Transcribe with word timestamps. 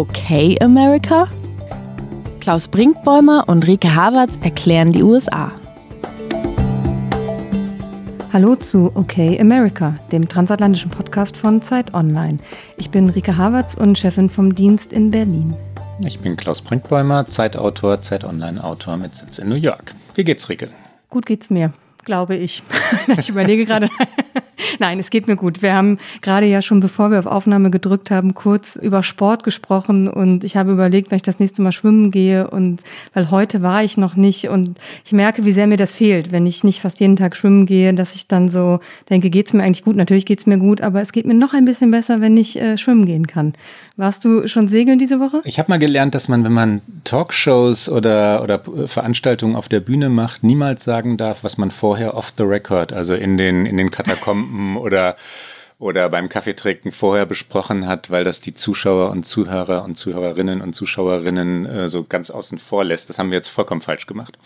Okay 0.00 0.56
America? 0.62 1.28
Klaus 2.40 2.68
Brinkbäumer 2.68 3.46
und 3.48 3.66
Rike 3.66 3.94
Havertz 3.94 4.38
erklären 4.42 4.92
die 4.92 5.02
USA. 5.02 5.52
Hallo 8.32 8.56
zu 8.56 8.90
Okay 8.94 9.38
America, 9.38 9.96
dem 10.10 10.26
transatlantischen 10.26 10.90
Podcast 10.90 11.36
von 11.36 11.60
Zeit 11.60 11.92
Online. 11.92 12.38
Ich 12.78 12.90
bin 12.90 13.10
Rike 13.10 13.36
Havertz 13.36 13.74
und 13.74 13.98
Chefin 13.98 14.30
vom 14.30 14.54
Dienst 14.54 14.90
in 14.90 15.10
Berlin. 15.10 15.54
Ich 16.02 16.18
bin 16.18 16.34
Klaus 16.34 16.62
Brinkbäumer, 16.62 17.26
Zeitautor, 17.26 18.00
Zeit 18.00 18.24
Online-Autor 18.24 18.96
mit 18.96 19.14
Sitz 19.14 19.38
in 19.38 19.50
New 19.50 19.54
York. 19.54 19.94
Wie 20.14 20.24
geht's, 20.24 20.48
Rike? 20.48 20.70
Gut 21.10 21.26
geht's 21.26 21.50
mir, 21.50 21.74
glaube 22.06 22.36
ich. 22.36 22.62
ich 23.18 23.28
überlege 23.28 23.66
gerade. 23.66 23.90
Nein, 24.78 24.98
es 24.98 25.10
geht 25.10 25.26
mir 25.26 25.36
gut. 25.36 25.62
Wir 25.62 25.74
haben 25.74 25.98
gerade 26.20 26.46
ja 26.46 26.62
schon, 26.62 26.80
bevor 26.80 27.10
wir 27.10 27.18
auf 27.18 27.26
Aufnahme 27.26 27.70
gedrückt 27.70 28.10
haben, 28.10 28.34
kurz 28.34 28.76
über 28.76 29.02
Sport 29.02 29.44
gesprochen 29.44 30.08
und 30.08 30.44
ich 30.44 30.56
habe 30.56 30.72
überlegt, 30.72 31.10
wenn 31.10 31.16
ich 31.16 31.22
das 31.22 31.38
nächste 31.38 31.62
Mal 31.62 31.72
schwimmen 31.72 32.10
gehe 32.10 32.48
und 32.48 32.82
weil 33.14 33.30
heute 33.30 33.62
war 33.62 33.82
ich 33.82 33.96
noch 33.96 34.16
nicht 34.16 34.48
und 34.48 34.78
ich 35.04 35.12
merke, 35.12 35.44
wie 35.44 35.52
sehr 35.52 35.66
mir 35.66 35.76
das 35.76 35.92
fehlt, 35.92 36.32
wenn 36.32 36.46
ich 36.46 36.64
nicht 36.64 36.80
fast 36.80 37.00
jeden 37.00 37.16
Tag 37.16 37.36
schwimmen 37.36 37.66
gehe, 37.66 37.94
dass 37.94 38.14
ich 38.14 38.26
dann 38.26 38.48
so 38.48 38.80
denke, 39.08 39.30
geht's 39.30 39.52
mir 39.52 39.62
eigentlich 39.62 39.84
gut? 39.84 39.96
Natürlich 39.96 40.26
geht's 40.26 40.46
mir 40.46 40.58
gut, 40.58 40.80
aber 40.80 41.00
es 41.00 41.12
geht 41.12 41.26
mir 41.26 41.34
noch 41.34 41.54
ein 41.54 41.64
bisschen 41.64 41.90
besser, 41.90 42.20
wenn 42.20 42.36
ich 42.36 42.60
äh, 42.60 42.78
schwimmen 42.78 43.06
gehen 43.06 43.26
kann. 43.26 43.54
Warst 44.00 44.24
du 44.24 44.48
schon 44.48 44.66
segeln 44.66 44.98
diese 44.98 45.20
Woche? 45.20 45.42
Ich 45.44 45.58
habe 45.58 45.70
mal 45.70 45.78
gelernt, 45.78 46.14
dass 46.14 46.26
man, 46.26 46.42
wenn 46.42 46.54
man 46.54 46.80
Talkshows 47.04 47.90
oder, 47.90 48.42
oder 48.42 48.62
Veranstaltungen 48.88 49.56
auf 49.56 49.68
der 49.68 49.80
Bühne 49.80 50.08
macht, 50.08 50.42
niemals 50.42 50.84
sagen 50.84 51.18
darf, 51.18 51.44
was 51.44 51.58
man 51.58 51.70
vorher 51.70 52.16
off 52.16 52.32
the 52.34 52.44
record, 52.44 52.94
also 52.94 53.12
in 53.12 53.36
den, 53.36 53.66
in 53.66 53.76
den 53.76 53.90
Katakomben 53.90 54.76
oder 54.78 55.16
oder 55.78 56.08
beim 56.08 56.30
Kaffeetrinken 56.30 56.92
vorher 56.92 57.26
besprochen 57.26 57.86
hat, 57.86 58.10
weil 58.10 58.24
das 58.24 58.40
die 58.40 58.54
Zuschauer 58.54 59.10
und 59.10 59.24
Zuhörer 59.24 59.84
und 59.84 59.96
Zuhörerinnen 59.96 60.62
und 60.62 60.74
Zuschauerinnen 60.74 61.66
äh, 61.66 61.88
so 61.88 62.04
ganz 62.04 62.30
außen 62.30 62.58
vor 62.58 62.84
lässt. 62.84 63.10
Das 63.10 63.18
haben 63.18 63.30
wir 63.30 63.36
jetzt 63.36 63.48
vollkommen 63.48 63.80
falsch 63.82 64.06
gemacht. 64.06 64.38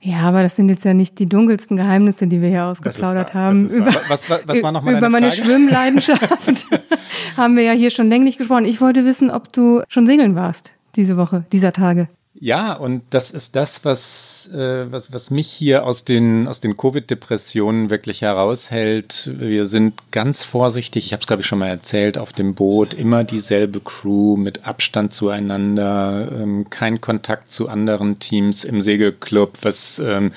Ja, 0.00 0.20
aber 0.20 0.42
das 0.42 0.54
sind 0.54 0.68
jetzt 0.68 0.84
ja 0.84 0.94
nicht 0.94 1.18
die 1.18 1.26
dunkelsten 1.26 1.76
Geheimnisse, 1.76 2.26
die 2.26 2.40
wir 2.40 2.48
hier 2.48 2.64
ausgeplaudert 2.64 3.34
haben. 3.34 3.68
Über, 3.68 3.86
was, 4.08 4.30
was, 4.30 4.40
was 4.46 4.62
war 4.62 4.72
noch 4.72 4.82
mal 4.82 4.96
über 4.96 5.08
meine 5.08 5.30
Frage? 5.32 5.44
Schwimmleidenschaft 5.44 6.66
haben 7.36 7.56
wir 7.56 7.64
ja 7.64 7.72
hier 7.72 7.90
schon 7.90 8.08
länglich 8.08 8.38
gesprochen. 8.38 8.64
Ich 8.64 8.80
wollte 8.80 9.04
wissen, 9.04 9.30
ob 9.30 9.52
du 9.52 9.82
schon 9.88 10.06
segeln 10.06 10.36
warst 10.36 10.72
diese 10.94 11.16
Woche, 11.16 11.44
dieser 11.52 11.72
Tage. 11.72 12.08
Ja, 12.40 12.74
und 12.74 13.02
das 13.10 13.32
ist 13.32 13.56
das, 13.56 13.84
was, 13.84 14.48
äh, 14.52 14.90
was, 14.92 15.12
was 15.12 15.30
mich 15.30 15.48
hier 15.48 15.84
aus 15.84 16.04
den, 16.04 16.46
aus 16.46 16.60
den 16.60 16.76
Covid-Depressionen 16.76 17.90
wirklich 17.90 18.22
heraushält. 18.22 19.28
Wir 19.34 19.66
sind 19.66 19.94
ganz 20.12 20.44
vorsichtig, 20.44 21.06
ich 21.06 21.12
habe 21.12 21.20
es 21.20 21.26
glaube 21.26 21.42
ich 21.42 21.46
schon 21.46 21.58
mal 21.58 21.68
erzählt, 21.68 22.16
auf 22.16 22.32
dem 22.32 22.54
Boot, 22.54 22.94
immer 22.94 23.24
dieselbe 23.24 23.80
Crew 23.80 24.36
mit 24.36 24.64
Abstand 24.66 25.12
zueinander, 25.12 26.28
ähm, 26.30 26.70
kein 26.70 27.00
Kontakt 27.00 27.50
zu 27.50 27.68
anderen 27.68 28.20
Teams 28.20 28.62
im 28.62 28.82
Segelclub, 28.82 29.58
was 29.62 29.98
ähm, 29.98 30.32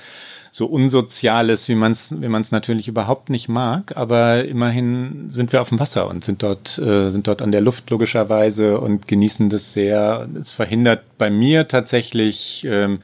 so 0.52 0.66
unsozial 0.66 1.49
ist, 1.49 1.69
wie 1.69 1.75
man 1.75 1.94
es 1.94 2.11
wie 2.11 2.27
man's 2.27 2.52
natürlich 2.52 2.88
überhaupt 2.88 3.30
nicht 3.30 3.47
mag. 3.47 3.95
Aber 3.95 4.44
immerhin 4.44 5.27
sind 5.30 5.53
wir 5.53 5.61
auf 5.61 5.69
dem 5.69 5.80
Wasser 5.80 6.09
und 6.09 6.23
sind 6.23 6.44
dort, 6.44 6.77
äh, 6.77 7.09
sind 7.09 7.27
dort 7.27 7.41
an 7.41 7.52
der 7.52 7.61
Luft 7.61 7.89
logischerweise 7.89 8.79
und 8.79 9.07
genießen 9.07 9.49
das 9.49 9.73
sehr. 9.73 10.27
Es 10.38 10.52
verhindert 10.52 11.03
bei 11.17 11.29
mir 11.29 11.67
tatsächlich 11.67 12.67
ähm, 12.69 12.99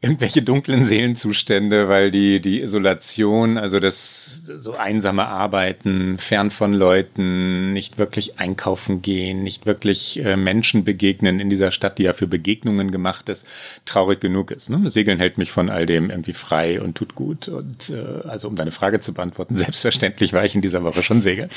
irgendwelche 0.00 0.42
dunklen 0.42 0.84
Seelenzustände, 0.84 1.88
weil 1.88 2.10
die, 2.10 2.40
die 2.40 2.60
Isolation, 2.60 3.56
also 3.56 3.80
das 3.80 4.42
so 4.46 4.74
einsame 4.74 5.26
Arbeiten, 5.26 6.18
fern 6.18 6.50
von 6.50 6.72
Leuten, 6.72 7.72
nicht 7.72 7.98
wirklich 7.98 8.38
einkaufen 8.38 9.02
gehen, 9.02 9.42
nicht 9.42 9.66
wirklich 9.66 10.24
äh, 10.24 10.36
Menschen 10.36 10.84
begegnen 10.84 11.40
in 11.40 11.50
dieser 11.50 11.70
Stadt, 11.70 11.98
die 11.98 12.04
ja 12.04 12.12
für 12.12 12.26
Begegnungen 12.26 12.90
gemacht 12.90 13.28
ist, 13.28 13.46
traurig 13.84 14.20
genug 14.20 14.50
ist. 14.50 14.70
Ne? 14.70 14.90
Segeln 14.90 15.18
hält 15.18 15.38
mich 15.38 15.50
von 15.50 15.70
all 15.70 15.86
dem 15.86 16.10
irgendwie 16.10 16.34
frei 16.34 16.80
und 16.80 16.96
tut 16.96 17.14
gut. 17.14 17.48
Und 17.48 17.90
äh, 17.90 18.28
also 18.28 18.48
um 18.48 18.56
deine 18.56 18.72
Frage 18.72 19.00
zu 19.00 19.14
beantworten, 19.14 19.56
selbstverständlich 19.56 20.32
war 20.32 20.44
ich 20.44 20.54
in 20.54 20.60
dieser 20.60 20.84
Woche 20.84 21.02
schon 21.02 21.20
segeln. 21.20 21.50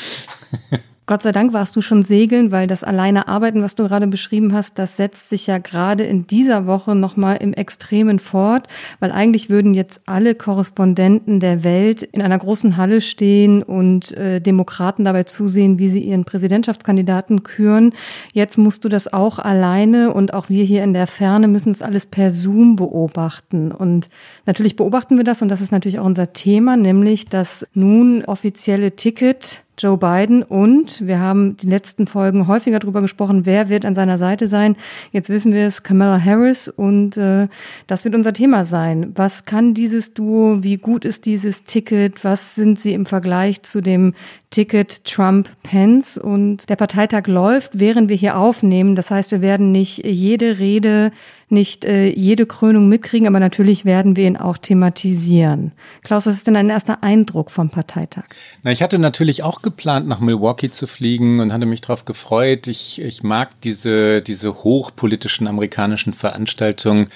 Gott 1.09 1.23
sei 1.23 1.31
Dank 1.31 1.53
warst 1.53 1.75
du 1.75 1.81
schon 1.81 2.03
segeln, 2.03 2.51
weil 2.51 2.67
das 2.67 2.83
alleine 2.83 3.27
Arbeiten, 3.27 3.63
was 3.63 3.73
du 3.73 3.87
gerade 3.87 4.05
beschrieben 4.05 4.53
hast, 4.53 4.77
das 4.77 4.95
setzt 4.95 5.27
sich 5.27 5.47
ja 5.47 5.57
gerade 5.57 6.03
in 6.03 6.27
dieser 6.27 6.67
Woche 6.67 6.93
nochmal 6.93 7.37
im 7.37 7.51
Extremen 7.51 8.19
fort, 8.19 8.67
weil 8.99 9.11
eigentlich 9.11 9.49
würden 9.49 9.73
jetzt 9.73 10.01
alle 10.05 10.35
Korrespondenten 10.35 11.39
der 11.39 11.63
Welt 11.63 12.03
in 12.03 12.21
einer 12.21 12.37
großen 12.37 12.77
Halle 12.77 13.01
stehen 13.01 13.63
und 13.63 14.11
äh, 14.17 14.39
Demokraten 14.39 15.03
dabei 15.03 15.23
zusehen, 15.23 15.79
wie 15.79 15.89
sie 15.89 16.01
ihren 16.01 16.25
Präsidentschaftskandidaten 16.25 17.41
küren. 17.41 17.93
Jetzt 18.33 18.59
musst 18.59 18.85
du 18.85 18.87
das 18.87 19.11
auch 19.11 19.39
alleine 19.39 20.13
und 20.13 20.35
auch 20.35 20.49
wir 20.49 20.63
hier 20.63 20.83
in 20.83 20.93
der 20.93 21.07
Ferne 21.07 21.47
müssen 21.47 21.71
es 21.71 21.81
alles 21.81 22.05
per 22.05 22.29
Zoom 22.29 22.75
beobachten. 22.75 23.71
Und 23.71 24.09
natürlich 24.45 24.75
beobachten 24.75 25.17
wir 25.17 25.23
das 25.23 25.41
und 25.41 25.49
das 25.49 25.61
ist 25.61 25.71
natürlich 25.71 25.97
auch 25.97 26.05
unser 26.05 26.33
Thema, 26.33 26.77
nämlich 26.77 27.25
das 27.25 27.65
nun 27.73 28.23
offizielle 28.25 28.95
Ticket 28.95 29.63
Joe 29.79 29.97
Biden 29.97 30.43
und 30.43 31.07
wir 31.07 31.19
haben 31.19 31.55
die 31.55 31.67
letzten 31.67 32.05
Folgen 32.05 32.47
häufiger 32.47 32.79
darüber 32.79 33.01
gesprochen, 33.01 33.45
wer 33.45 33.69
wird 33.69 33.85
an 33.85 33.95
seiner 33.95 34.17
Seite 34.17 34.47
sein. 34.47 34.75
Jetzt 35.11 35.29
wissen 35.29 35.53
wir 35.53 35.65
es, 35.65 35.83
Kamala 35.83 36.23
Harris 36.23 36.67
und 36.67 37.15
äh, 37.15 37.47
das 37.87 38.03
wird 38.03 38.13
unser 38.13 38.33
Thema 38.33 38.65
sein. 38.65 39.13
Was 39.15 39.45
kann 39.45 39.73
dieses 39.73 40.13
Duo? 40.13 40.63
Wie 40.63 40.77
gut 40.77 41.05
ist 41.05 41.25
dieses 41.25 41.63
Ticket? 41.63 42.23
Was 42.25 42.55
sind 42.55 42.79
sie 42.79 42.93
im 42.93 43.05
Vergleich 43.05 43.63
zu 43.63 43.79
dem 43.79 44.13
Ticket 44.49 45.05
Trump-Pence? 45.05 46.17
Und 46.17 46.69
der 46.69 46.75
Parteitag 46.75 47.27
läuft, 47.27 47.79
während 47.79 48.09
wir 48.09 48.17
hier 48.17 48.37
aufnehmen. 48.37 48.95
Das 48.95 49.09
heißt, 49.09 49.31
wir 49.31 49.41
werden 49.41 49.71
nicht 49.71 50.05
jede 50.05 50.59
Rede 50.59 51.11
nicht 51.51 51.85
äh, 51.85 52.07
jede 52.09 52.45
Krönung 52.45 52.89
mitkriegen, 52.89 53.27
aber 53.27 53.39
natürlich 53.39 53.85
werden 53.85 54.15
wir 54.15 54.27
ihn 54.27 54.37
auch 54.37 54.57
thematisieren. 54.57 55.71
Klaus, 56.03 56.25
was 56.25 56.37
ist 56.37 56.47
denn 56.47 56.53
dein 56.53 56.69
erster 56.69 57.03
Eindruck 57.03 57.51
vom 57.51 57.69
Parteitag? 57.69 58.25
Na, 58.63 58.71
ich 58.71 58.81
hatte 58.81 58.99
natürlich 58.99 59.43
auch 59.43 59.61
geplant, 59.61 60.07
nach 60.07 60.19
Milwaukee 60.19 60.71
zu 60.71 60.87
fliegen 60.87 61.39
und 61.39 61.51
hatte 61.53 61.65
mich 61.65 61.81
darauf 61.81 62.05
gefreut. 62.05 62.67
Ich, 62.67 63.01
ich 63.01 63.23
mag 63.23 63.59
diese, 63.61 64.21
diese 64.21 64.63
hochpolitischen 64.63 65.47
amerikanischen 65.47 66.13
Veranstaltungen 66.13 67.07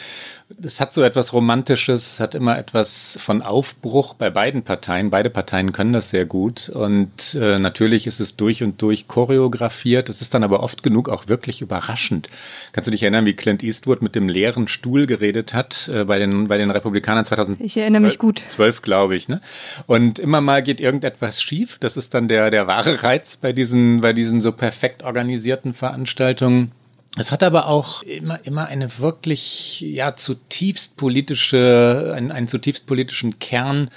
es 0.61 0.79
hat 0.79 0.93
so 0.93 1.01
etwas 1.01 1.33
Romantisches, 1.33 2.13
es 2.13 2.19
hat 2.19 2.35
immer 2.35 2.57
etwas 2.57 3.17
von 3.19 3.41
Aufbruch 3.41 4.13
bei 4.13 4.29
beiden 4.29 4.63
Parteien. 4.63 5.09
Beide 5.09 5.29
Parteien 5.29 5.71
können 5.71 5.93
das 5.93 6.09
sehr 6.09 6.25
gut. 6.25 6.69
Und 6.69 7.35
äh, 7.39 7.59
natürlich 7.59 8.07
ist 8.07 8.19
es 8.19 8.35
durch 8.35 8.63
und 8.63 8.81
durch 8.81 9.07
choreografiert. 9.07 10.09
Es 10.09 10.21
ist 10.21 10.33
dann 10.33 10.43
aber 10.43 10.61
oft 10.61 10.83
genug 10.83 11.09
auch 11.09 11.27
wirklich 11.27 11.61
überraschend. 11.61 12.29
Kannst 12.71 12.87
du 12.87 12.91
dich 12.91 13.03
erinnern, 13.03 13.25
wie 13.25 13.33
Clint 13.33 13.63
Eastwood 13.63 14.01
mit 14.01 14.15
dem 14.15 14.29
leeren 14.29 14.67
Stuhl 14.67 15.05
geredet 15.05 15.53
hat 15.53 15.89
äh, 15.93 16.05
bei, 16.05 16.19
den, 16.19 16.47
bei 16.47 16.57
den 16.57 16.71
Republikanern 16.71 17.25
2012? 17.25 17.65
Ich 17.65 17.77
erinnere 17.77 18.01
mich 18.01 18.17
gut. 18.17 18.43
12, 18.45 18.81
glaube 18.81 19.15
ich. 19.15 19.27
Ne? 19.27 19.41
Und 19.87 20.19
immer 20.19 20.41
mal 20.41 20.63
geht 20.63 20.79
irgendetwas 20.79 21.41
schief. 21.41 21.77
Das 21.79 21.97
ist 21.97 22.13
dann 22.13 22.27
der, 22.27 22.51
der 22.51 22.67
wahre 22.67 23.03
Reiz 23.03 23.37
bei 23.37 23.53
diesen, 23.53 24.01
bei 24.01 24.13
diesen 24.13 24.41
so 24.41 24.51
perfekt 24.51 25.03
organisierten 25.03 25.73
Veranstaltungen. 25.73 26.71
Es 27.15 27.31
hat 27.31 27.43
aber 27.43 27.67
auch 27.67 28.01
immer, 28.01 28.43
immer 28.43 28.65
eine 28.65 28.97
wirklich, 28.97 29.81
ja, 29.81 30.15
zutiefst 30.15 30.97
politische, 30.97 32.13
einen, 32.15 32.31
einen 32.31 32.47
zutiefst 32.47 32.87
politischen 32.87 33.37
Kern. 33.37 33.91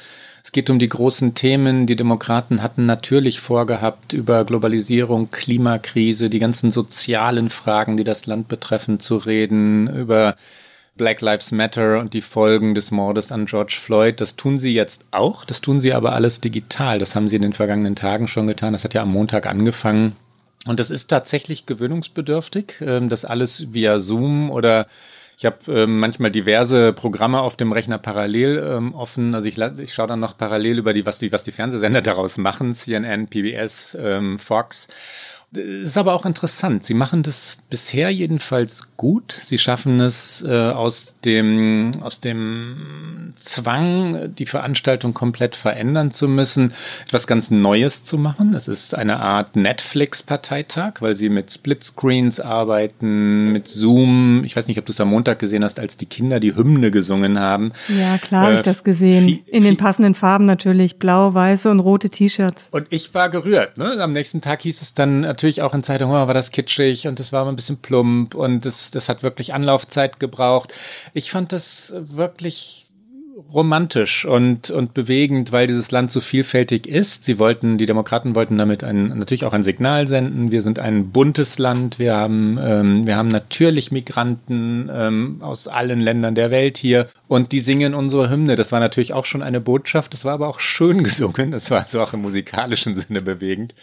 Es 0.44 0.52
geht 0.52 0.68
um 0.68 0.78
die 0.78 0.88
großen 0.88 1.34
Themen. 1.34 1.86
Die 1.86 1.96
Demokraten 1.96 2.62
hatten 2.62 2.84
natürlich 2.84 3.40
vorgehabt, 3.40 4.12
über 4.12 4.44
Globalisierung, 4.44 5.30
Klimakrise, 5.30 6.28
die 6.28 6.38
ganzen 6.38 6.70
sozialen 6.70 7.48
Fragen, 7.48 7.96
die 7.96 8.04
das 8.04 8.26
Land 8.26 8.48
betreffen, 8.48 9.00
zu 9.00 9.16
reden, 9.16 9.88
über 9.88 10.36
Black 10.96 11.22
Lives 11.22 11.52
Matter 11.52 11.98
und 12.00 12.12
die 12.12 12.22
Folgen 12.22 12.74
des 12.74 12.90
Mordes 12.90 13.32
an 13.32 13.46
George 13.46 13.78
Floyd. 13.80 14.20
Das 14.20 14.36
tun 14.36 14.58
sie 14.58 14.74
jetzt 14.74 15.06
auch. 15.10 15.46
Das 15.46 15.62
tun 15.62 15.80
sie 15.80 15.94
aber 15.94 16.12
alles 16.12 16.42
digital. 16.42 16.98
Das 16.98 17.14
haben 17.14 17.28
sie 17.28 17.36
in 17.36 17.42
den 17.42 17.54
vergangenen 17.54 17.96
Tagen 17.96 18.28
schon 18.28 18.46
getan. 18.46 18.74
Das 18.74 18.84
hat 18.84 18.92
ja 18.92 19.02
am 19.02 19.12
Montag 19.12 19.46
angefangen. 19.46 20.16
Und 20.66 20.80
das 20.80 20.90
ist 20.90 21.06
tatsächlich 21.06 21.64
gewöhnungsbedürftig, 21.66 22.74
ähm, 22.80 23.08
das 23.08 23.24
alles 23.24 23.72
via 23.72 23.98
Zoom 23.98 24.50
oder 24.50 24.86
ich 25.38 25.44
habe 25.44 25.58
ähm, 25.68 25.98
manchmal 25.98 26.30
diverse 26.30 26.94
Programme 26.94 27.40
auf 27.40 27.56
dem 27.56 27.70
Rechner 27.70 27.98
parallel 27.98 28.64
ähm, 28.66 28.94
offen. 28.94 29.34
Also 29.34 29.46
ich, 29.48 29.58
ich 29.58 29.92
schaue 29.92 30.06
dann 30.06 30.20
noch 30.20 30.38
parallel 30.38 30.78
über 30.78 30.94
die, 30.94 31.04
was 31.04 31.18
die, 31.18 31.30
was 31.30 31.44
die 31.44 31.52
Fernsehsender 31.52 32.00
daraus 32.02 32.38
machen, 32.38 32.72
CNN, 32.74 33.28
PBS, 33.28 33.96
Fox. 34.38 34.88
Ist 35.52 35.96
aber 35.96 36.12
auch 36.12 36.26
interessant. 36.26 36.84
Sie 36.84 36.94
machen 36.94 37.22
das 37.22 37.58
bisher 37.70 38.10
jedenfalls 38.10 38.88
gut. 38.96 39.36
Sie 39.40 39.58
schaffen 39.58 40.00
es 40.00 40.44
äh, 40.46 40.70
aus 40.70 41.14
dem 41.24 41.92
aus 42.00 42.20
dem 42.20 43.32
Zwang, 43.36 44.34
die 44.34 44.46
Veranstaltung 44.46 45.14
komplett 45.14 45.54
verändern 45.54 46.10
zu 46.10 46.26
müssen, 46.26 46.72
etwas 47.06 47.26
ganz 47.26 47.50
Neues 47.50 48.02
zu 48.02 48.18
machen. 48.18 48.54
Es 48.54 48.66
ist 48.66 48.94
eine 48.94 49.20
Art 49.20 49.56
Netflix-Parteitag, 49.56 50.94
weil 51.00 51.14
sie 51.14 51.28
mit 51.28 51.52
Splitscreens 51.52 52.40
arbeiten, 52.40 53.52
mit 53.52 53.68
Zoom. 53.68 54.42
Ich 54.44 54.56
weiß 54.56 54.66
nicht, 54.68 54.78
ob 54.78 54.86
du 54.86 54.92
es 54.92 55.00
am 55.00 55.08
Montag 55.08 55.38
gesehen 55.38 55.64
hast, 55.64 55.78
als 55.78 55.96
die 55.96 56.06
Kinder 56.06 56.40
die 56.40 56.56
Hymne 56.56 56.90
gesungen 56.90 57.38
haben. 57.38 57.72
Ja, 57.88 58.18
klar, 58.18 58.42
äh, 58.42 58.46
habe 58.46 58.54
ich 58.56 58.62
das 58.62 58.82
gesehen. 58.82 59.40
In 59.46 59.64
den 59.64 59.76
passenden 59.76 60.14
Farben 60.14 60.44
natürlich, 60.44 60.98
blau, 60.98 61.34
weiße 61.34 61.70
und 61.70 61.80
rote 61.80 62.10
T-Shirts. 62.10 62.68
Und 62.72 62.86
ich 62.90 63.14
war 63.14 63.28
gerührt. 63.28 63.78
Ne? 63.78 63.92
Am 64.00 64.12
nächsten 64.12 64.40
Tag 64.40 64.62
hieß 64.62 64.82
es 64.82 64.94
dann 64.94 65.20
natürlich 65.20 65.45
natürlich 65.46 65.62
auch 65.62 65.74
in 65.74 65.84
Zeitungen, 65.84 66.16
oh, 66.16 66.26
war 66.26 66.34
das 66.34 66.50
kitschig 66.50 67.06
und 67.06 67.20
das 67.20 67.32
war 67.32 67.46
ein 67.46 67.54
bisschen 67.54 67.76
plump 67.76 68.34
und 68.34 68.64
das, 68.64 68.90
das 68.90 69.08
hat 69.08 69.22
wirklich 69.22 69.54
Anlaufzeit 69.54 70.18
gebraucht. 70.18 70.74
Ich 71.14 71.30
fand 71.30 71.52
das 71.52 71.94
wirklich 71.96 72.88
romantisch 73.54 74.24
und, 74.24 74.70
und 74.70 74.92
bewegend, 74.94 75.52
weil 75.52 75.68
dieses 75.68 75.92
Land 75.92 76.10
so 76.10 76.20
vielfältig 76.20 76.88
ist. 76.88 77.26
Sie 77.26 77.38
wollten, 77.38 77.78
die 77.78 77.86
Demokraten 77.86 78.34
wollten 78.34 78.58
damit 78.58 78.82
ein, 78.82 79.08
natürlich 79.08 79.44
auch 79.44 79.52
ein 79.52 79.62
Signal 79.62 80.08
senden. 80.08 80.50
Wir 80.50 80.62
sind 80.62 80.80
ein 80.80 81.10
buntes 81.10 81.58
Land. 81.58 82.00
Wir 82.00 82.16
haben, 82.16 82.58
ähm, 82.60 83.06
wir 83.06 83.16
haben 83.16 83.28
natürlich 83.28 83.92
Migranten 83.92 84.90
ähm, 84.92 85.42
aus 85.42 85.68
allen 85.68 86.00
Ländern 86.00 86.34
der 86.34 86.50
Welt 86.50 86.76
hier 86.76 87.06
und 87.28 87.52
die 87.52 87.60
singen 87.60 87.94
unsere 87.94 88.30
Hymne. 88.30 88.56
Das 88.56 88.72
war 88.72 88.80
natürlich 88.80 89.12
auch 89.12 89.26
schon 89.26 89.42
eine 89.42 89.60
Botschaft. 89.60 90.14
Das 90.14 90.24
war 90.24 90.32
aber 90.32 90.48
auch 90.48 90.58
schön 90.58 91.04
gesungen. 91.04 91.52
Das 91.52 91.70
war 91.70 91.82
also 91.82 92.00
auch 92.00 92.14
im 92.14 92.22
musikalischen 92.22 92.96
Sinne 92.96 93.20
bewegend. 93.20 93.74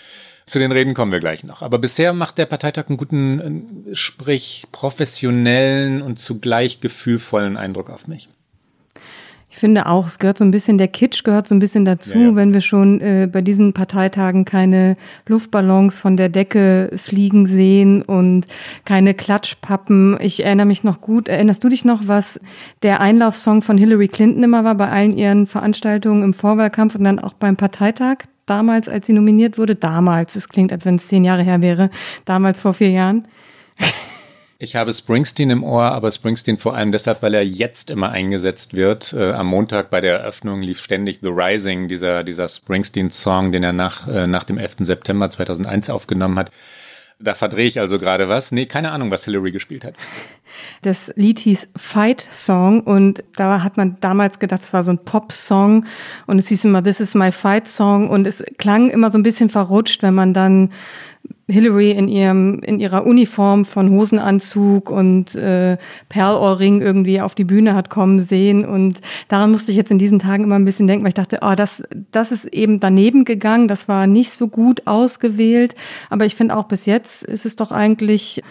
Zu 0.46 0.60
den 0.60 0.72
Reden 0.72 0.94
kommen 0.94 1.12
wir 1.12 1.20
gleich 1.20 1.44
noch. 1.44 1.62
Aber 1.62 1.80
bisher 1.80 2.14
macht 2.14 2.38
der 2.38 2.46
Parteitag 2.46 2.90
einen 2.90 2.98
guten, 2.98 3.88
äh, 3.88 3.96
sprich 3.96 4.68
professionellen 4.72 6.02
und 6.02 6.20
zugleich 6.20 6.82
gefühlvollen 6.82 7.58
Eindruck 7.58 7.90
auf 7.90 8.08
mich. 8.08 8.30
Ich 9.54 9.60
finde 9.60 9.86
auch, 9.86 10.08
es 10.08 10.18
gehört 10.18 10.40
so 10.40 10.44
ein 10.44 10.50
bisschen, 10.50 10.80
der 10.80 10.88
Kitsch 10.88 11.24
gehört 11.24 11.48
so 11.48 11.54
ein 11.54 11.60
bisschen 11.60 11.86
dazu, 11.86 12.18
ja, 12.18 12.26
ja. 12.30 12.36
wenn 12.36 12.56
wir 12.56 12.62
schon 12.62 13.00
äh, 13.02 13.30
bei 13.32 13.42
diesen 13.42 13.72
Parteitagen 13.74 14.46
keine 14.46 14.96
Luftballons 15.28 15.96
von 15.96 16.18
der 16.18 16.30
Decke 16.30 16.90
fliegen 16.96 17.46
sehen 17.46 18.02
und 18.02 18.48
keine 18.84 19.14
Klatschpappen. 19.14 20.18
Ich 20.20 20.44
erinnere 20.44 20.66
mich 20.66 20.84
noch 20.84 21.02
gut, 21.02 21.28
erinnerst 21.28 21.64
du 21.64 21.70
dich 21.70 21.86
noch, 21.86 22.08
was 22.08 22.42
der 22.82 23.00
Einlaufsong 23.00 23.62
von 23.62 23.78
Hillary 23.78 24.08
Clinton 24.08 24.44
immer 24.44 24.64
war 24.64 24.74
bei 24.74 24.90
allen 24.90 25.16
ihren 25.16 25.46
Veranstaltungen 25.46 26.24
im 26.24 26.34
Vorwahlkampf 26.34 26.96
und 26.96 27.04
dann 27.04 27.20
auch 27.20 27.34
beim 27.34 27.56
Parteitag? 27.56 28.24
Damals, 28.46 28.90
als 28.90 29.08
sie 29.08 29.14
nominiert 29.14 29.58
wurde, 29.58 29.76
damals, 29.76 30.36
es 30.36 30.50
klingt, 30.50 30.72
als 30.72 30.86
wenn 30.86 30.96
es 30.96 31.08
zehn 31.08 31.24
Jahre 31.24 31.44
her 31.44 31.62
wäre, 31.62 31.90
damals 32.26 32.60
vor 32.60 32.74
vier 32.74 32.90
Jahren. 32.90 33.28
Ich 34.64 34.78
habe 34.78 34.94
Springsteen 34.94 35.50
im 35.50 35.62
Ohr, 35.62 35.84
aber 35.84 36.10
Springsteen 36.10 36.58
vor 36.58 36.74
allem 36.74 36.94
deshalb, 36.94 37.22
weil 37.22 37.34
er 37.34 37.46
jetzt 37.46 37.90
immer 37.90 38.12
eingesetzt 38.12 38.74
wird. 38.74 39.12
Äh, 39.12 39.34
am 39.34 39.48
Montag 39.48 39.90
bei 39.90 40.00
der 40.00 40.20
Eröffnung 40.20 40.62
lief 40.62 40.80
ständig 40.80 41.20
The 41.22 41.28
Rising, 41.28 41.90
dieser, 41.90 42.24
dieser 42.24 42.48
Springsteen-Song, 42.48 43.52
den 43.52 43.64
er 43.64 43.74
nach, 43.74 44.08
äh, 44.08 44.26
nach 44.26 44.46
dem 44.46 44.58
11. 44.58 44.86
September 44.86 45.30
2001 45.30 45.90
aufgenommen 45.90 46.40
hat. 46.40 46.52
Da 47.24 47.34
verdrehe 47.34 47.68
ich 47.68 47.80
also 47.80 48.00
gerade 48.00 48.28
was. 48.28 48.52
Nee, 48.52 48.66
keine 48.66 48.92
Ahnung, 48.92 49.10
was 49.10 49.26
Hillary 49.26 49.52
gespielt 49.52 49.86
hat. 49.86 49.96
Das 50.82 51.12
Lied 51.16 51.40
hieß 51.40 51.70
Fight 51.76 52.22
Song 52.22 52.82
und 52.82 53.24
da 53.36 53.64
hat 53.64 53.78
man 53.78 53.98
damals 54.02 54.40
gedacht, 54.40 54.62
es 54.64 54.74
war 54.74 54.84
so 54.84 54.92
ein 54.92 55.04
Pop-Song 55.04 55.86
und 56.28 56.40
es 56.40 56.48
hieß 56.48 56.66
immer 56.66 56.84
This 56.84 57.00
is 57.00 57.16
my 57.16 57.32
Fight 57.32 57.68
Song 57.68 58.10
und 58.10 58.28
es 58.28 58.44
klang 58.58 58.90
immer 58.90 59.10
so 59.10 59.18
ein 59.18 59.24
bisschen 59.24 59.50
verrutscht, 59.50 60.04
wenn 60.04 60.14
man 60.14 60.34
dann 60.34 60.72
Hillary 61.48 61.92
in 61.92 62.08
ihrem 62.08 62.60
in 62.60 62.80
ihrer 62.80 63.06
Uniform 63.06 63.66
von 63.66 63.90
Hosenanzug 63.90 64.90
und 64.90 65.36
äh, 65.36 65.78
Perlohrring 66.08 66.82
irgendwie 66.82 67.20
auf 67.20 67.36
die 67.36 67.44
Bühne 67.44 67.76
hat 67.76 67.90
kommen 67.90 68.22
sehen. 68.22 68.64
Und 68.64 69.02
daran 69.28 69.52
musste 69.52 69.72
ich 69.72 69.78
jetzt 69.78 69.92
in 69.92 69.98
diesen 69.98 70.20
Tagen 70.20 70.46
immer 70.46 70.56
ein 70.56 70.64
bisschen 70.64 70.88
denken, 70.88 71.04
weil 71.04 71.10
ich 71.10 71.16
dachte, 71.16 71.40
oh, 71.42 71.54
das 71.56 71.84
das 72.12 72.32
ist 72.32 72.46
eben 72.46 72.80
daneben 72.80 73.26
gegangen, 73.26 73.68
das 73.68 73.90
war 73.90 74.08
nicht 74.08 74.32
so 74.32 74.48
gut 74.48 74.84
ausgewählt, 74.86 75.76
aber 76.10 76.26
ich 76.26 76.36
finde 76.36 76.56
auch 76.56 76.66
bis 76.66 76.86
jetzt 76.86 77.24
ist 77.24 77.46
es 77.46 77.58
doch 77.58 77.72
eigentlich 77.72 78.42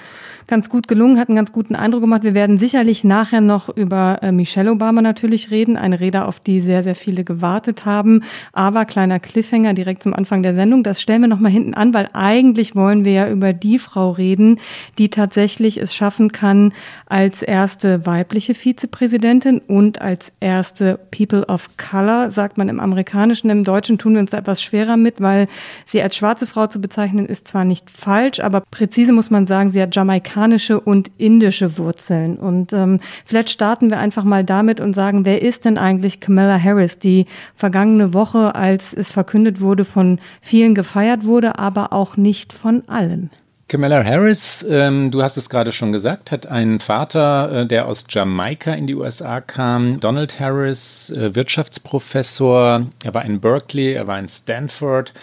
ganz 0.46 0.68
gut 0.68 0.88
gelungen, 0.88 1.18
hat 1.18 1.28
einen 1.28 1.36
ganz 1.36 1.52
guten 1.52 1.74
Eindruck 1.74 2.02
gemacht. 2.02 2.24
Wir 2.24 2.34
werden 2.34 2.58
sicherlich 2.58 3.04
nachher 3.04 3.40
noch 3.40 3.68
über 3.68 4.18
äh, 4.22 4.32
Michelle 4.32 4.72
Obama 4.72 5.02
natürlich 5.02 5.50
reden, 5.50 5.76
eine 5.76 6.00
Rede, 6.00 6.24
auf 6.24 6.40
die 6.40 6.60
sehr, 6.60 6.82
sehr 6.82 6.94
viele 6.94 7.24
gewartet 7.24 7.84
haben. 7.84 8.22
Aber 8.52 8.84
kleiner 8.84 9.20
Cliffhanger 9.20 9.74
direkt 9.74 10.02
zum 10.02 10.14
Anfang 10.14 10.42
der 10.42 10.54
Sendung, 10.54 10.82
das 10.82 11.00
stellen 11.00 11.22
wir 11.22 11.28
noch 11.28 11.40
mal 11.40 11.50
hinten 11.50 11.74
an, 11.74 11.94
weil 11.94 12.08
eigentlich 12.12 12.74
wollen 12.74 13.04
wir 13.04 13.12
ja 13.12 13.28
über 13.28 13.52
die 13.52 13.78
Frau 13.78 14.10
reden, 14.10 14.60
die 14.98 15.08
tatsächlich 15.08 15.78
es 15.78 15.94
schaffen 15.94 16.32
kann, 16.32 16.72
als 17.06 17.42
erste 17.42 18.06
weibliche 18.06 18.54
Vizepräsidentin 18.54 19.60
und 19.60 20.00
als 20.00 20.32
erste 20.40 20.98
People 21.10 21.46
of 21.46 21.70
Color, 21.76 22.30
sagt 22.30 22.58
man 22.58 22.68
im 22.68 22.80
Amerikanischen, 22.80 23.50
im 23.50 23.64
Deutschen 23.64 23.98
tun 23.98 24.14
wir 24.14 24.20
uns 24.20 24.30
da 24.30 24.38
etwas 24.38 24.62
schwerer 24.62 24.96
mit, 24.96 25.20
weil 25.20 25.48
sie 25.84 26.02
als 26.02 26.16
schwarze 26.16 26.46
Frau 26.46 26.66
zu 26.66 26.80
bezeichnen 26.80 27.26
ist 27.26 27.48
zwar 27.48 27.64
nicht 27.64 27.90
falsch, 27.90 28.40
aber 28.40 28.60
präzise 28.60 29.12
muss 29.12 29.30
man 29.30 29.46
sagen, 29.46 29.70
sie 29.70 29.80
hat 29.80 29.94
Jamaika 29.94 30.31
amerikanische 30.32 30.80
und 30.80 31.10
indische 31.18 31.78
Wurzeln. 31.78 32.36
Und 32.36 32.72
ähm, 32.72 33.00
vielleicht 33.24 33.50
starten 33.50 33.90
wir 33.90 33.98
einfach 33.98 34.24
mal 34.24 34.44
damit 34.44 34.80
und 34.80 34.94
sagen, 34.94 35.24
wer 35.24 35.42
ist 35.42 35.64
denn 35.64 35.78
eigentlich 35.78 36.20
Kamala 36.20 36.58
Harris, 36.58 36.98
die 36.98 37.26
vergangene 37.54 38.14
Woche, 38.14 38.54
als 38.54 38.94
es 38.94 39.10
verkündet 39.10 39.60
wurde, 39.60 39.84
von 39.84 40.18
vielen 40.40 40.74
gefeiert 40.74 41.24
wurde, 41.24 41.58
aber 41.58 41.92
auch 41.92 42.16
nicht 42.16 42.52
von 42.52 42.82
allen? 42.88 43.30
Kamala 43.68 44.04
Harris, 44.04 44.66
ähm, 44.68 45.10
du 45.10 45.22
hast 45.22 45.38
es 45.38 45.48
gerade 45.48 45.72
schon 45.72 45.92
gesagt, 45.92 46.30
hat 46.30 46.46
einen 46.46 46.78
Vater, 46.78 47.62
äh, 47.62 47.66
der 47.66 47.86
aus 47.86 48.04
Jamaika 48.06 48.74
in 48.74 48.86
die 48.86 48.94
USA 48.94 49.40
kam. 49.40 49.98
Donald 49.98 50.38
Harris, 50.38 51.08
äh, 51.08 51.34
Wirtschaftsprofessor. 51.34 52.86
Er 53.02 53.14
war 53.14 53.24
in 53.24 53.40
Berkeley, 53.40 53.94
er 53.94 54.06
war 54.06 54.18
in 54.18 54.28
Stanford 54.28 55.14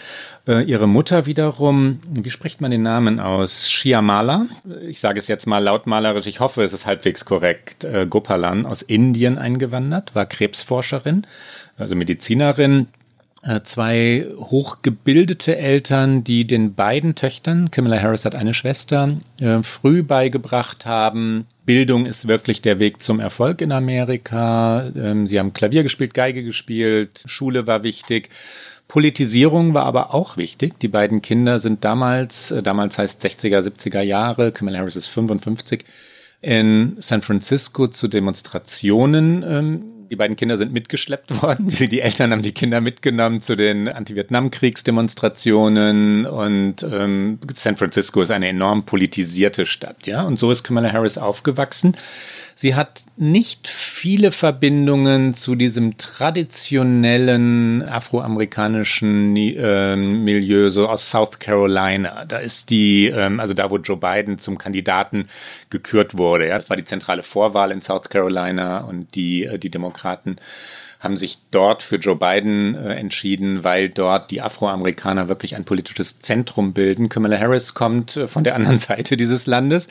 äh, 0.50 0.64
ihre 0.64 0.88
Mutter 0.88 1.28
wiederum, 1.28 2.00
wie 2.10 2.32
spricht 2.32 2.60
man 2.60 2.72
den 2.72 2.82
Namen 2.82 3.20
aus? 3.20 3.70
Shyamala, 3.70 4.48
ich 4.88 5.00
sage 5.00 5.20
es 5.20 5.28
jetzt 5.28 5.46
mal 5.46 5.60
lautmalerisch, 5.60 6.26
ich 6.26 6.40
hoffe, 6.40 6.64
es 6.64 6.74
ist 6.74 6.86
halbwegs 6.86 7.24
korrekt, 7.24 7.84
äh, 7.84 8.08
Gopalan 8.10 8.66
aus 8.66 8.82
Indien 8.82 9.38
eingewandert, 9.38 10.16
war 10.16 10.26
Krebsforscherin, 10.26 11.28
also 11.78 11.96
Medizinerin, 11.96 12.88
äh, 13.44 13.62
zwei 13.62 14.26
hochgebildete 14.38 15.56
Eltern, 15.56 16.24
die 16.24 16.46
den 16.46 16.74
beiden 16.74 17.16
Töchtern, 17.16 17.70
Kamala 17.70 18.02
Harris 18.02 18.26
hat 18.26 18.36
eine 18.36 18.56
Schwester, 18.56 19.18
äh, 19.40 19.62
früh 19.62 20.02
beigebracht 20.02 20.86
haben, 20.86 21.46
Bildung 21.70 22.08
ist 22.08 22.28
wirklich 22.28 22.64
der 22.64 22.80
Weg 22.80 23.04
zum 23.04 23.20
Erfolg 23.20 23.62
in 23.62 23.72
Amerika. 23.72 24.90
Ähm, 24.96 25.28
sie 25.28 25.38
haben 25.38 25.54
Klavier 25.54 25.84
gespielt, 25.84 26.16
Geige 26.16 26.44
gespielt, 26.44 27.22
Schule 27.28 27.68
war 27.68 27.84
wichtig. 27.84 28.30
Politisierung 28.90 29.74
war 29.76 29.86
aber 29.86 30.16
auch 30.16 30.36
wichtig. 30.36 30.80
Die 30.80 30.88
beiden 30.88 31.22
Kinder 31.22 31.60
sind 31.60 31.86
damals, 31.86 32.50
äh, 32.50 32.64
damals 32.64 32.98
heißt 32.98 33.24
60er, 33.24 33.60
70er 33.60 34.02
Jahre, 34.02 34.52
Kamala 34.52 34.80
Harris 34.80 34.96
ist 34.96 35.06
55, 35.08 35.86
in 36.42 36.96
San 36.98 37.22
Francisco 37.22 37.86
zu 37.88 38.08
Demonstrationen. 38.08 39.46
Ähm, 39.48 39.84
die 40.10 40.16
beiden 40.16 40.36
Kinder 40.36 40.58
sind 40.58 40.74
mitgeschleppt 40.74 41.40
worden. 41.44 41.68
Die 41.68 42.02
Eltern 42.02 42.32
haben 42.32 42.42
die 42.42 42.52
Kinder 42.52 42.82
mitgenommen 42.82 43.42
zu 43.42 43.56
den 43.56 43.88
Anti-Vietnam-Kriegsdemonstrationen 43.88 46.26
und 46.26 46.82
ähm, 46.82 47.38
San 47.54 47.78
Francisco 47.78 48.24
ist 48.24 48.32
eine 48.32 48.48
enorm 48.48 48.88
politisierte 48.88 49.68
Stadt, 49.68 50.08
ja. 50.08 50.24
Und 50.24 50.40
so 50.40 50.50
ist 50.50 50.64
Kamala 50.64 50.92
Harris 50.92 51.20
aufgewachsen. 51.20 51.96
Sie 52.62 52.76
hat 52.76 53.06
nicht 53.16 53.70
viele 53.70 54.34
Verbindungen 54.34 55.34
zu 55.34 55.56
diesem 55.56 55.96
traditionellen 55.96 57.88
afroamerikanischen 57.88 59.34
äh, 59.38 59.96
Milieu, 59.96 60.68
so 60.70 60.90
aus 60.90 61.10
South 61.10 61.40
Carolina. 61.40 62.26
Da 62.26 62.40
ist 62.40 62.70
die, 62.70 63.06
ähm, 63.06 63.40
also 63.40 63.54
da, 63.54 63.72
wo 63.72 63.78
Joe 63.78 63.96
Biden 63.96 64.40
zum 64.40 64.58
Kandidaten 64.58 65.30
gekürt 65.70 66.18
wurde. 66.18 66.50
Ja, 66.50 66.58
das 66.58 66.70
war 66.70 66.76
die 66.76 66.84
zentrale 66.84 67.24
Vorwahl 67.24 67.72
in 67.72 67.80
South 67.80 68.10
Carolina 68.10 68.80
und 68.80 69.16
die, 69.16 69.46
äh, 69.46 69.58
die 69.58 69.70
Demokraten 69.70 70.36
haben 71.00 71.16
sich 71.16 71.38
dort 71.52 71.82
für 71.82 71.96
Joe 71.96 72.18
Biden 72.18 72.76
äh, 72.76 72.96
entschieden, 72.96 73.64
weil 73.64 73.88
dort 73.88 74.32
die 74.32 74.42
Afroamerikaner 74.42 75.30
wirklich 75.30 75.56
ein 75.56 75.64
politisches 75.64 76.20
Zentrum 76.20 76.74
bilden. 76.74 77.08
Kamala 77.08 77.40
Harris 77.40 77.74
kommt 77.74 78.18
äh, 78.18 78.28
von 78.28 78.44
der 78.44 78.56
anderen 78.56 78.78
Seite 78.80 79.16
dieses 79.16 79.48
Landes 79.48 79.88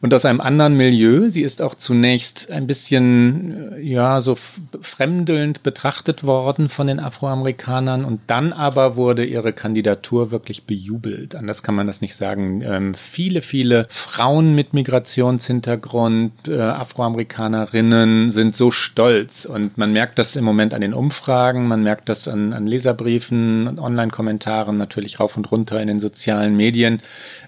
und 0.00 0.14
aus 0.14 0.24
einem 0.24 0.40
anderen 0.40 0.76
Milieu. 0.76 1.30
Sie 1.30 1.42
ist 1.42 1.62
auch 1.62 1.74
zunächst 1.74 2.48
ein 2.52 2.68
bisschen, 2.68 3.72
äh, 3.72 3.80
ja, 3.80 4.20
so 4.20 4.36
fremdelnd 4.36 5.64
betrachtet 5.64 6.22
worden 6.22 6.68
von 6.68 6.86
den 6.86 7.00
Afroamerikanern 7.00 8.04
und 8.04 8.20
dann 8.28 8.52
aber 8.52 8.94
wurde 8.94 9.24
ihre 9.24 9.52
Kandidatur 9.52 10.30
wirklich 10.30 10.64
bejubelt. 10.64 11.34
Anders 11.34 11.64
kann 11.64 11.74
man 11.74 11.88
das 11.88 12.00
nicht 12.00 12.14
sagen. 12.14 12.62
Ähm, 12.64 12.94
viele, 12.94 13.42
viele 13.42 13.86
Frauen 13.88 14.54
mit 14.54 14.74
Migrationshintergrund, 14.74 16.46
äh, 16.46 16.60
Afroamerikanerinnen 16.60 18.30
sind 18.30 18.54
so 18.54 18.70
stolz 18.70 19.44
und 19.44 19.76
man 19.76 19.92
merkt 19.92 20.20
das 20.20 20.36
im 20.36 20.44
Moment 20.44 20.51
an 20.60 20.80
den 20.80 20.94
Umfragen, 20.94 21.66
man 21.66 21.82
merkt 21.82 22.08
das 22.08 22.28
an, 22.28 22.52
an 22.52 22.66
Leserbriefen, 22.66 23.78
Online-Kommentaren, 23.78 24.76
natürlich 24.76 25.20
rauf 25.20 25.36
und 25.36 25.50
runter 25.50 25.80
in 25.80 25.88
den 25.88 25.98
sozialen 25.98 26.56
Medien. 26.56 27.00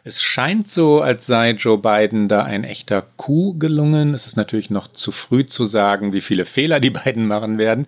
Es 0.05 0.23
scheint 0.23 0.69
so, 0.69 1.01
als 1.01 1.27
sei 1.27 1.51
Joe 1.51 1.79
Biden 1.79 2.29
da 2.29 2.43
ein 2.43 2.65
echter 2.65 3.03
Coup 3.17 3.59
gelungen. 3.59 4.15
Es 4.15 4.27
ist 4.27 4.37
natürlich 4.37 4.71
noch 4.71 4.89
zu 4.89 5.13
früh 5.13 5.47
zu 5.47 5.65
sagen, 5.65 6.13
wie 6.13 6.21
viele 6.21 6.45
Fehler 6.45 6.81
die 6.81 6.91
beiden 7.05 7.27
machen 7.27 7.59
werden. 7.59 7.87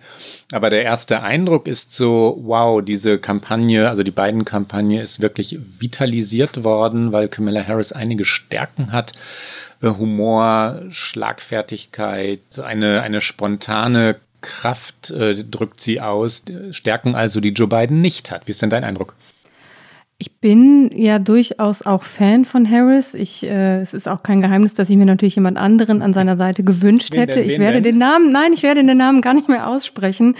Aber 0.51 0.69
der 0.69 0.83
erste 0.83 1.21
Eindruck 1.21 1.67
ist 1.67 1.91
so, 1.91 2.39
wow, 2.43 2.81
diese 2.81 3.17
Kampagne, 3.17 3.89
also 3.89 4.03
die 4.03 4.11
beiden 4.11 4.45
Kampagne 4.45 5.01
ist 5.01 5.21
wirklich 5.21 5.59
vitalisiert 5.79 6.63
worden, 6.63 7.11
weil 7.11 7.27
Camilla 7.27 7.65
Harris 7.65 7.91
einige 7.91 8.25
Stärken 8.25 8.91
hat. 8.91 9.13
Äh, 9.81 9.89
Humor, 9.89 10.81
Schlagfertigkeit, 10.89 12.59
eine, 12.63 13.01
eine 13.01 13.21
spontane 13.21 14.15
Kraft 14.47 15.11
äh, 15.11 15.43
drückt 15.43 15.81
sie 15.81 15.99
aus, 15.99 16.45
Stärken 16.71 17.15
also, 17.15 17.41
die 17.41 17.49
Joe 17.49 17.67
Biden 17.67 17.99
nicht 17.99 18.31
hat. 18.31 18.47
Wie 18.47 18.51
ist 18.51 18.61
denn 18.61 18.69
dein 18.69 18.85
Eindruck? 18.85 19.15
Ich 20.19 20.37
bin 20.37 20.89
ja 20.95 21.19
durchaus 21.19 21.83
auch 21.83 22.03
Fan 22.03 22.45
von 22.45 22.69
Harris. 22.69 23.13
Ich, 23.13 23.43
äh, 23.43 23.81
es 23.81 23.93
ist 23.93 24.07
auch 24.07 24.23
kein 24.23 24.41
Geheimnis, 24.41 24.73
dass 24.73 24.89
ich 24.89 24.95
mir 24.95 25.05
natürlich 25.05 25.35
jemand 25.35 25.57
anderen 25.57 26.01
an 26.01 26.13
seiner 26.13 26.37
Seite 26.37 26.63
gewünscht 26.63 27.11
wen 27.11 27.19
hätte. 27.19 27.39
Denn, 27.39 27.49
ich 27.49 27.59
werde 27.59 27.81
denn? 27.81 27.95
den 27.95 27.97
Namen, 27.99 28.31
nein, 28.31 28.53
ich 28.53 28.63
werde 28.63 28.83
den 28.83 28.97
Namen 28.97 29.21
gar 29.21 29.33
nicht 29.33 29.49
mehr 29.49 29.67
aussprechen. 29.67 30.35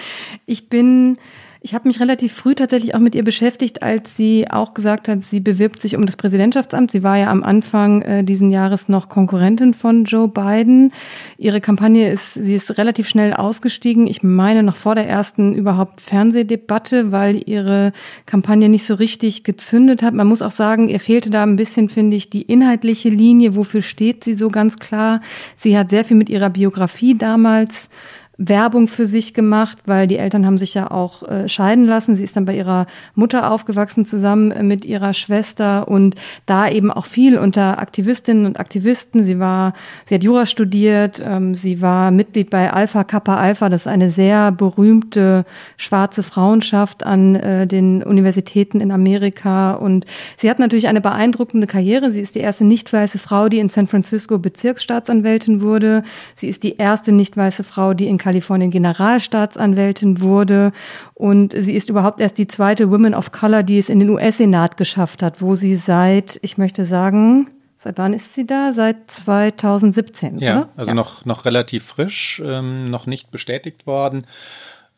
Ich 0.45 0.69
bin 0.69 1.17
ich 1.67 1.73
habe 1.73 1.85
mich 1.89 1.99
relativ 1.99 2.31
früh 2.31 2.55
tatsächlich 2.55 2.95
auch 2.95 2.99
mit 2.99 3.13
ihr 3.13 3.25
beschäftigt, 3.25 3.83
als 3.83 4.15
sie 4.15 4.49
auch 4.49 4.73
gesagt 4.73 5.09
hat, 5.09 5.21
sie 5.21 5.41
bewirbt 5.41 5.81
sich 5.81 5.97
um 5.97 6.05
das 6.05 6.15
Präsidentschaftsamt. 6.15 6.91
Sie 6.91 7.03
war 7.03 7.17
ja 7.17 7.29
am 7.29 7.43
Anfang 7.43 8.01
äh, 8.03 8.23
diesen 8.23 8.51
Jahres 8.51 8.87
noch 8.87 9.09
Konkurrentin 9.09 9.73
von 9.73 10.05
Joe 10.05 10.29
Biden. 10.29 10.93
Ihre 11.37 11.59
Kampagne 11.59 12.09
ist, 12.09 12.35
sie 12.35 12.55
ist 12.55 12.77
relativ 12.77 13.09
schnell 13.09 13.33
ausgestiegen. 13.33 14.07
Ich 14.07 14.23
meine 14.23 14.63
noch 14.63 14.77
vor 14.77 14.95
der 14.95 15.09
ersten 15.09 15.55
überhaupt 15.55 15.99
Fernsehdebatte, 15.99 17.11
weil 17.11 17.41
ihre 17.45 17.91
Kampagne 18.25 18.69
nicht 18.69 18.85
so 18.85 18.93
richtig 18.93 19.43
gezündet 19.43 20.03
hat. 20.03 20.13
Man 20.13 20.27
muss 20.27 20.41
auch 20.41 20.51
sagen, 20.51 20.87
ihr 20.87 21.01
fehlte 21.01 21.31
da 21.31 21.43
ein 21.43 21.57
bisschen, 21.57 21.89
finde 21.89 22.15
ich, 22.15 22.29
die 22.29 22.43
inhaltliche 22.43 23.09
Linie. 23.09 23.57
Wofür 23.57 23.81
steht 23.81 24.23
sie 24.23 24.35
so 24.35 24.47
ganz 24.47 24.77
klar? 24.77 25.19
Sie 25.57 25.77
hat 25.77 25.89
sehr 25.89 26.05
viel 26.05 26.15
mit 26.15 26.29
ihrer 26.29 26.49
Biografie 26.49 27.17
damals 27.17 27.89
Werbung 28.37 28.87
für 28.87 29.07
sich 29.07 29.33
gemacht, 29.33 29.79
weil 29.85 30.05
die 30.05 30.17
Eltern 30.17 30.45
haben 30.45 30.59
sich 30.59 30.75
ja 30.75 30.91
auch 30.91 31.23
äh, 31.23 31.49
scheiden 31.49 31.85
lassen. 31.85 32.15
Sie 32.15 32.23
ist 32.23 32.37
dann 32.37 32.45
bei 32.45 32.55
ihrer 32.55 32.85
Mutter 33.15 33.51
aufgewachsen 33.51 34.05
zusammen 34.05 34.51
äh, 34.51 34.61
mit 34.61 34.85
ihrer 34.85 35.15
Schwester 35.15 35.87
und 35.87 36.15
da 36.45 36.69
eben 36.69 36.91
auch 36.91 37.07
viel 37.07 37.39
unter 37.39 37.79
Aktivistinnen 37.79 38.45
und 38.45 38.59
Aktivisten. 38.59 39.23
Sie 39.23 39.39
war, 39.39 39.73
sie 40.05 40.15
hat 40.15 40.23
Jura 40.23 40.45
studiert, 40.45 41.21
ähm, 41.25 41.55
sie 41.55 41.81
war 41.81 42.11
Mitglied 42.11 42.51
bei 42.51 42.71
Alpha 42.71 43.03
Kappa 43.03 43.37
Alpha. 43.37 43.69
Das 43.69 43.81
ist 43.81 43.87
eine 43.87 44.11
sehr 44.11 44.51
berühmte 44.51 45.43
schwarze 45.75 46.21
Frauenschaft 46.21 47.03
an 47.03 47.35
äh, 47.35 47.65
den 47.65 48.03
Universitäten 48.03 48.81
in 48.81 48.91
Amerika 48.91 49.73
und 49.73 50.05
sie 50.37 50.49
hat 50.49 50.59
natürlich 50.59 50.87
eine 50.87 51.01
beeindruckende 51.01 51.65
Karriere. 51.65 52.11
Sie 52.11 52.21
ist 52.21 52.35
die 52.35 52.39
erste 52.39 52.65
nicht 52.65 52.93
weiße 52.93 53.17
Frau, 53.17 53.49
die 53.49 53.57
in 53.57 53.69
San 53.69 53.87
Francisco 53.87 54.37
Bezirksstaatsanwältin 54.37 55.61
wurde. 55.61 56.03
Sie 56.35 56.47
ist 56.47 56.61
die 56.61 56.77
erste 56.77 57.11
nicht 57.11 57.35
weiße 57.35 57.63
Frau, 57.63 57.95
die 57.95 58.07
in 58.07 58.19
Kalifornien 58.27 58.71
Generalstaatsanwältin 58.71 60.19
wurde. 60.19 60.73
Und 61.13 61.53
sie 61.57 61.71
ist 61.71 61.89
überhaupt 61.89 62.19
erst 62.19 62.37
die 62.37 62.47
zweite 62.47 62.91
Woman 62.91 63.13
of 63.13 63.31
Color, 63.31 63.63
die 63.63 63.79
es 63.79 63.87
in 63.87 64.01
den 64.01 64.09
US-Senat 64.09 64.75
geschafft 64.75 65.23
hat, 65.23 65.41
wo 65.41 65.55
sie 65.55 65.77
seit, 65.77 66.37
ich 66.41 66.57
möchte 66.57 66.83
sagen, 66.83 67.49
Seit 67.79 67.99
wann 67.99 68.13
ist 68.13 68.33
sie 68.33 68.47
da? 68.47 68.73
Seit 68.73 69.09
2017, 69.11 70.39
ja, 70.39 70.51
oder? 70.51 70.69
Also 70.75 70.89
ja. 70.89 70.95
noch, 70.95 71.25
noch 71.25 71.45
relativ 71.45 71.85
frisch, 71.85 72.41
ähm, 72.43 72.85
noch 72.85 73.05
nicht 73.05 73.29
bestätigt 73.29 73.85
worden. 73.85 74.25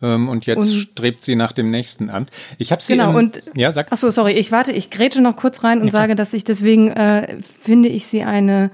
Ähm, 0.01 0.29
und 0.29 0.45
jetzt 0.45 0.59
und, 0.59 0.65
strebt 0.65 1.25
sie 1.25 1.35
nach 1.35 1.51
dem 1.51 1.69
nächsten 1.71 2.09
Amt. 2.09 2.31
Ich 2.57 2.71
habe 2.71 2.81
sie. 2.81 2.93
Genau, 2.93 3.09
im, 3.09 3.15
und. 3.17 3.43
Ja, 3.53 3.73
sag. 3.73 3.91
Achso, 3.91 4.09
sorry, 4.11 4.31
ich 4.31 4.53
warte, 4.53 4.71
ich 4.71 4.89
grätsche 4.89 5.19
noch 5.21 5.35
kurz 5.35 5.61
rein 5.65 5.81
und 5.81 5.87
ja, 5.87 5.91
sage, 5.91 6.15
dass 6.15 6.33
ich 6.33 6.45
deswegen 6.45 6.89
äh, 6.89 7.37
finde 7.61 7.89
ich 7.89 8.07
sie 8.07 8.23
eine 8.23 8.71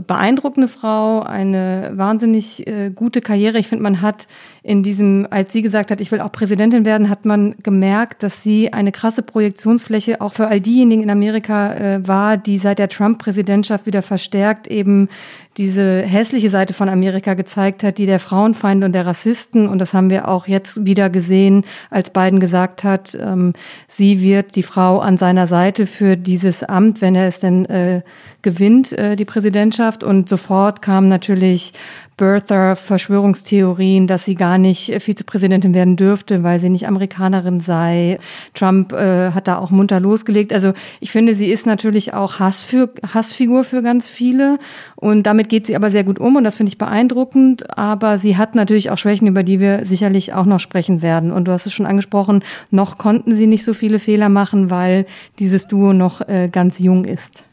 beeindruckende 0.00 0.68
Frau, 0.68 1.20
eine 1.20 1.92
wahnsinnig 1.94 2.66
äh, 2.66 2.90
gute 2.90 3.20
Karriere. 3.20 3.58
Ich 3.58 3.68
finde, 3.68 3.82
man 3.82 4.02
hat 4.02 4.26
in 4.62 4.82
diesem, 4.82 5.26
als 5.30 5.52
sie 5.52 5.62
gesagt 5.62 5.90
hat, 5.90 6.00
ich 6.00 6.10
will 6.10 6.20
auch 6.20 6.32
Präsidentin 6.32 6.84
werden, 6.84 7.08
hat 7.08 7.24
man 7.24 7.54
gemerkt, 7.62 8.22
dass 8.22 8.42
sie 8.42 8.72
eine 8.72 8.92
krasse 8.92 9.22
Projektionsfläche 9.22 10.20
auch 10.20 10.32
für 10.32 10.48
all 10.48 10.60
diejenigen 10.60 11.02
in 11.02 11.10
Amerika 11.10 11.74
äh, 11.74 12.08
war, 12.08 12.36
die 12.36 12.58
seit 12.58 12.78
der 12.78 12.88
Trump-Präsidentschaft 12.88 13.86
wieder 13.86 14.02
verstärkt 14.02 14.66
eben 14.66 15.08
diese 15.56 16.02
hässliche 16.02 16.50
Seite 16.50 16.74
von 16.74 16.88
Amerika 16.88 17.34
gezeigt 17.34 17.82
hat, 17.82 17.98
die 17.98 18.06
der 18.06 18.20
Frauenfeinde 18.20 18.84
und 18.86 18.92
der 18.92 19.06
Rassisten. 19.06 19.68
Und 19.68 19.78
das 19.78 19.94
haben 19.94 20.10
wir 20.10 20.28
auch 20.28 20.46
jetzt 20.46 20.84
wieder 20.84 21.08
gesehen, 21.08 21.64
als 21.90 22.10
Biden 22.10 22.40
gesagt 22.40 22.84
hat, 22.84 23.16
ähm, 23.20 23.54
sie 23.88 24.20
wird 24.20 24.56
die 24.56 24.62
Frau 24.62 24.98
an 24.98 25.16
seiner 25.16 25.46
Seite 25.46 25.86
für 25.86 26.16
dieses 26.16 26.62
Amt, 26.62 27.00
wenn 27.00 27.14
er 27.14 27.28
es 27.28 27.40
denn 27.40 27.64
äh, 27.66 28.02
gewinnt, 28.42 28.92
äh, 28.92 29.16
die 29.16 29.24
Präsidentschaft. 29.24 30.04
Und 30.04 30.28
sofort 30.28 30.82
kam 30.82 31.08
natürlich 31.08 31.72
Birther, 32.16 32.76
Verschwörungstheorien, 32.76 34.06
dass 34.06 34.24
sie 34.24 34.36
gar 34.36 34.56
nicht 34.56 34.88
äh, 34.88 35.00
Vizepräsidentin 35.00 35.74
werden 35.74 35.96
dürfte, 35.96 36.42
weil 36.42 36.58
sie 36.58 36.70
nicht 36.70 36.88
Amerikanerin 36.88 37.60
sei. 37.60 38.18
Trump 38.54 38.92
äh, 38.92 39.32
hat 39.32 39.48
da 39.48 39.58
auch 39.58 39.70
munter 39.70 40.00
losgelegt. 40.00 40.52
Also 40.52 40.72
ich 41.00 41.12
finde, 41.12 41.34
sie 41.34 41.48
ist 41.50 41.66
natürlich 41.66 42.14
auch 42.14 42.38
Hass 42.38 42.62
für, 42.62 42.90
Hassfigur 43.06 43.64
für 43.64 43.82
ganz 43.82 44.08
viele 44.08 44.58
und 44.94 45.24
damit 45.24 45.50
geht 45.50 45.66
sie 45.66 45.76
aber 45.76 45.90
sehr 45.90 46.04
gut 46.04 46.18
um 46.18 46.36
und 46.36 46.44
das 46.44 46.56
finde 46.56 46.70
ich 46.70 46.78
beeindruckend. 46.78 47.78
Aber 47.78 48.16
sie 48.16 48.38
hat 48.38 48.54
natürlich 48.54 48.90
auch 48.90 48.98
Schwächen, 48.98 49.28
über 49.28 49.42
die 49.42 49.60
wir 49.60 49.84
sicherlich 49.84 50.32
auch 50.32 50.46
noch 50.46 50.60
sprechen 50.60 51.02
werden. 51.02 51.32
Und 51.32 51.46
du 51.46 51.52
hast 51.52 51.66
es 51.66 51.74
schon 51.74 51.86
angesprochen, 51.86 52.42
noch 52.70 52.96
konnten 52.96 53.34
sie 53.34 53.46
nicht 53.46 53.64
so 53.64 53.74
viele 53.74 53.98
Fehler 53.98 54.30
machen, 54.30 54.70
weil 54.70 55.04
dieses 55.38 55.68
Duo 55.68 55.92
noch 55.92 56.26
äh, 56.26 56.48
ganz 56.50 56.78
jung 56.78 57.04
ist. 57.04 57.44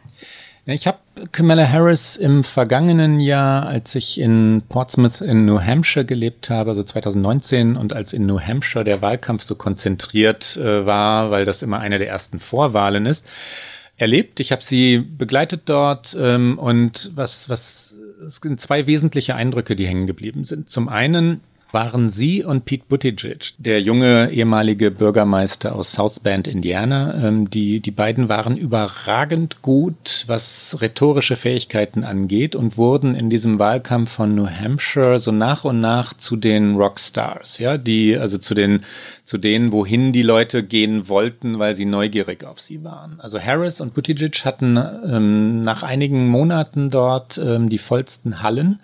Ich 0.65 0.87
habe 0.87 0.97
Kamala 1.31 1.67
Harris 1.69 2.15
im 2.15 2.43
vergangenen 2.43 3.19
Jahr, 3.19 3.67
als 3.67 3.93
ich 3.93 4.19
in 4.19 4.63
Portsmouth 4.67 5.21
in 5.21 5.45
New 5.45 5.59
Hampshire 5.59 6.05
gelebt 6.05 6.49
habe, 6.49 6.71
also 6.71 6.81
2019, 6.81 7.77
und 7.77 7.93
als 7.93 8.13
in 8.13 8.25
New 8.25 8.39
Hampshire 8.39 8.83
der 8.83 9.01
Wahlkampf 9.01 9.43
so 9.43 9.55
konzentriert 9.55 10.57
äh, 10.57 10.85
war, 10.85 11.29
weil 11.29 11.45
das 11.45 11.61
immer 11.61 11.79
eine 11.79 11.99
der 11.99 12.07
ersten 12.07 12.39
Vorwahlen 12.39 13.05
ist, 13.05 13.27
erlebt. 13.95 14.39
Ich 14.39 14.51
habe 14.51 14.63
sie 14.63 14.97
begleitet 14.99 15.63
dort 15.65 16.17
ähm, 16.19 16.57
und 16.57 17.11
was, 17.13 17.47
was, 17.47 17.93
es 18.25 18.37
sind 18.37 18.59
zwei 18.59 18.87
wesentliche 18.87 19.35
Eindrücke, 19.35 19.75
die 19.75 19.87
hängen 19.87 20.07
geblieben 20.07 20.43
sind. 20.45 20.67
Zum 20.67 20.89
einen 20.89 21.41
waren 21.73 22.07
Sie 22.07 22.43
und 22.43 22.65
Pete 22.65 22.85
Buttigieg, 22.87 23.53
der 23.57 23.81
junge 23.81 24.29
ehemalige 24.31 24.91
Bürgermeister 24.91 25.73
aus 25.73 25.93
South 25.93 26.19
Bend, 26.19 26.47
Indiana. 26.47 27.27
Ähm, 27.27 27.49
die, 27.49 27.79
die 27.79 27.91
beiden 27.91 28.29
waren 28.29 28.55
überragend 28.55 29.63
gut, 29.63 30.23
was 30.27 30.77
rhetorische 30.81 31.35
Fähigkeiten 31.35 32.03
angeht 32.03 32.55
und 32.55 32.77
wurden 32.77 33.15
in 33.15 33.31
diesem 33.31 33.57
Wahlkampf 33.57 34.11
von 34.11 34.35
New 34.35 34.47
Hampshire 34.47 35.19
so 35.19 35.31
nach 35.31 35.65
und 35.65 35.81
nach 35.81 36.13
zu 36.13 36.35
den 36.35 36.75
Rockstars, 36.75 37.57
ja, 37.57 37.79
die, 37.79 38.15
also 38.15 38.37
zu 38.37 38.53
den, 38.53 38.83
zu 39.23 39.39
denen, 39.39 39.71
wohin 39.71 40.13
die 40.13 40.21
Leute 40.21 40.63
gehen 40.63 41.09
wollten, 41.09 41.57
weil 41.57 41.73
sie 41.73 41.85
neugierig 41.85 42.43
auf 42.43 42.59
sie 42.59 42.83
waren. 42.83 43.19
Also 43.19 43.39
Harris 43.39 43.81
und 43.81 43.95
Buttigieg 43.95 44.45
hatten 44.45 44.77
ähm, 44.77 45.61
nach 45.61 45.81
einigen 45.81 46.27
Monaten 46.27 46.91
dort 46.91 47.39
ähm, 47.39 47.69
die 47.69 47.79
vollsten 47.79 48.43
Hallen. 48.43 48.79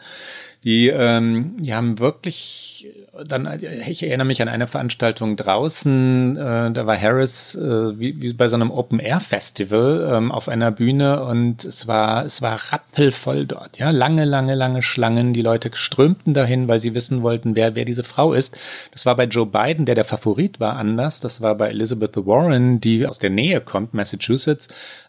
Die, 0.64 0.90
ähm, 0.90 1.56
die 1.60 1.74
haben 1.74 2.00
wirklich 2.00 2.88
dann, 3.28 3.60
ich 3.88 4.04
erinnere 4.04 4.28
mich 4.28 4.42
an 4.42 4.48
eine 4.48 4.68
Veranstaltung 4.68 5.36
draußen, 5.36 6.38
äh, 6.38 6.72
da 6.72 6.86
war 6.86 7.00
Harris 7.00 7.56
äh, 7.56 8.00
wie, 8.00 8.22
wie 8.22 8.34
bei 8.34 8.48
so 8.48 8.56
einem 8.56 8.72
Open-Air-Festival 8.72 10.12
ähm, 10.14 10.32
auf 10.32 10.50
einer 10.50 10.72
Bühne 10.72 11.24
und 11.24 11.66
es 11.66 11.88
war, 11.88 12.26
es 12.26 12.42
war 12.42 12.60
rappelvoll 12.72 13.46
dort, 13.46 13.78
ja, 13.78 13.90
lange, 13.92 14.26
lange, 14.26 14.56
lange 14.56 14.82
Schlangen, 14.82 15.34
die 15.34 15.42
Leute 15.42 15.72
strömten 15.74 16.34
dahin, 16.34 16.68
weil 16.68 16.80
sie 16.80 16.94
wissen 16.94 17.24
wollten, 17.24 17.56
wer, 17.56 17.76
wer 17.76 17.86
diese 17.86 18.04
Frau 18.04 18.34
ist. 18.34 18.58
Das 18.92 19.06
war 19.06 19.16
bei 19.16 19.26
Joe 19.26 19.46
Biden, 19.46 19.86
der 19.86 19.96
der 19.96 20.06
Favorit 20.06 20.60
war, 20.60 20.76
anders, 20.76 21.20
das 21.20 21.42
war 21.42 21.56
bei 21.56 21.70
Elizabeth 21.70 22.16
Warren, 22.26 22.80
die 22.82 23.06
aus 23.06 23.20
der 23.20 23.30
Nähe 23.30 23.62
kommt, 23.62 23.94
Massachusetts, 23.94 24.68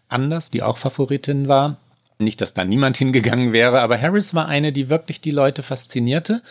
anders, 0.09 0.51
die 0.51 0.63
auch 0.63 0.79
Favoritin 0.79 1.49
war. 1.49 1.77
Nicht, 2.21 2.41
dass 2.41 2.55
da 2.55 2.65
niemand 2.65 2.97
hingegangen 2.97 3.53
wäre, 3.53 3.81
aber 3.81 4.01
Harris 4.01 4.35
war 4.35 4.47
eine, 4.47 4.73
die 4.73 4.91
wirklich 4.91 5.21
die 5.21 5.31
Leute 5.31 5.63
faszinierte. 5.63 6.43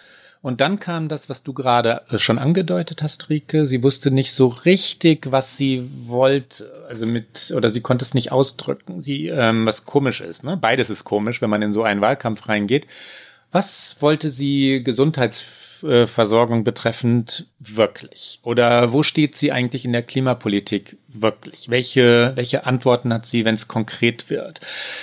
Und 0.42 0.62
dann 0.62 0.80
kam 0.80 1.10
das, 1.10 1.28
was 1.28 1.44
du 1.44 1.54
gerade 1.54 2.02
äh, 2.10 2.18
schon 2.18 2.40
angedeutet 2.40 3.04
hast, 3.04 3.30
Rike. 3.30 3.68
Sie 3.68 3.84
wusste 3.84 4.10
nicht 4.10 4.32
so 4.34 4.48
richtig, 4.48 5.32
was 5.32 5.58
sie 5.58 5.90
wollte, 6.06 6.72
also 6.88 7.06
mit, 7.06 7.54
oder 7.56 7.70
sie 7.70 7.82
konnte 7.82 8.06
es 8.06 8.14
nicht 8.14 8.32
ausdrücken. 8.32 9.02
Sie, 9.02 9.28
ähm, 9.28 9.66
was 9.66 9.86
komisch 9.86 10.22
ist, 10.22 10.44
ne? 10.44 10.56
Beides 10.56 10.90
ist 10.90 11.04
komisch, 11.04 11.42
wenn 11.42 11.50
man 11.50 11.62
in 11.62 11.74
so 11.74 11.84
einen 11.84 12.00
Wahlkampf 12.00 12.48
reingeht. 12.48 12.88
Was 13.52 13.98
wollte 14.00 14.32
sie 14.32 14.82
gesundheits 14.84 15.42
Versorgung 16.08 16.64
betreffend 16.64 17.48
wirklich? 17.60 18.40
Oder 18.44 18.94
wo 18.94 19.04
steht 19.04 19.36
sie 19.36 19.52
eigentlich 19.52 19.86
in 19.86 19.94
der 19.94 20.04
Klimapolitik 20.04 20.98
wirklich? 21.08 21.70
Welche, 21.70 22.34
welche 22.36 22.66
Antworten 22.66 23.14
hat 23.14 23.26
sie, 23.26 23.46
wenn 23.46 23.56
es 23.56 23.68
konkret 23.68 24.30
wird? 24.30 24.62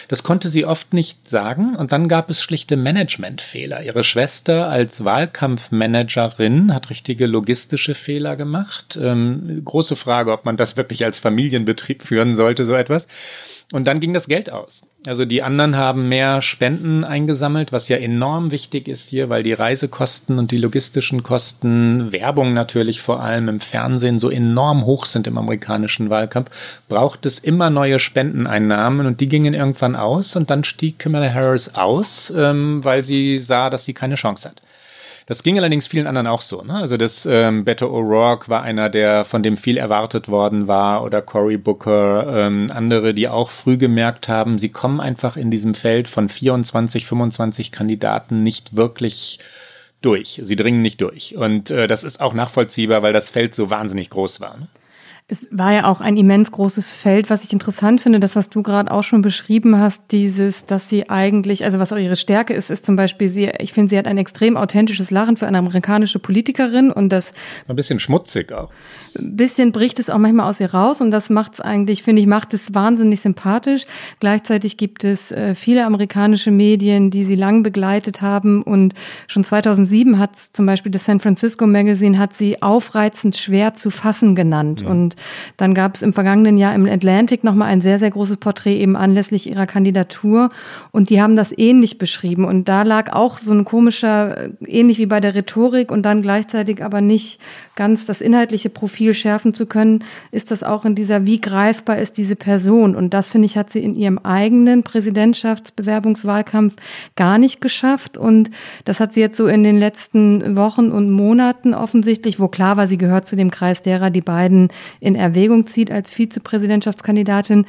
Das 0.09 0.23
konnte 0.23 0.49
sie 0.49 0.64
oft 0.64 0.92
nicht 0.92 1.28
sagen 1.28 1.76
und 1.76 1.92
dann 1.92 2.09
gab 2.09 2.30
es 2.30 2.42
schlichte 2.42 2.76
Managementfehler. 2.76 3.83
Ihre 3.83 4.04
Schwester 4.04 4.68
als 4.68 5.04
Wahlkampfmanagerin 5.04 6.73
hat 6.73 6.90
richtige 6.90 7.26
logistische 7.26 7.95
Fehler 7.95 8.37
gemacht. 8.37 8.99
Ähm, 9.00 9.62
große 9.64 9.97
Frage, 9.97 10.33
ob 10.33 10.45
man 10.45 10.56
das 10.56 10.76
wirklich 10.76 11.04
als 11.04 11.18
Familienbetrieb 11.18 12.02
führen 12.02 12.35
sollte, 12.35 12.64
so 12.64 12.75
etwas. 12.75 13.06
Und 13.73 13.88
dann 13.88 13.99
ging 13.99 14.14
das 14.14 14.28
Geld 14.28 14.50
aus. 14.52 14.88
Also 15.08 15.25
die 15.25 15.42
anderen 15.42 15.76
haben 15.76 16.08
mehr 16.08 16.40
Spenden 16.40 17.02
eingesammelt, 17.02 17.73
was 17.73 17.88
ja 17.88 17.96
enorm 17.96 18.52
wichtig 18.52 18.87
ist 18.87 19.08
hier, 19.08 19.28
weil 19.28 19.42
die 19.42 19.52
Reisekosten 19.52 20.38
und 20.38 20.52
die 20.52 20.56
logistischen 20.56 21.25
Kosten, 21.25 22.12
Werbung 22.12 22.54
natürlich 22.54 23.02
vor 23.02 23.20
allem 23.20 23.49
im 23.49 23.58
Fernsehen 23.58 24.20
so 24.20 24.30
enorm 24.30 24.85
hoch 24.85 25.04
sind 25.04 25.26
im 25.26 25.37
amerikanischen 25.37 26.11
Wahlkampf, 26.11 26.80
braucht 26.88 27.26
es 27.26 27.40
immer 27.40 27.68
neue 27.70 27.99
Spendeneinnahmen 27.99 29.04
und 29.04 29.20
die 29.20 29.28
gingen 29.28 29.54
irgendwann 29.54 29.96
aus 29.96 30.37
und 30.37 30.49
dann 30.50 30.62
stieg 30.62 31.00
Kamala 31.00 31.32
Harris 31.32 31.75
aus, 31.75 32.32
ähm, 32.37 32.85
weil 32.85 33.02
sie 33.02 33.38
sah, 33.38 33.68
dass 33.68 33.85
sie 33.85 33.94
keine 33.94 34.14
Chance 34.14 34.49
hat. 34.49 34.62
Das 35.26 35.42
ging 35.42 35.59
allerdings 35.59 35.88
vielen 35.88 36.06
anderen 36.06 36.28
auch 36.28 36.40
so. 36.40 36.62
Ne? 36.62 36.75
Also 36.75 36.97
das 36.97 37.26
ähm, 37.26 37.64
Beto 37.64 37.87
O'Rourke 37.87 38.49
war 38.49 38.62
einer, 38.62 38.88
der 38.88 39.25
von 39.25 39.42
dem 39.42 39.56
viel 39.56 39.76
erwartet 39.76 40.28
worden 40.28 40.68
war 40.68 41.02
oder 41.02 41.21
Cory 41.21 41.56
Booker, 41.56 42.47
ähm, 42.47 42.68
andere, 42.73 43.12
die 43.12 43.28
auch 43.28 43.50
früh 43.50 43.76
gemerkt 43.76 44.28
haben, 44.28 44.61
sie 44.61 44.68
kommen 44.68 45.00
einfach 45.00 45.37
in 45.37 45.50
diesem 45.50 45.75
Feld 45.75 46.06
von 46.06 46.28
24, 46.28 47.06
25 47.06 47.73
Kandidaten 47.73 48.45
nicht 48.45 48.76
wirklich 48.76 49.40
durch. 50.00 50.40
Sie 50.45 50.54
dringen 50.54 50.83
nicht 50.83 51.00
durch. 51.00 51.37
Und 51.37 51.71
äh, 51.73 51.88
das 51.88 52.04
ist 52.04 52.21
auch 52.21 52.33
nachvollziehbar, 52.33 53.02
weil 53.02 53.12
das 53.12 53.30
Feld 53.30 53.52
so 53.52 53.68
wahnsinnig 53.68 54.11
groß 54.11 54.40
war. 54.40 54.56
Ne? 54.56 54.68
Es 55.28 55.49
war 55.50 55.73
ja 55.73 55.87
auch 55.87 56.00
ein 56.00 56.16
immens 56.16 56.52
großes 56.52 56.95
Feld, 56.95 57.30
was 57.30 57.42
ich 57.42 57.52
interessant 57.52 58.00
finde, 58.00 58.21
das, 58.21 58.37
was 58.37 58.49
du 58.49 58.62
gerade 58.62 58.92
auch 58.92 59.02
schon 59.02 59.23
beschrieben 59.23 59.80
hast, 59.80 60.12
dieses, 60.12 60.66
dass 60.66 60.88
sie 60.88 61.11
eigentlich, 61.11 61.64
also 61.64 61.80
was 61.80 61.92
auch 61.92 61.97
ihre 61.97 62.14
Stärke 62.14 62.54
ist, 62.54 62.71
ist 62.71 62.87
zum 62.87 62.95
Beispiel, 62.95 63.28
sie, 63.28 63.50
ich 63.59 63.73
finde, 63.73 63.90
sie 63.90 63.99
hat 63.99 64.06
ein 64.06 64.18
extrem 64.18 64.56
authentisches 64.56 65.11
Lachen 65.11 65.37
für 65.37 65.49
eine 65.49 65.59
amerikanische 65.59 66.21
Politikerin 66.21 66.92
und 66.92 67.09
das. 67.09 67.35
Ein 67.66 67.75
bisschen 67.75 67.99
schmutzig 67.99 68.52
auch. 68.52 68.71
Ein 69.18 69.37
bisschen 69.37 69.73
bricht 69.73 69.99
es 69.99 70.11
auch 70.11 70.18
manchmal 70.18 70.49
aus 70.49 70.61
ihr 70.61 70.73
raus 70.73 71.00
und 71.00 71.11
das 71.11 71.30
macht 71.30 71.54
es 71.54 71.61
eigentlich, 71.61 72.02
finde 72.02 72.20
ich, 72.20 72.26
macht 72.26 72.54
es 72.54 72.75
wahnsinnig 72.75 73.20
sympathisch. 73.20 73.87
Gleichzeitig 74.20 74.76
gibt 74.76 75.04
es 75.04 75.32
äh, 75.32 75.54
viele 75.54 75.85
amerikanische 75.85 76.50
Medien, 76.50 77.11
die 77.11 77.25
sie 77.25 77.37
lang 77.37 77.62
begleitet 77.62 78.20
haben 78.20 78.62
und 78.62 78.94
schon 79.26 79.44
2007 79.44 80.18
hat 80.18 80.37
zum 80.37 80.66
Beispiel 80.66 80.92
das 80.92 81.04
San 81.04 81.20
Francisco 81.20 81.66
Magazine 81.66 82.18
hat 82.18 82.35
sie 82.35 82.62
aufreizend 82.62 83.37
schwer 83.37 83.75
zu 83.75 83.90
fassen 83.90 84.35
genannt 84.35 84.82
mhm. 84.82 84.88
und 84.88 85.16
dann 85.56 85.75
gab 85.75 85.94
es 85.94 86.02
im 86.02 86.12
vergangenen 86.12 86.58
Jahr 86.58 86.75
im 86.75 86.87
Atlantic 86.87 87.44
nochmal 87.44 87.68
ein 87.68 87.80
sehr, 87.80 87.99
sehr 87.99 88.11
großes 88.11 88.38
Porträt 88.38 88.76
eben 88.78 88.96
anlässlich 88.96 89.49
ihrer 89.49 89.66
Kandidatur. 89.66 90.49
Und 90.92 91.11
die 91.11 91.20
haben 91.20 91.37
das 91.37 91.56
ähnlich 91.56 91.99
beschrieben. 91.99 92.44
Und 92.44 92.68
da 92.68 92.82
lag 92.82 93.12
auch 93.12 93.38
so 93.38 93.52
ein 93.52 93.64
komischer, 93.64 94.49
ähnlich 94.66 94.99
wie 94.99 95.06
bei 95.06 95.20
der 95.20 95.35
Rhetorik 95.35 95.90
und 95.90 96.02
dann 96.02 96.23
gleichzeitig 96.23 96.82
aber 96.82 97.00
nicht 97.00 97.40
ganz 97.75 98.06
das 98.06 98.20
inhaltliche 98.20 98.70
Profil 98.70 99.05
schärfen 99.14 99.54
zu 99.54 99.66
können, 99.66 100.04
ist 100.30 100.50
das 100.50 100.62
auch 100.62 100.84
in 100.84 100.94
dieser, 100.94 101.26
wie 101.26 101.40
greifbar 101.40 101.98
ist 101.98 102.16
diese 102.16 102.36
Person? 102.36 102.94
Und 102.96 103.14
das, 103.14 103.28
finde 103.28 103.46
ich, 103.46 103.56
hat 103.56 103.70
sie 103.70 103.82
in 103.82 103.94
ihrem 103.94 104.18
eigenen 104.18 104.82
Präsidentschaftsbewerbungswahlkampf 104.82 106.76
gar 107.16 107.38
nicht 107.38 107.60
geschafft. 107.60 108.16
Und 108.16 108.50
das 108.84 109.00
hat 109.00 109.12
sie 109.12 109.20
jetzt 109.20 109.36
so 109.36 109.46
in 109.46 109.62
den 109.62 109.78
letzten 109.78 110.56
Wochen 110.56 110.90
und 110.90 111.10
Monaten 111.10 111.75
offensichtlich, 111.75 112.40
wo 112.40 112.48
klar 112.48 112.76
war, 112.76 112.86
sie 112.86 112.98
gehört 112.98 113.28
zu 113.28 113.36
dem 113.36 113.50
Kreis 113.50 113.82
derer, 113.82 114.10
die 114.10 114.20
beiden 114.20 114.68
in 115.00 115.14
Erwägung 115.14 115.66
zieht 115.66 115.90
als 115.90 116.12
Vizepräsidentschaftskandidatin, 116.12 117.66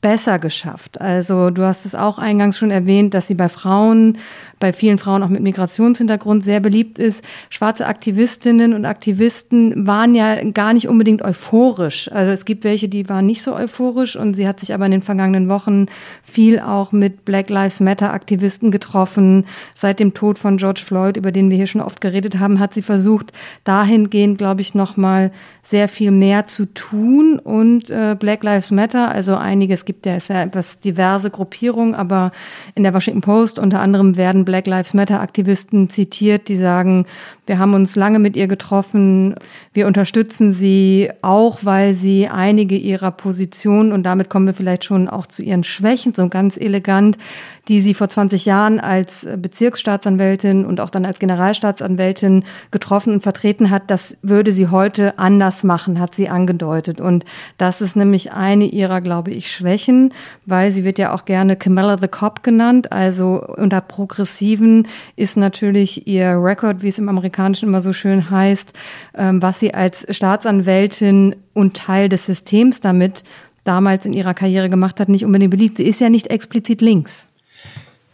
besser 0.00 0.38
geschafft. 0.38 1.00
Also 1.00 1.50
du 1.50 1.64
hast 1.64 1.86
es 1.86 1.94
auch 1.94 2.18
eingangs 2.18 2.58
schon 2.58 2.70
erwähnt, 2.70 3.14
dass 3.14 3.26
sie 3.26 3.34
bei 3.34 3.48
Frauen 3.48 4.18
bei 4.58 4.72
vielen 4.72 4.98
Frauen 4.98 5.22
auch 5.22 5.28
mit 5.28 5.42
Migrationshintergrund 5.42 6.44
sehr 6.44 6.60
beliebt 6.60 6.98
ist. 6.98 7.22
Schwarze 7.50 7.86
Aktivistinnen 7.86 8.74
und 8.74 8.84
Aktivisten 8.84 9.86
waren 9.86 10.14
ja 10.14 10.42
gar 10.50 10.72
nicht 10.72 10.88
unbedingt 10.88 11.22
euphorisch. 11.22 12.10
Also 12.10 12.32
es 12.32 12.44
gibt 12.44 12.64
welche, 12.64 12.88
die 12.88 13.08
waren 13.08 13.26
nicht 13.26 13.42
so 13.42 13.54
euphorisch 13.54 14.16
und 14.16 14.34
sie 14.34 14.48
hat 14.48 14.60
sich 14.60 14.74
aber 14.74 14.86
in 14.86 14.92
den 14.92 15.02
vergangenen 15.02 15.48
Wochen 15.48 15.86
viel 16.22 16.60
auch 16.60 16.92
mit 16.92 17.24
Black 17.24 17.50
Lives 17.50 17.80
Matter 17.80 18.12
Aktivisten 18.12 18.70
getroffen. 18.70 19.44
Seit 19.74 20.00
dem 20.00 20.14
Tod 20.14 20.38
von 20.38 20.56
George 20.56 20.82
Floyd, 20.84 21.16
über 21.16 21.32
den 21.32 21.50
wir 21.50 21.56
hier 21.56 21.66
schon 21.66 21.80
oft 21.80 22.00
geredet 22.00 22.38
haben, 22.38 22.58
hat 22.58 22.74
sie 22.74 22.82
versucht, 22.82 23.32
dahingehend, 23.64 24.38
glaube 24.38 24.60
ich, 24.60 24.74
nochmal 24.74 25.30
sehr 25.62 25.88
viel 25.88 26.10
mehr 26.10 26.46
zu 26.46 26.64
tun 26.72 27.38
und 27.38 27.90
äh, 27.90 28.16
Black 28.18 28.42
Lives 28.42 28.70
Matter, 28.70 29.10
also 29.10 29.36
einiges 29.36 29.84
gibt 29.88 30.04
ja, 30.04 30.16
ist 30.16 30.28
ja 30.28 30.42
etwas 30.42 30.80
diverse 30.80 31.30
Gruppierungen, 31.30 31.94
aber 31.94 32.30
in 32.74 32.82
der 32.82 32.92
Washington 32.92 33.22
Post 33.22 33.58
unter 33.58 33.80
anderem 33.80 34.18
werden 34.18 34.44
Black 34.44 34.66
Lives 34.66 34.92
Matter 34.92 35.22
Aktivisten 35.22 35.88
zitiert, 35.88 36.48
die 36.48 36.56
sagen, 36.56 37.06
wir 37.46 37.58
haben 37.58 37.72
uns 37.72 37.96
lange 37.96 38.18
mit 38.18 38.36
ihr 38.36 38.48
getroffen, 38.48 39.34
wir 39.72 39.86
unterstützen 39.86 40.52
sie 40.52 41.10
auch, 41.22 41.60
weil 41.62 41.94
sie 41.94 42.28
einige 42.28 42.76
ihrer 42.76 43.10
Positionen, 43.10 43.92
und 43.92 44.02
damit 44.02 44.28
kommen 44.28 44.46
wir 44.46 44.52
vielleicht 44.52 44.84
schon 44.84 45.08
auch 45.08 45.26
zu 45.26 45.42
ihren 45.42 45.64
Schwächen, 45.64 46.14
so 46.14 46.28
ganz 46.28 46.58
elegant, 46.58 47.16
die 47.68 47.80
sie 47.80 47.92
vor 47.92 48.08
20 48.08 48.46
Jahren 48.46 48.80
als 48.80 49.28
Bezirksstaatsanwältin 49.36 50.64
und 50.64 50.80
auch 50.80 50.88
dann 50.88 51.04
als 51.04 51.18
Generalstaatsanwältin 51.18 52.44
getroffen 52.70 53.14
und 53.14 53.20
vertreten 53.20 53.70
hat, 53.70 53.90
das 53.90 54.16
würde 54.22 54.52
sie 54.52 54.68
heute 54.68 55.18
anders 55.18 55.64
machen, 55.64 56.00
hat 56.00 56.14
sie 56.14 56.30
angedeutet. 56.30 57.00
Und 57.00 57.26
das 57.58 57.82
ist 57.82 57.94
nämlich 57.94 58.32
eine 58.32 58.64
ihrer, 58.64 59.02
glaube 59.02 59.32
ich, 59.32 59.52
Schwächen, 59.52 60.14
weil 60.46 60.72
sie 60.72 60.82
wird 60.82 60.98
ja 60.98 61.14
auch 61.14 61.26
gerne 61.26 61.56
Camilla 61.56 61.98
the 61.98 62.08
Cop 62.08 62.42
genannt. 62.42 62.90
Also 62.90 63.44
unter 63.56 63.82
Progressiven 63.82 64.88
ist 65.16 65.36
natürlich 65.36 66.06
ihr 66.06 66.42
Rekord, 66.42 66.82
wie 66.82 66.88
es 66.88 66.98
im 66.98 67.10
Amerikanischen 67.10 67.68
immer 67.68 67.82
so 67.82 67.92
schön 67.92 68.30
heißt, 68.30 68.72
ähm, 69.14 69.42
was 69.42 69.60
sie 69.60 69.74
als 69.74 70.06
Staatsanwältin 70.08 71.36
und 71.52 71.76
Teil 71.76 72.08
des 72.08 72.24
Systems 72.24 72.80
damit 72.80 73.24
damals 73.64 74.06
in 74.06 74.14
ihrer 74.14 74.32
Karriere 74.32 74.70
gemacht 74.70 74.98
hat, 74.98 75.10
nicht 75.10 75.26
unbedingt 75.26 75.50
beliebt. 75.50 75.76
Sie 75.76 75.84
ist 75.84 76.00
ja 76.00 76.08
nicht 76.08 76.28
explizit 76.28 76.80
links. 76.80 77.28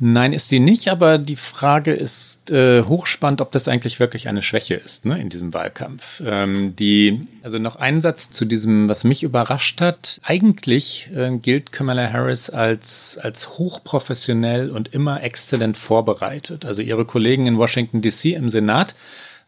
Nein, 0.00 0.32
ist 0.32 0.48
sie 0.48 0.58
nicht, 0.58 0.88
aber 0.88 1.18
die 1.18 1.36
Frage 1.36 1.92
ist 1.92 2.50
äh, 2.50 2.82
hochspannend, 2.82 3.40
ob 3.40 3.52
das 3.52 3.68
eigentlich 3.68 4.00
wirklich 4.00 4.26
eine 4.26 4.42
Schwäche 4.42 4.74
ist 4.74 5.06
ne, 5.06 5.20
in 5.20 5.28
diesem 5.28 5.54
Wahlkampf. 5.54 6.20
Ähm, 6.26 6.74
die, 6.76 7.28
also 7.42 7.58
noch 7.58 7.76
ein 7.76 8.00
Satz 8.00 8.30
zu 8.30 8.44
diesem, 8.44 8.88
was 8.88 9.04
mich 9.04 9.22
überrascht 9.22 9.80
hat. 9.80 10.20
Eigentlich 10.24 11.08
äh, 11.14 11.30
gilt 11.38 11.70
Kamala 11.70 12.12
Harris 12.12 12.50
als, 12.50 13.18
als 13.22 13.50
hochprofessionell 13.50 14.70
und 14.70 14.92
immer 14.92 15.22
exzellent 15.22 15.76
vorbereitet. 15.76 16.64
Also 16.64 16.82
ihre 16.82 17.04
Kollegen 17.04 17.46
in 17.46 17.56
Washington 17.56 18.02
DC 18.02 18.26
im 18.26 18.48
Senat 18.48 18.96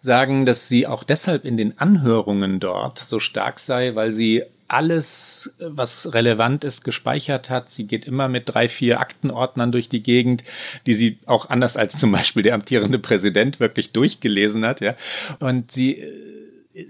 sagen, 0.00 0.46
dass 0.46 0.68
sie 0.68 0.86
auch 0.86 1.02
deshalb 1.02 1.44
in 1.44 1.56
den 1.56 1.76
Anhörungen 1.78 2.60
dort 2.60 3.00
so 3.00 3.18
stark 3.18 3.58
sei, 3.58 3.96
weil 3.96 4.12
sie 4.12 4.44
alles, 4.68 5.54
was 5.58 6.12
relevant 6.12 6.64
ist, 6.64 6.84
gespeichert 6.84 7.50
hat. 7.50 7.70
Sie 7.70 7.84
geht 7.84 8.06
immer 8.06 8.28
mit 8.28 8.48
drei, 8.48 8.68
vier 8.68 9.00
Aktenordnern 9.00 9.72
durch 9.72 9.88
die 9.88 10.02
Gegend, 10.02 10.44
die 10.86 10.94
sie 10.94 11.18
auch 11.26 11.50
anders 11.50 11.76
als 11.76 11.98
zum 11.98 12.12
Beispiel 12.12 12.42
der 12.42 12.54
amtierende 12.54 12.98
Präsident 12.98 13.60
wirklich 13.60 13.92
durchgelesen 13.92 14.64
hat, 14.66 14.80
ja. 14.80 14.94
Und 15.40 15.72
sie 15.72 16.02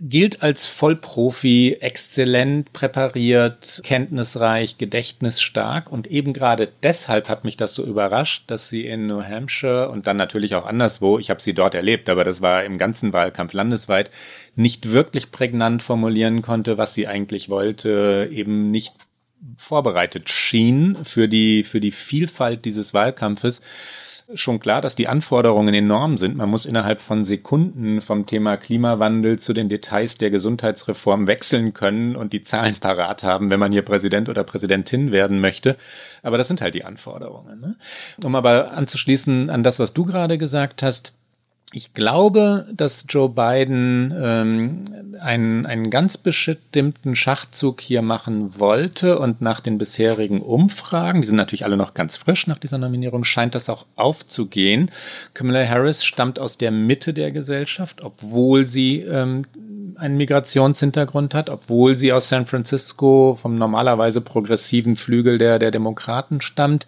gilt 0.00 0.42
als 0.42 0.66
Vollprofi, 0.66 1.76
exzellent 1.80 2.72
präpariert, 2.72 3.80
kenntnisreich, 3.84 4.78
gedächtnisstark. 4.78 5.92
Und 5.92 6.08
eben 6.08 6.32
gerade 6.32 6.72
deshalb 6.82 7.28
hat 7.28 7.44
mich 7.44 7.56
das 7.56 7.74
so 7.74 7.84
überrascht, 7.84 8.44
dass 8.48 8.68
sie 8.68 8.84
in 8.86 9.06
New 9.06 9.22
Hampshire 9.22 9.88
und 9.88 10.06
dann 10.06 10.16
natürlich 10.16 10.56
auch 10.56 10.66
anderswo, 10.66 11.18
ich 11.18 11.30
habe 11.30 11.40
sie 11.40 11.54
dort 11.54 11.74
erlebt, 11.74 12.08
aber 12.08 12.24
das 12.24 12.42
war 12.42 12.64
im 12.64 12.78
ganzen 12.78 13.12
Wahlkampf 13.12 13.52
landesweit, 13.52 14.10
nicht 14.56 14.90
wirklich 14.90 15.30
prägnant 15.30 15.82
formulieren 15.82 16.42
konnte, 16.42 16.78
was 16.78 16.94
sie 16.94 17.06
eigentlich 17.06 17.48
wollte, 17.48 18.28
eben 18.32 18.70
nicht 18.72 18.94
vorbereitet 19.56 20.30
schien 20.30 20.98
für 21.04 21.28
die, 21.28 21.62
für 21.62 21.80
die 21.80 21.92
Vielfalt 21.92 22.64
dieses 22.64 22.92
Wahlkampfes 22.92 23.60
schon 24.34 24.58
klar, 24.58 24.80
dass 24.80 24.96
die 24.96 25.08
Anforderungen 25.08 25.72
enorm 25.72 26.18
sind. 26.18 26.36
Man 26.36 26.50
muss 26.50 26.66
innerhalb 26.66 27.00
von 27.00 27.24
Sekunden 27.24 28.00
vom 28.00 28.26
Thema 28.26 28.56
Klimawandel 28.56 29.38
zu 29.38 29.52
den 29.52 29.68
Details 29.68 30.16
der 30.16 30.30
Gesundheitsreform 30.30 31.26
wechseln 31.26 31.74
können 31.74 32.16
und 32.16 32.32
die 32.32 32.42
Zahlen 32.42 32.76
parat 32.76 33.22
haben, 33.22 33.50
wenn 33.50 33.60
man 33.60 33.72
hier 33.72 33.82
Präsident 33.82 34.28
oder 34.28 34.42
Präsidentin 34.42 35.12
werden 35.12 35.40
möchte. 35.40 35.76
Aber 36.22 36.38
das 36.38 36.48
sind 36.48 36.60
halt 36.60 36.74
die 36.74 36.84
Anforderungen. 36.84 37.60
Ne? 37.60 37.76
Um 38.24 38.34
aber 38.34 38.72
anzuschließen 38.72 39.48
an 39.48 39.62
das, 39.62 39.78
was 39.78 39.92
du 39.92 40.04
gerade 40.04 40.38
gesagt 40.38 40.82
hast, 40.82 41.14
ich 41.76 41.92
glaube, 41.92 42.66
dass 42.72 43.04
Joe 43.06 43.28
Biden 43.28 44.12
ähm, 44.18 44.84
einen, 45.20 45.66
einen 45.66 45.90
ganz 45.90 46.16
bestimmten 46.16 47.14
Schachzug 47.14 47.82
hier 47.82 48.00
machen 48.00 48.58
wollte 48.58 49.18
und 49.18 49.42
nach 49.42 49.60
den 49.60 49.76
bisherigen 49.76 50.40
Umfragen, 50.40 51.20
die 51.20 51.28
sind 51.28 51.36
natürlich 51.36 51.66
alle 51.66 51.76
noch 51.76 51.92
ganz 51.92 52.16
frisch 52.16 52.46
nach 52.46 52.56
dieser 52.56 52.78
Nominierung, 52.78 53.24
scheint 53.24 53.54
das 53.54 53.68
auch 53.68 53.84
aufzugehen. 53.94 54.90
Kamala 55.34 55.68
Harris 55.68 56.02
stammt 56.02 56.38
aus 56.38 56.56
der 56.56 56.70
Mitte 56.70 57.12
der 57.12 57.30
Gesellschaft, 57.30 58.02
obwohl 58.02 58.66
sie 58.66 59.02
ähm, 59.02 59.44
einen 59.96 60.16
Migrationshintergrund 60.16 61.34
hat, 61.34 61.50
obwohl 61.50 61.96
sie 61.96 62.10
aus 62.12 62.30
San 62.30 62.46
Francisco 62.46 63.38
vom 63.40 63.54
normalerweise 63.54 64.22
progressiven 64.22 64.96
Flügel 64.96 65.36
der, 65.36 65.58
der 65.58 65.70
Demokraten 65.70 66.40
stammt 66.40 66.86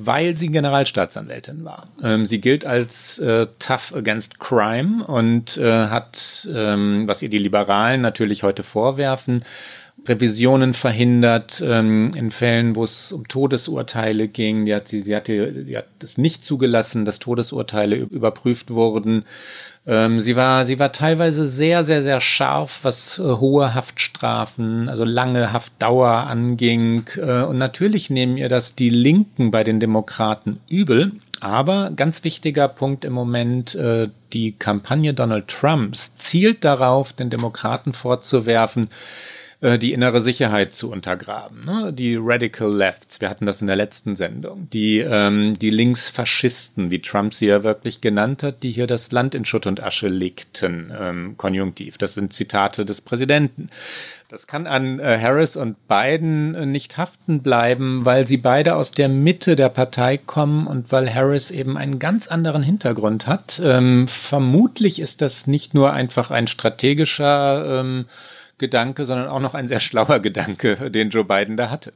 weil 0.00 0.36
sie 0.36 0.48
Generalstaatsanwältin 0.48 1.64
war. 1.64 1.88
Ähm, 2.02 2.24
sie 2.24 2.40
gilt 2.40 2.64
als 2.64 3.18
äh, 3.18 3.48
tough 3.58 3.92
against 3.96 4.38
crime 4.38 5.04
und 5.04 5.56
äh, 5.56 5.88
hat, 5.88 6.48
ähm, 6.54 7.08
was 7.08 7.20
ihr 7.20 7.28
die 7.28 7.38
Liberalen 7.38 8.00
natürlich 8.00 8.44
heute 8.44 8.62
vorwerfen, 8.62 9.44
Revisionen 10.06 10.74
verhindert 10.74 11.60
ähm, 11.66 12.12
in 12.14 12.30
Fällen, 12.30 12.76
wo 12.76 12.84
es 12.84 13.10
um 13.10 13.26
Todesurteile 13.26 14.28
ging. 14.28 14.64
Die 14.66 14.74
hat, 14.74 14.86
sie, 14.86 15.00
sie, 15.02 15.16
hatte, 15.16 15.64
sie 15.64 15.76
hat 15.76 15.88
es 16.00 16.16
nicht 16.16 16.44
zugelassen, 16.44 17.04
dass 17.04 17.18
Todesurteile 17.18 17.96
überprüft 17.96 18.70
wurden. 18.70 19.24
Ähm, 19.88 20.20
sie 20.20 20.36
war, 20.36 20.66
sie 20.66 20.78
war 20.78 20.92
teilweise 20.92 21.46
sehr, 21.46 21.82
sehr, 21.82 22.02
sehr 22.02 22.20
scharf, 22.20 22.80
was 22.82 23.18
äh, 23.18 23.22
hohe 23.22 23.74
Haftstrafen, 23.74 24.90
also 24.90 25.04
lange 25.04 25.50
Haftdauer 25.50 26.10
anging. 26.10 27.04
Äh, 27.16 27.44
und 27.44 27.56
natürlich 27.56 28.10
nehmen 28.10 28.36
ihr 28.36 28.50
das 28.50 28.74
die 28.74 28.90
Linken 28.90 29.50
bei 29.50 29.64
den 29.64 29.80
Demokraten 29.80 30.60
übel. 30.68 31.12
Aber 31.40 31.90
ganz 31.96 32.22
wichtiger 32.22 32.68
Punkt 32.68 33.06
im 33.06 33.14
Moment, 33.14 33.76
äh, 33.76 34.08
die 34.34 34.52
Kampagne 34.52 35.14
Donald 35.14 35.48
Trumps 35.48 36.16
zielt 36.16 36.64
darauf, 36.64 37.14
den 37.14 37.30
Demokraten 37.30 37.94
vorzuwerfen, 37.94 38.88
äh, 39.60 39.76
die 39.76 39.92
innere 39.92 40.20
Sicherheit 40.20 40.72
zu 40.72 40.88
untergraben. 40.88 41.64
Ne? 41.64 41.92
Die 41.92 42.16
Radical 42.16 42.72
Lefts, 42.72 43.20
wir 43.20 43.28
hatten 43.28 43.44
das 43.44 43.60
in 43.60 43.66
der 43.66 43.74
letzten 43.74 44.14
Sendung, 44.14 44.68
die, 44.72 44.98
ähm, 44.98 45.58
die 45.58 45.70
Linksfaschisten, 45.70 46.92
wie 46.92 47.00
Trump 47.00 47.34
sie 47.34 47.46
ja 47.46 47.64
wirklich 47.64 48.00
genannt 48.00 48.44
hat, 48.44 48.62
die 48.62 48.70
hier 48.70 48.86
das 48.86 49.10
Land 49.10 49.34
in 49.34 49.44
Schutt 49.44 49.66
und 49.66 49.82
Asche 49.82 50.06
legten, 50.06 50.92
ähm, 50.96 51.34
konjunktiv. 51.36 51.98
Das 51.98 52.14
sind 52.14 52.32
Zitate 52.32 52.84
des 52.84 53.00
Präsidenten. 53.00 53.68
Das 54.28 54.46
kann 54.46 54.68
an 54.68 55.00
äh, 55.00 55.18
Harris 55.20 55.56
und 55.56 55.88
Biden 55.88 56.54
äh, 56.54 56.64
nicht 56.64 56.96
haften 56.96 57.40
bleiben, 57.40 58.04
weil 58.04 58.28
sie 58.28 58.36
beide 58.36 58.76
aus 58.76 58.92
der 58.92 59.08
Mitte 59.08 59.56
der 59.56 59.70
Partei 59.70 60.18
kommen 60.18 60.68
und 60.68 60.92
weil 60.92 61.12
Harris 61.12 61.50
eben 61.50 61.76
einen 61.76 61.98
ganz 61.98 62.28
anderen 62.28 62.62
Hintergrund 62.62 63.26
hat. 63.26 63.60
Ähm, 63.64 64.06
vermutlich 64.06 65.00
ist 65.00 65.20
das 65.20 65.48
nicht 65.48 65.74
nur 65.74 65.94
einfach 65.94 66.30
ein 66.30 66.46
strategischer 66.46 67.80
ähm, 67.80 68.04
Gedanke, 68.58 69.04
sondern 69.04 69.28
auch 69.28 69.40
noch 69.40 69.54
ein 69.54 69.68
sehr 69.68 69.80
schlauer 69.80 70.20
Gedanke, 70.20 70.90
den 70.90 71.10
Joe 71.10 71.24
Biden 71.24 71.56
da 71.56 71.70
hatte. 71.70 71.92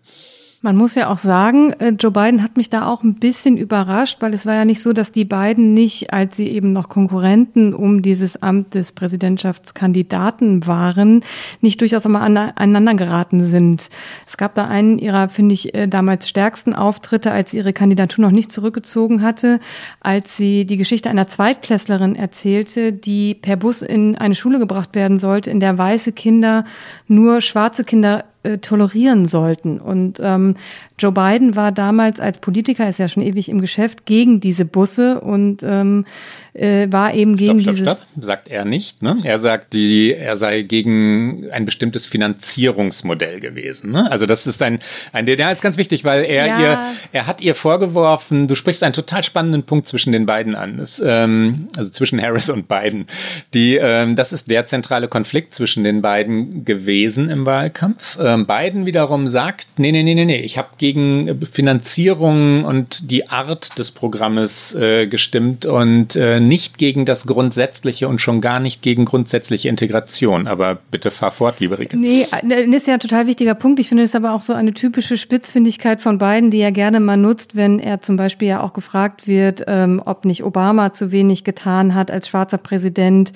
Man 0.65 0.77
muss 0.77 0.95
ja 0.95 1.09
auch 1.09 1.19
sagen, 1.19 1.73
äh, 1.81 1.89
Joe 1.89 2.13
Biden 2.13 2.41
hat 2.41 2.57
mich 2.57 2.71
da 2.71 2.87
auch 2.87 3.03
ein 3.03 3.17
bisschen 3.17 3.57
überrascht, 3.57 4.19
weil 4.21 4.33
es 4.33 4.47
war 4.47 4.55
ja 4.55 4.65
nicht 4.65 4.81
so, 4.81 4.93
dass 4.93 5.11
die 5.11 5.25
beiden 5.25 5.75
nicht, 5.75 6.13
als 6.13 6.37
sie 6.37 6.47
eben 6.47 6.73
noch 6.73 6.89
Konkurrenten 6.89 7.75
um 7.75 8.01
dieses 8.01 8.41
Amt 8.41 8.75
des 8.75 8.93
Präsidentschaftskandidaten 8.93 10.65
waren, 10.69 11.25
nicht 11.63 11.81
durchaus 11.81 12.07
einmal 12.07 12.53
aneinander 12.55 12.95
geraten 12.95 13.45
sind. 13.45 13.89
Es 14.25 14.37
gab 14.37 14.55
da 14.55 14.69
einen 14.69 15.01
ihrer, 15.01 15.29
finde 15.29 15.55
ich, 15.55 15.75
äh, 15.75 15.89
damals 15.89 16.29
stärksten 16.29 16.77
Auftritte, 16.77 17.33
als 17.33 17.51
sie 17.51 17.57
ihre 17.57 17.73
Kandidatur 17.73 18.23
noch 18.23 18.31
nicht 18.31 18.53
zurückgezogen 18.53 19.21
hatte, 19.21 19.59
als 19.99 20.37
sie 20.37 20.65
die 20.65 20.77
Geschichte 20.77 21.11
einer 21.11 21.27
Zweitklässlerin 21.27 22.15
erzählte, 22.15 22.93
die 22.93 23.35
per 23.35 23.57
Bus 23.57 23.83
in 23.83 24.17
eine 24.17 24.37
Schule 24.37 24.61
gebracht 24.61 24.95
werden 24.95 25.19
sollte, 25.19 25.51
in 25.51 25.59
der 25.59 25.77
weiße 25.77 26.13
Kinder 26.13 26.65
nur 27.09 27.41
schwarze 27.41 27.83
Kinder 27.83 28.27
äh, 28.43 28.59
tolerieren 28.59 29.27
sollten. 29.27 29.79
Und 29.81 30.21
ähm, 30.23 30.55
Joe 30.99 31.13
Biden 31.13 31.57
war 31.57 31.73
damals 31.73 32.21
als 32.21 32.39
Politiker, 32.39 32.89
ist 32.89 32.99
ja 32.99 33.09
schon 33.09 33.23
ewig 33.23 33.49
im 33.49 33.61
Geschäft, 33.61 34.07
gegen 34.07 34.41
diese 34.41 34.65
Busse 34.65 35.21
und 35.21 35.63
ähm, 35.63 36.05
äh, 36.55 36.87
war 36.91 37.15
eben 37.15 37.37
gegen 37.37 37.61
stopp, 37.61 37.63
stopp, 37.63 37.75
dieses. 37.75 37.93
Stopp, 37.93 38.25
sagt 38.25 38.49
er 38.49 38.65
nicht. 38.65 39.03
Ne? 39.03 39.19
Er 39.25 39.39
sagt, 39.39 39.73
die, 39.73 40.15
er 40.15 40.37
sei 40.37 40.63
gegen 40.63 41.51
ein 41.51 41.65
bestimmtes 41.65 42.07
Finanzierungsmodell 42.07 43.41
gewesen. 43.41 43.93
Ne? 43.93 44.11
Also 44.11 44.27
das 44.27 44.47
ist 44.47 44.63
ein, 44.63 44.79
ein 45.13 45.27
der 45.27 45.53
ist 45.53 45.63
ganz 45.63 45.79
wichtig, 45.79 46.05
weil 46.05 46.25
er 46.25 46.47
ja. 46.47 46.61
ihr, 46.61 46.79
er 47.13 47.27
hat 47.27 47.41
ihr 47.41 47.55
vorgeworfen, 47.55 48.49
du 48.49 48.55
sprichst 48.55 48.83
einen 48.83 48.93
total 48.93 49.23
spannenden 49.23 49.63
Punkt 49.63 49.89
zwischen 49.89 50.13
den 50.13 50.27
beiden 50.27 50.55
an, 50.55 50.77
das, 50.77 51.03
ähm, 51.05 51.69
also 51.77 51.91
zwischen 51.91 52.21
Harris 52.21 52.51
und 52.51 52.69
Biden. 52.69 53.07
Die, 53.55 53.77
ähm, 53.77 54.15
das 54.15 54.33
ist 54.33 54.51
der 54.51 54.67
zentrale 54.67 55.09
Konflikt 55.09 55.55
zwischen 55.55 55.85
den 55.85 56.03
beiden 56.03 56.65
gewesen 56.65 57.31
im 57.31 57.47
Wahlkampf. 57.47 58.19
Ähm, 58.23 58.47
Biden 58.47 58.85
wiederum 58.85 59.27
sagt, 59.27 59.69
nee, 59.79 59.93
nee, 59.93 60.03
nee, 60.03 60.15
nee, 60.15 60.27
nee, 60.27 60.41
ich 60.41 60.59
habe 60.59 60.69
gegen 60.77 61.47
Finanzierung 61.47 62.65
und 62.65 63.11
die 63.11 63.31
Art 63.31 63.79
des 63.79 63.91
Programmes 63.91 64.75
äh, 64.75 65.07
gestimmt 65.07 65.65
und 65.65 66.15
äh, 66.17 66.42
nicht 66.49 66.79
gegen 66.79 67.05
das 67.05 67.27
Grundsätzliche 67.27 68.09
und 68.09 68.21
schon 68.21 68.41
gar 68.41 68.61
nicht 68.61 68.83
gegen 68.83 69.05
grundsätzliche 69.05 69.69
Integration. 69.69 70.47
Aber 70.47 70.79
bitte 70.91 71.11
fahr 71.11 71.33
fort, 71.33 71.61
liebe 71.61 71.79
Rike. 71.79 71.97
Nee, 71.97 72.27
das 72.43 72.83
ist 72.83 72.87
ja 72.87 72.95
ein 72.95 73.01
total 73.01 73.27
wichtiger 73.27 73.55
Punkt. 73.55 73.81
Ich 73.81 73.89
finde 73.89 74.03
es 74.03 74.15
aber 74.15 74.33
auch 74.33 74.43
so 74.43 74.53
eine 74.53 74.75
typische 74.75 75.17
Spitzfindigkeit 75.17 76.01
von 76.01 76.19
beiden, 76.19 76.51
die 76.51 76.59
er 76.59 76.73
gerne 76.73 77.01
mal 77.01 77.17
nutzt, 77.17 77.57
wenn 77.57 77.79
er 77.79 78.01
zum 78.01 78.17
Beispiel 78.17 78.49
ja 78.49 78.63
auch 78.63 78.73
gefragt 78.73 79.27
wird, 79.27 79.65
ähm, 79.67 80.03
ob 80.05 80.25
nicht 80.25 80.45
Obama 80.45 80.95
zu 80.95 81.13
wenig 81.13 81.45
getan 81.45 81.95
hat 81.95 82.11
als 82.11 82.29
schwarzer 82.29 82.59
Präsident 82.59 83.33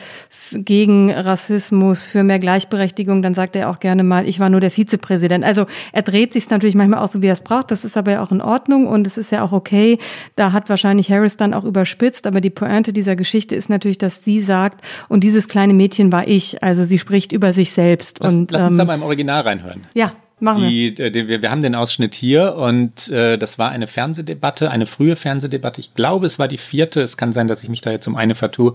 gegen 0.52 1.10
Rassismus, 1.10 2.04
für 2.04 2.22
mehr 2.22 2.38
Gleichberechtigung. 2.38 3.22
Dann 3.22 3.34
sagt 3.34 3.56
er 3.56 3.70
auch 3.70 3.80
gerne 3.80 4.02
mal, 4.02 4.28
ich 4.28 4.40
war 4.40 4.48
nur 4.48 4.60
der 4.60 4.70
Vizepräsident. 4.70 5.44
Also 5.44 5.66
er 5.92 6.02
dreht 6.02 6.32
sich 6.32 6.48
natürlich 6.50 6.74
manchmal 6.74 7.02
auch 7.02 7.08
so, 7.08 7.22
wie 7.22 7.26
er 7.26 7.32
es 7.32 7.40
braucht. 7.40 7.70
Das 7.70 7.84
ist 7.84 7.96
aber 7.96 8.12
ja 8.12 8.22
auch 8.22 8.32
in 8.32 8.40
Ordnung 8.40 8.86
und 8.86 9.06
es 9.06 9.18
ist 9.18 9.32
ja 9.32 9.42
auch 9.42 9.52
okay. 9.52 9.98
Da 10.34 10.52
hat 10.52 10.68
wahrscheinlich 10.68 11.10
Harris 11.10 11.36
dann 11.36 11.54
auch 11.54 11.64
überspitzt, 11.64 12.26
aber 12.26 12.40
die 12.40 12.50
Pointe 12.50 12.92
dieser 12.96 13.16
Geschichte 13.16 13.54
ist 13.54 13.68
natürlich, 13.68 13.98
dass 13.98 14.24
sie 14.24 14.40
sagt, 14.40 14.84
und 15.08 15.22
dieses 15.22 15.48
kleine 15.48 15.74
Mädchen 15.74 16.10
war 16.10 16.26
ich. 16.26 16.62
Also 16.62 16.84
sie 16.84 16.98
spricht 16.98 17.32
über 17.32 17.52
sich 17.52 17.72
selbst. 17.72 18.18
Lass, 18.20 18.34
und, 18.34 18.50
lass 18.50 18.62
uns 18.62 18.72
ähm, 18.72 18.78
da 18.78 18.84
mal 18.84 18.94
im 18.94 19.02
Original 19.02 19.42
reinhören. 19.42 19.86
Ja, 19.94 20.12
Machen 20.38 20.68
die, 20.68 20.98
wir. 20.98 21.10
Die, 21.10 21.28
wir. 21.28 21.40
Wir 21.40 21.50
haben 21.50 21.62
den 21.62 21.74
Ausschnitt 21.74 22.14
hier 22.14 22.56
und 22.56 23.08
äh, 23.08 23.38
das 23.38 23.58
war 23.58 23.70
eine 23.70 23.86
Fernsehdebatte, 23.86 24.70
eine 24.70 24.84
frühe 24.84 25.16
Fernsehdebatte. 25.16 25.80
Ich 25.80 25.94
glaube, 25.94 26.26
es 26.26 26.38
war 26.38 26.46
die 26.46 26.58
vierte. 26.58 27.00
Es 27.00 27.16
kann 27.16 27.32
sein, 27.32 27.48
dass 27.48 27.62
ich 27.62 27.70
mich 27.70 27.80
da 27.80 27.90
jetzt 27.90 28.06
um 28.06 28.16
eine 28.16 28.34
vertue. 28.34 28.74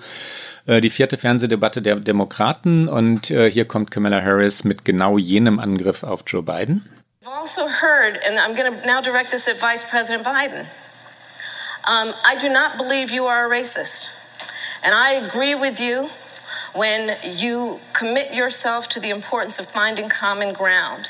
Äh, 0.65 0.81
die 0.81 0.89
vierte 0.89 1.17
Fernsehdebatte 1.17 1.83
der 1.83 1.97
Demokraten 1.97 2.87
und 2.87 3.29
äh, 3.29 3.51
hier 3.51 3.65
kommt 3.65 3.91
Kamala 3.91 4.21
Harris 4.23 4.63
mit 4.63 4.85
genau 4.85 5.19
jenem 5.19 5.59
Angriff 5.59 6.01
auf 6.03 6.23
Joe 6.25 6.41
Biden. 6.41 6.83
I've 7.23 7.29
also 7.29 7.61
heard, 7.61 8.19
and 8.27 8.39
I'm 8.39 8.55
going 8.55 8.73
to 8.73 8.87
now 8.87 8.99
direct 8.99 9.29
this 9.29 9.47
at 9.47 9.61
Vice 9.61 9.83
President 9.83 10.23
Biden. 10.23 10.65
Um, 11.85 12.13
I 12.23 12.35
do 12.35 12.49
not 12.49 12.77
believe 12.77 13.11
you 13.11 13.25
are 13.25 13.45
a 13.45 13.49
racist. 13.49 14.09
And 14.83 14.93
I 14.93 15.13
agree 15.13 15.55
with 15.55 15.79
you 15.79 16.09
when 16.73 17.17
you 17.23 17.79
commit 17.93 18.33
yourself 18.33 18.87
to 18.89 18.99
the 18.99 19.09
importance 19.09 19.59
of 19.59 19.67
finding 19.67 20.09
common 20.09 20.53
ground. 20.53 21.07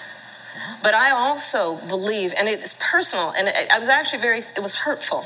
But 0.82 0.94
I 0.94 1.12
also 1.12 1.76
believe, 1.88 2.34
and 2.38 2.48
it's 2.48 2.76
personal, 2.80 3.32
and 3.32 3.50
I 3.50 3.78
was 3.78 3.90
actually 3.90 4.22
very, 4.22 4.40
it 4.56 4.62
was 4.62 4.76
hurtful 4.76 5.26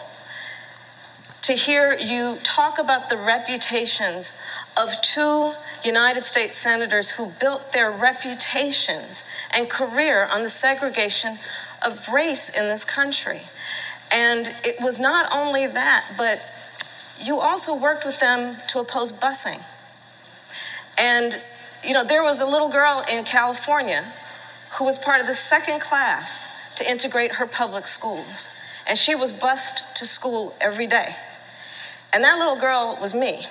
to 1.46 1.54
hear 1.54 1.96
you 1.96 2.40
talk 2.42 2.80
about 2.80 3.08
the 3.08 3.16
reputations 3.16 4.34
of 4.76 5.00
two 5.04 5.54
United 5.84 6.26
States 6.26 6.58
senators 6.58 7.12
who 7.12 7.28
built 7.40 7.72
their 7.72 7.92
reputations 7.92 9.26
and 9.52 9.70
career 9.70 10.26
on 10.26 10.42
the 10.42 10.50
segregation 10.50 11.38
of 11.84 12.10
race 12.10 12.50
in 12.50 12.68
this 12.68 12.84
country. 12.84 13.42
And 14.16 14.56
it 14.64 14.80
was 14.80 14.98
not 14.98 15.30
only 15.34 15.68
that, 15.68 16.14
but 16.18 16.40
you 17.22 17.42
also 17.42 17.76
worked 17.76 18.06
with 18.06 18.22
them 18.22 18.56
to 18.70 18.80
oppose 18.80 19.12
busing. 19.12 19.62
And, 20.98 21.42
you 21.84 21.92
know, 21.92 22.06
there 22.06 22.24
was 22.24 22.40
a 22.40 22.46
little 22.46 22.70
girl 22.70 23.04
in 23.12 23.26
California 23.26 24.14
who 24.78 24.86
was 24.86 24.98
part 24.98 25.20
of 25.20 25.28
the 25.28 25.34
second 25.34 25.82
class 25.82 26.48
to 26.78 26.90
integrate 26.90 27.34
her 27.34 27.46
public 27.46 27.88
schools. 27.88 28.48
And 28.88 28.98
she 28.98 29.16
was 29.16 29.34
bused 29.34 29.84
to 29.96 30.06
school 30.06 30.56
every 30.62 30.88
day. 30.88 31.18
And 32.14 32.24
that 32.24 32.40
little 32.40 32.56
girl 32.56 32.98
was 33.02 33.14
me. 33.14 33.48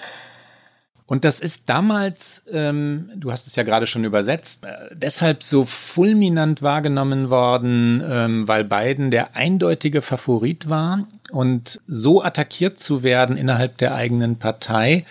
Und 1.07 1.25
das 1.25 1.41
ist 1.41 1.69
damals, 1.69 2.45
ähm, 2.51 3.11
du 3.17 3.31
hast 3.31 3.47
es 3.47 3.57
ja 3.57 3.63
gerade 3.63 3.87
schon 3.87 4.05
übersetzt, 4.05 4.65
äh, 4.65 4.95
deshalb 4.95 5.43
so 5.43 5.67
fulminant 5.67 6.63
wahrgenommen 6.63 7.29
worden, 7.29 8.03
ähm, 8.09 8.49
weil 8.49 8.65
Biden 8.65 9.11
der 9.11 9.37
eindeutige 9.37 10.01
Favorit 10.01 10.71
war 10.71 11.07
und 11.31 11.81
so 11.87 12.23
attackiert 12.23 12.79
zu 12.79 13.03
werden 13.03 13.37
innerhalb 13.37 13.77
der 13.77 13.95
eigenen 13.95 14.39
Partei, 14.39 15.05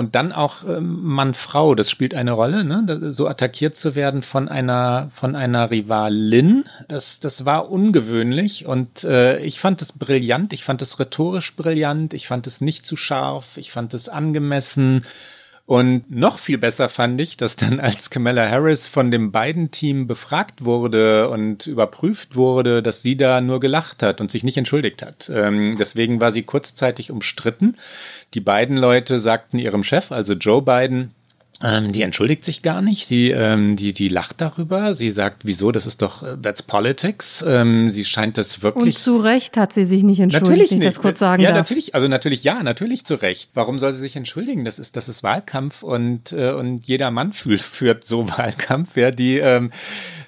und 0.00 0.14
dann 0.14 0.32
auch 0.32 0.64
ähm, 0.66 1.02
Mann-Frau, 1.02 1.74
das 1.74 1.90
spielt 1.90 2.14
eine 2.14 2.32
Rolle, 2.32 2.64
ne? 2.64 3.12
so 3.12 3.28
attackiert 3.28 3.76
zu 3.76 3.94
werden 3.94 4.22
von 4.22 4.48
einer 4.48 5.10
von 5.12 5.36
einer 5.36 5.70
Rivalin, 5.70 6.64
das 6.88 7.20
das 7.20 7.44
war 7.44 7.70
ungewöhnlich 7.70 8.64
und 8.64 9.04
äh, 9.04 9.38
ich 9.40 9.60
fand 9.60 9.82
es 9.82 9.92
brillant, 9.92 10.54
ich 10.54 10.64
fand 10.64 10.80
es 10.80 10.98
rhetorisch 10.98 11.54
brillant, 11.54 12.14
ich 12.14 12.28
fand 12.28 12.46
es 12.46 12.62
nicht 12.62 12.86
zu 12.86 12.96
scharf, 12.96 13.58
ich 13.58 13.72
fand 13.72 13.92
es 13.92 14.08
angemessen. 14.08 15.04
Und 15.70 16.10
noch 16.10 16.40
viel 16.40 16.58
besser 16.58 16.88
fand 16.88 17.20
ich, 17.20 17.36
dass 17.36 17.54
dann 17.54 17.78
als 17.80 18.10
Kamala 18.10 18.50
Harris 18.50 18.88
von 18.88 19.12
dem 19.12 19.30
beiden 19.30 19.70
Team 19.70 20.08
befragt 20.08 20.64
wurde 20.64 21.28
und 21.30 21.68
überprüft 21.68 22.34
wurde, 22.34 22.82
dass 22.82 23.02
sie 23.02 23.16
da 23.16 23.40
nur 23.40 23.60
gelacht 23.60 24.02
hat 24.02 24.20
und 24.20 24.32
sich 24.32 24.42
nicht 24.42 24.56
entschuldigt 24.56 25.00
hat. 25.00 25.30
Ähm, 25.32 25.76
deswegen 25.78 26.20
war 26.20 26.32
sie 26.32 26.42
kurzzeitig 26.42 27.12
umstritten. 27.12 27.76
Die 28.34 28.40
beiden 28.40 28.76
Leute 28.76 29.20
sagten 29.20 29.60
ihrem 29.60 29.84
Chef, 29.84 30.10
also 30.10 30.32
Joe 30.32 30.60
Biden, 30.60 31.14
ähm, 31.62 31.92
die 31.92 32.00
entschuldigt 32.02 32.44
sich 32.44 32.62
gar 32.62 32.80
nicht. 32.80 33.06
Sie, 33.06 33.30
ähm, 33.30 33.76
die, 33.76 33.92
die 33.92 34.08
lacht 34.08 34.40
darüber. 34.40 34.94
Sie 34.94 35.10
sagt, 35.10 35.42
wieso? 35.44 35.72
Das 35.72 35.84
ist 35.84 36.00
doch, 36.00 36.22
äh, 36.22 36.36
that's 36.40 36.62
politics. 36.62 37.44
Ähm, 37.46 37.90
sie 37.90 38.04
scheint 38.04 38.38
das 38.38 38.62
wirklich. 38.62 38.96
Und 38.96 38.98
zu 38.98 39.18
Recht 39.18 39.58
hat 39.58 39.74
sie 39.74 39.84
sich 39.84 40.02
nicht 40.02 40.20
entschuldigt, 40.20 40.48
natürlich 40.48 40.70
nicht. 40.70 40.80
ich 40.80 40.86
das 40.86 41.00
kurz 41.00 41.18
sagen 41.18 41.42
Ja, 41.42 41.50
darf. 41.50 41.58
natürlich. 41.58 41.94
Also 41.94 42.08
natürlich, 42.08 42.44
ja, 42.44 42.62
natürlich 42.62 43.04
zu 43.04 43.14
Recht. 43.16 43.50
Warum 43.52 43.78
soll 43.78 43.92
sie 43.92 44.00
sich 44.00 44.16
entschuldigen? 44.16 44.64
Das 44.64 44.78
ist, 44.78 44.96
das 44.96 45.08
ist 45.10 45.22
Wahlkampf 45.22 45.82
und, 45.82 46.32
äh, 46.32 46.52
und 46.52 46.86
jeder 46.86 47.10
Mann 47.10 47.34
fühlt, 47.34 47.60
führt 47.60 48.04
so 48.04 48.26
Wahlkampf. 48.38 48.96
Ja, 48.96 49.10
die, 49.10 49.36
ähm, 49.38 49.70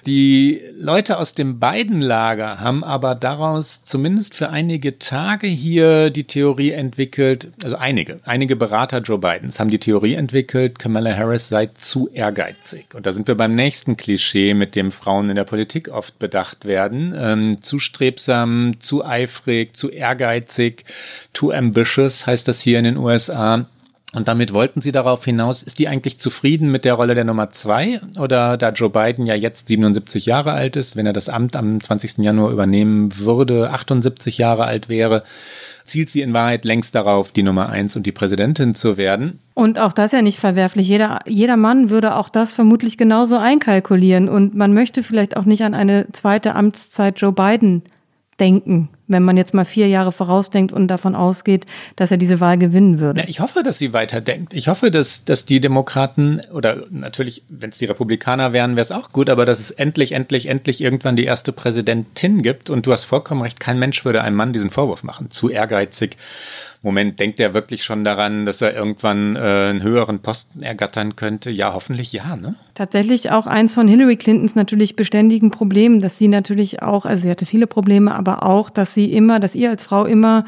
Die 0.05 0.61
Leute 0.77 1.17
aus 1.17 1.33
dem 1.33 1.59
beiden 1.59 2.01
Lager 2.01 2.59
haben 2.59 2.83
aber 2.83 3.15
daraus 3.15 3.83
zumindest 3.83 4.35
für 4.35 4.49
einige 4.49 4.99
Tage 4.99 5.47
hier 5.47 6.09
die 6.09 6.25
Theorie 6.25 6.71
entwickelt, 6.71 7.51
also 7.63 7.77
einige, 7.77 8.19
einige 8.25 8.57
Berater 8.57 8.99
Joe 8.99 9.17
Bidens 9.17 9.59
haben 9.59 9.69
die 9.69 9.79
Theorie 9.79 10.15
entwickelt, 10.15 10.77
Kamala 10.77 11.15
Harris 11.15 11.47
sei 11.47 11.67
zu 11.77 12.09
ehrgeizig. 12.09 12.87
Und 12.93 13.05
da 13.05 13.13
sind 13.13 13.27
wir 13.27 13.35
beim 13.35 13.55
nächsten 13.55 13.95
Klischee, 13.95 14.53
mit 14.53 14.75
dem 14.75 14.91
Frauen 14.91 15.29
in 15.29 15.35
der 15.37 15.45
Politik 15.45 15.87
oft 15.87 16.19
bedacht 16.19 16.65
werden. 16.65 17.13
Ähm, 17.17 17.61
zu 17.61 17.79
strebsam, 17.79 18.73
zu 18.79 19.05
eifrig, 19.05 19.75
zu 19.75 19.89
ehrgeizig, 19.89 20.83
too 21.31 21.51
ambitious 21.51 22.27
heißt 22.27 22.47
das 22.47 22.61
hier 22.61 22.77
in 22.79 22.85
den 22.85 22.97
USA. 22.97 23.67
Und 24.13 24.27
damit 24.27 24.53
wollten 24.53 24.79
sie 24.79 24.91
darauf 24.91 25.25
hinaus, 25.25 25.63
ist 25.63 25.79
die 25.79 25.87
eigentlich 25.87 26.19
zufrieden 26.19 26.69
mit 26.69 26.85
der 26.85 26.93
Rolle 26.93 27.15
der 27.15 27.23
Nummer 27.23 27.49
zwei? 27.49 27.99
Oder 28.19 28.57
da 28.57 28.69
Joe 28.69 28.91
Biden 28.91 29.25
ja 29.25 29.33
jetzt 29.33 29.67
77 29.67 30.27
Jahre 30.27 30.51
alt 30.51 30.75
ist, 30.75 30.95
wenn 30.95 31.07
er 31.07 31.13
das 31.13 31.29
Amt 31.29 31.55
am 31.55 31.81
20. 31.81 32.19
Januar 32.19 32.51
übernehmen 32.51 33.17
würde, 33.17 33.71
78 33.71 34.37
Jahre 34.37 34.65
alt 34.65 34.87
wäre, 34.87 35.23
zielt 35.83 36.11
sie 36.11 36.21
in 36.21 36.31
Wahrheit 36.31 36.63
längst 36.63 36.93
darauf, 36.93 37.31
die 37.31 37.41
Nummer 37.41 37.69
eins 37.69 37.95
und 37.95 38.05
die 38.05 38.11
Präsidentin 38.11 38.75
zu 38.75 38.97
werden. 38.97 39.39
Und 39.55 39.79
auch 39.79 39.93
das 39.93 40.11
ja 40.11 40.21
nicht 40.21 40.39
verwerflich. 40.39 40.87
Jeder, 40.87 41.19
jeder 41.25 41.57
Mann 41.57 41.89
würde 41.89 42.15
auch 42.15 42.29
das 42.29 42.53
vermutlich 42.53 42.99
genauso 42.99 43.37
einkalkulieren. 43.37 44.29
Und 44.29 44.55
man 44.55 44.75
möchte 44.75 45.01
vielleicht 45.01 45.35
auch 45.35 45.45
nicht 45.45 45.63
an 45.63 45.73
eine 45.73 46.05
zweite 46.11 46.53
Amtszeit 46.53 47.19
Joe 47.19 47.33
Biden 47.33 47.81
denken, 48.39 48.89
wenn 49.13 49.23
man 49.23 49.37
jetzt 49.37 49.53
mal 49.53 49.63
vier 49.63 49.87
Jahre 49.87 50.11
vorausdenkt 50.11 50.73
und 50.73 50.89
davon 50.89 51.15
ausgeht, 51.15 51.65
dass 51.95 52.11
er 52.11 52.17
diese 52.17 52.41
Wahl 52.41 52.57
gewinnen 52.57 52.99
würde. 52.99 53.21
Ja, 53.21 53.27
ich 53.27 53.39
hoffe, 53.39 53.63
dass 53.63 53.77
sie 53.77 53.93
weiterdenkt. 53.93 54.53
Ich 54.53 54.67
hoffe, 54.67 54.91
dass, 54.91 55.23
dass 55.23 55.45
die 55.45 55.61
Demokraten 55.61 56.41
oder 56.51 56.83
natürlich, 56.89 57.43
wenn 57.47 57.69
es 57.69 57.77
die 57.77 57.85
Republikaner 57.85 58.51
wären, 58.51 58.71
wäre 58.71 58.81
es 58.81 58.91
auch 58.91 59.11
gut, 59.11 59.29
aber 59.29 59.45
dass 59.45 59.59
es 59.59 59.71
endlich, 59.71 60.11
endlich, 60.11 60.47
endlich 60.47 60.81
irgendwann 60.81 61.15
die 61.15 61.23
erste 61.23 61.53
Präsidentin 61.53 62.41
gibt. 62.41 62.69
Und 62.69 62.85
du 62.85 62.91
hast 62.91 63.05
vollkommen 63.05 63.41
recht, 63.41 63.61
kein 63.61 63.79
Mensch 63.79 64.03
würde 64.03 64.21
einem 64.21 64.35
Mann 64.35 64.51
diesen 64.51 64.71
Vorwurf 64.71 65.03
machen. 65.03 65.31
Zu 65.31 65.49
ehrgeizig, 65.49 66.17
Moment, 66.83 67.17
denkt 67.21 67.39
er 67.39 67.53
wirklich 67.53 67.85
schon 67.85 68.03
daran, 68.03 68.45
dass 68.45 68.61
er 68.61 68.75
irgendwann 68.75 69.37
äh, 69.37 69.39
einen 69.39 69.81
höheren 69.81 70.19
Posten 70.19 70.61
ergattern 70.61 71.15
könnte? 71.15 71.49
Ja, 71.49 71.73
hoffentlich 71.73 72.11
ja, 72.11 72.35
ne? 72.35 72.55
Tatsächlich 72.75 73.31
auch 73.31 73.47
eins 73.47 73.73
von 73.73 73.87
Hillary 73.87 74.17
Clintons 74.17 74.55
natürlich 74.55 74.97
beständigen 74.97 75.49
Problemen, 75.49 76.01
dass 76.01 76.17
sie 76.17 76.27
natürlich 76.27 76.81
auch, 76.81 77.05
also 77.05 77.21
sie 77.21 77.29
hatte 77.29 77.45
viele 77.45 77.67
Probleme, 77.67 78.13
aber 78.13 78.43
auch, 78.43 78.69
dass 78.69 78.93
sie 78.93 79.13
immer, 79.13 79.39
dass 79.39 79.55
ihr 79.55 79.69
als 79.69 79.85
Frau 79.85 80.03
immer 80.03 80.43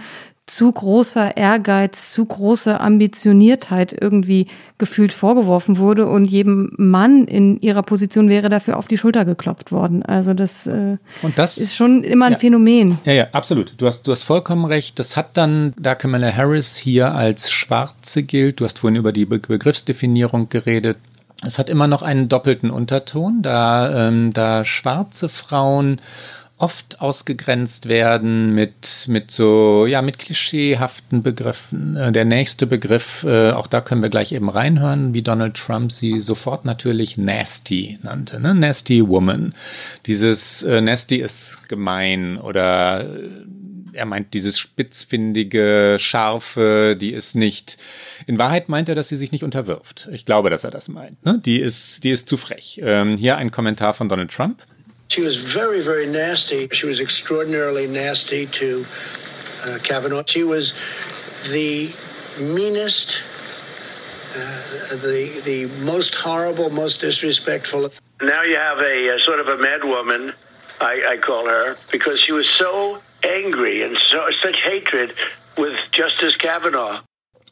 zu 0.48 0.72
großer 0.72 1.38
Ehrgeiz, 1.38 2.12
zu 2.12 2.24
große 2.24 2.80
Ambitioniertheit 2.80 3.96
irgendwie 4.00 4.48
gefühlt 4.78 5.12
vorgeworfen 5.12 5.80
wurde 5.80 6.06
und 6.08 6.26
jedem 6.26 6.72
Mann 6.78 7.26
in 7.26 7.60
ihrer 7.62 7.82
Position 7.82 8.30
wäre 8.30 8.50
dafür 8.50 8.78
auf 8.78 8.88
die 8.88 8.98
Schulter 8.98 9.26
geklopft 9.26 9.72
worden. 9.72 10.04
Also 10.04 10.36
das, 10.36 10.68
äh, 10.68 10.98
und 11.24 11.38
das 11.38 11.58
ist 11.58 11.76
schon 11.76 12.04
immer 12.04 12.28
ein 12.28 12.34
ja, 12.34 12.40
Phänomen. 12.40 13.00
Ja, 13.06 13.14
ja, 13.14 13.28
absolut. 13.32 13.74
Du 13.78 13.88
hast, 13.88 14.06
du 14.06 14.12
hast 14.12 14.24
vollkommen 14.24 14.66
recht. 14.66 15.00
Das 15.00 15.18
hat 15.18 15.36
dann, 15.36 15.74
da 15.80 15.96
Kamala 15.96 16.32
Harris 16.32 16.76
hier 16.76 17.16
als 17.16 17.50
Schwarze 17.50 18.22
gilt, 18.22 18.60
du 18.60 18.66
hast 18.66 18.80
vorhin 18.80 18.98
über 18.98 19.14
die 19.14 19.26
Be 19.26 19.40
Begriffsdefinierung 19.40 20.50
geredet, 20.50 20.98
es 21.46 21.60
hat 21.60 21.70
immer 21.70 21.88
noch 21.88 22.02
einen 22.02 22.30
doppelten 22.30 22.72
Unterton, 22.72 23.42
da, 23.42 24.08
ähm, 24.08 24.34
da 24.34 24.64
schwarze 24.66 25.30
Frauen 25.30 26.02
oft 26.58 27.02
ausgegrenzt 27.02 27.90
werden 27.90 28.54
mit, 28.54 29.06
mit 29.08 29.30
so, 29.30 29.86
ja, 29.86 30.02
mit 30.02 30.20
klischeehaften 30.20 31.22
Begriffen. 31.22 31.98
Äh, 31.98 32.12
der 32.12 32.26
nächste 32.26 32.66
Begriff, 32.66 33.24
äh, 33.24 33.52
auch 33.52 33.68
da 33.68 33.82
können 33.82 34.02
wir 34.02 34.10
gleich 34.10 34.32
eben 34.32 34.50
reinhören, 34.50 35.14
wie 35.14 35.22
Donald 35.22 35.56
Trump 35.56 35.92
sie 35.92 36.20
sofort 36.20 36.64
natürlich 36.64 37.18
nasty 37.18 38.00
nannte, 38.04 38.40
ne? 38.40 38.56
Nasty 38.56 39.06
Woman. 39.06 39.54
Dieses 40.06 40.64
äh, 40.64 40.80
nasty 40.80 41.18
ist 41.18 41.68
gemein 41.68 42.38
oder 42.38 43.02
äh, 43.02 43.30
er 43.92 44.06
meint 44.06 44.34
dieses 44.34 44.60
spitzfindige, 44.60 45.98
scharfe, 46.00 46.98
die 47.00 47.12
ist 47.12 47.36
nicht, 47.36 47.78
in 48.28 48.38
Wahrheit 48.38 48.70
meint 48.70 48.90
er, 48.90 48.96
dass 48.96 49.10
sie 49.10 49.16
sich 49.16 49.32
nicht 49.32 49.44
unterwirft. 49.44 50.10
Ich 50.12 50.26
glaube, 50.26 50.50
dass 50.50 50.64
er 50.64 50.72
das 50.72 50.90
meint. 50.90 51.24
Ne? 51.26 51.40
Die 51.44 51.60
ist, 51.60 52.04
die 52.04 52.12
ist 52.12 52.28
zu 52.28 52.38
frech. 52.38 52.82
Ähm, 52.84 53.18
hier 53.18 53.38
ein 53.38 53.52
Kommentar 53.52 53.94
von 53.94 54.10
Donald 54.10 54.32
Trump. 54.32 54.64
She 55.16 55.22
was 55.22 55.38
very, 55.38 55.80
very 55.80 56.06
nasty. 56.06 56.68
She 56.68 56.88
was 56.88 57.00
extraordinarily 57.00 57.88
nasty 57.88 58.48
to 58.48 58.86
uh, 59.66 59.78
Kavanaugh. 59.82 60.24
She 60.28 60.44
was 60.44 60.74
the 61.54 61.90
meanest, 62.38 63.24
uh, 64.36 64.96
the 65.08 65.42
the 65.46 65.68
most 65.86 66.16
horrible, 66.16 66.70
most 66.70 67.00
disrespectful. 67.00 67.94
Now 68.22 68.44
you 68.44 68.58
have 68.58 68.80
a, 68.80 69.16
a 69.16 69.20
sort 69.20 69.40
of 69.40 69.48
a 69.48 69.58
mad 69.58 69.86
woman, 69.86 70.34
I, 70.82 71.14
I 71.14 71.18
call 71.18 71.46
her, 71.46 71.78
because 71.94 72.20
she 72.20 72.34
was 72.34 72.48
so 72.60 73.02
angry 73.24 73.84
and 73.84 73.98
so 74.12 74.28
such 74.44 74.58
hatred 74.66 75.14
with 75.58 75.80
Justice 75.94 76.36
Kavanaugh. 76.36 77.00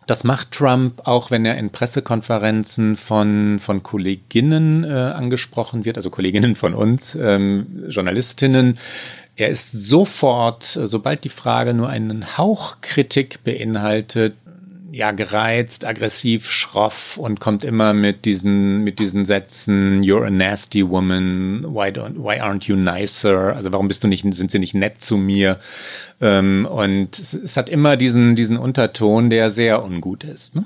Das 0.06 0.24
macht 0.24 0.52
Trump, 0.52 1.02
auch 1.08 1.32
wenn 1.32 1.46
er 1.46 1.58
in 1.58 1.70
Pressekonferenzen 1.70 2.96
von, 2.96 3.60
von 3.60 3.84
Kolleginnen 3.84 4.84
äh, 4.84 4.90
angesprochen 4.90 5.86
wird, 5.86 5.98
also 5.98 6.10
Kolleginnen 6.10 6.56
von 6.56 6.74
uns, 6.74 7.16
ähm, 7.16 7.86
Journalistinnen. 7.88 8.78
Er 9.36 9.50
ist 9.50 9.72
sofort, 9.72 10.64
sobald 10.64 11.24
die 11.24 11.30
Frage 11.30 11.74
nur 11.74 11.90
einen 11.90 12.38
Hauch 12.38 12.78
Kritik 12.82 13.44
beinhaltet, 13.44 14.36
ja, 14.94 15.12
gereizt, 15.12 15.86
aggressiv, 15.86 16.52
schroff 16.52 17.18
und 17.18 17.40
kommt 17.40 17.64
immer 17.64 17.96
mit 17.96 18.26
diesen, 18.26 18.84
mit 18.84 19.00
diesen 19.00 19.26
Sätzen, 19.26 20.04
you're 20.04 20.24
a 20.24 20.30
nasty 20.30 20.88
woman, 20.88 21.66
why 21.68 21.88
don't, 21.88 22.18
why 22.18 22.40
aren't 22.40 22.68
you 22.68 22.76
nicer? 22.76 23.56
Also 23.56 23.72
warum 23.72 23.88
bist 23.88 24.04
du 24.04 24.08
nicht, 24.08 24.24
sind 24.36 24.52
sie 24.52 24.60
nicht 24.60 24.76
nett 24.76 25.02
zu 25.02 25.18
mir? 25.18 25.58
Ähm, 26.22 26.68
und 26.72 27.18
es, 27.18 27.34
es, 27.34 27.58
hat 27.58 27.70
immer 27.70 27.98
diesen, 27.98 28.36
diesen 28.36 28.56
Unterton, 28.56 29.32
der 29.32 29.50
sehr 29.50 29.84
ungut 29.84 30.24
ist. 30.24 30.56
Ne? 30.56 30.66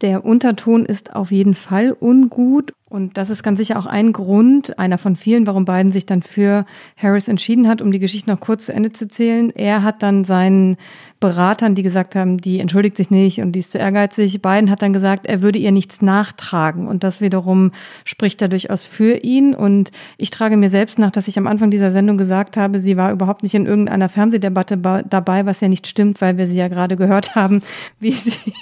Der 0.00 0.24
Unterton 0.24 0.86
ist 0.86 1.16
auf 1.16 1.32
jeden 1.32 1.54
Fall 1.54 1.92
ungut 1.98 2.72
und 2.88 3.16
das 3.16 3.30
ist 3.30 3.42
ganz 3.42 3.58
sicher 3.58 3.78
auch 3.78 3.86
ein 3.86 4.12
Grund, 4.12 4.78
einer 4.78 4.96
von 4.96 5.14
vielen, 5.14 5.46
warum 5.46 5.64
Biden 5.64 5.92
sich 5.92 6.06
dann 6.06 6.22
für 6.22 6.64
Harris 6.96 7.28
entschieden 7.28 7.68
hat, 7.68 7.82
um 7.82 7.92
die 7.92 7.98
Geschichte 7.98 8.30
noch 8.30 8.40
kurz 8.40 8.66
zu 8.66 8.72
Ende 8.72 8.92
zu 8.92 9.08
zählen. 9.08 9.50
Er 9.50 9.82
hat 9.82 10.02
dann 10.02 10.24
seinen 10.24 10.76
Beratern, 11.20 11.74
die 11.74 11.82
gesagt 11.82 12.16
haben, 12.16 12.38
die 12.38 12.60
entschuldigt 12.60 12.96
sich 12.96 13.10
nicht 13.10 13.42
und 13.42 13.52
die 13.52 13.58
ist 13.58 13.72
zu 13.72 13.78
ehrgeizig. 13.78 14.40
Biden 14.40 14.70
hat 14.70 14.80
dann 14.80 14.94
gesagt, 14.94 15.26
er 15.26 15.42
würde 15.42 15.58
ihr 15.58 15.70
nichts 15.70 16.00
nachtragen. 16.00 16.88
Und 16.88 17.04
das 17.04 17.20
wiederum 17.20 17.72
spricht 18.06 18.40
da 18.40 18.48
durchaus 18.48 18.86
für 18.86 19.18
ihn. 19.18 19.54
Und 19.54 19.92
ich 20.16 20.30
trage 20.30 20.56
mir 20.56 20.70
selbst 20.70 20.98
nach, 20.98 21.10
dass 21.10 21.28
ich 21.28 21.36
am 21.36 21.46
Anfang 21.46 21.70
dieser 21.70 21.92
Sendung 21.92 22.16
gesagt 22.16 22.56
habe, 22.56 22.78
sie 22.78 22.96
war 22.96 23.12
überhaupt 23.12 23.42
nicht 23.42 23.54
in 23.54 23.66
irgendeiner 23.66 24.08
Fernsehdebatte 24.08 24.78
dabei, 24.78 25.44
was 25.44 25.60
ja 25.60 25.68
nicht 25.68 25.86
stimmt, 25.86 26.22
weil 26.22 26.38
wir 26.38 26.46
sie 26.46 26.56
ja 26.56 26.68
gerade 26.68 26.96
gehört 26.96 27.34
haben, 27.34 27.60
wie 28.00 28.12
sie 28.12 28.54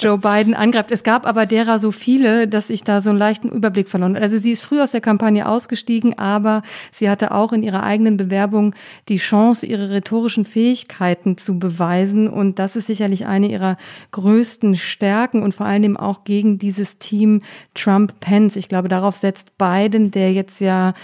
Joe 0.00 0.16
Biden 0.16 0.54
angreift. 0.54 0.90
Es 0.90 1.02
gab 1.02 1.26
aber 1.26 1.44
derer 1.44 1.78
so 1.78 1.92
viele, 1.92 2.48
dass 2.48 2.70
ich 2.70 2.82
da 2.82 3.02
so 3.02 3.10
einen 3.10 3.18
leichten 3.18 3.50
Überblick 3.50 3.90
verloren. 3.90 4.16
Also 4.16 4.38
sie 4.38 4.52
ist 4.52 4.62
früh 4.62 4.80
aus 4.80 4.92
der 4.92 5.02
Kampagne 5.02 5.46
ausgestiegen, 5.46 6.18
aber 6.18 6.62
sie 6.90 7.10
hatte 7.10 7.32
auch 7.32 7.52
in 7.52 7.62
ihrer 7.62 7.82
eigenen 7.82 8.16
Bewerbung 8.16 8.74
die 9.10 9.18
Chance, 9.18 9.66
ihre 9.66 9.90
rhetorischen 9.90 10.46
Fähigkeiten 10.46 11.36
zu 11.36 11.58
beweisen 11.58 11.89
weisen. 11.90 12.28
Und 12.28 12.58
das 12.58 12.76
ist 12.76 12.86
sicherlich 12.86 13.26
eine 13.26 13.48
ihrer 13.48 13.76
größten 14.12 14.76
Stärken 14.76 15.42
und 15.42 15.54
vor 15.54 15.66
allem 15.66 15.96
auch 15.96 16.24
gegen 16.24 16.58
dieses 16.58 16.98
Team 16.98 17.42
Trump-Pence. 17.74 18.56
Ich 18.56 18.68
glaube, 18.68 18.88
darauf 18.88 19.16
setzt 19.16 19.58
Biden, 19.58 20.10
der 20.12 20.32
jetzt 20.32 20.60
ja 20.60 20.94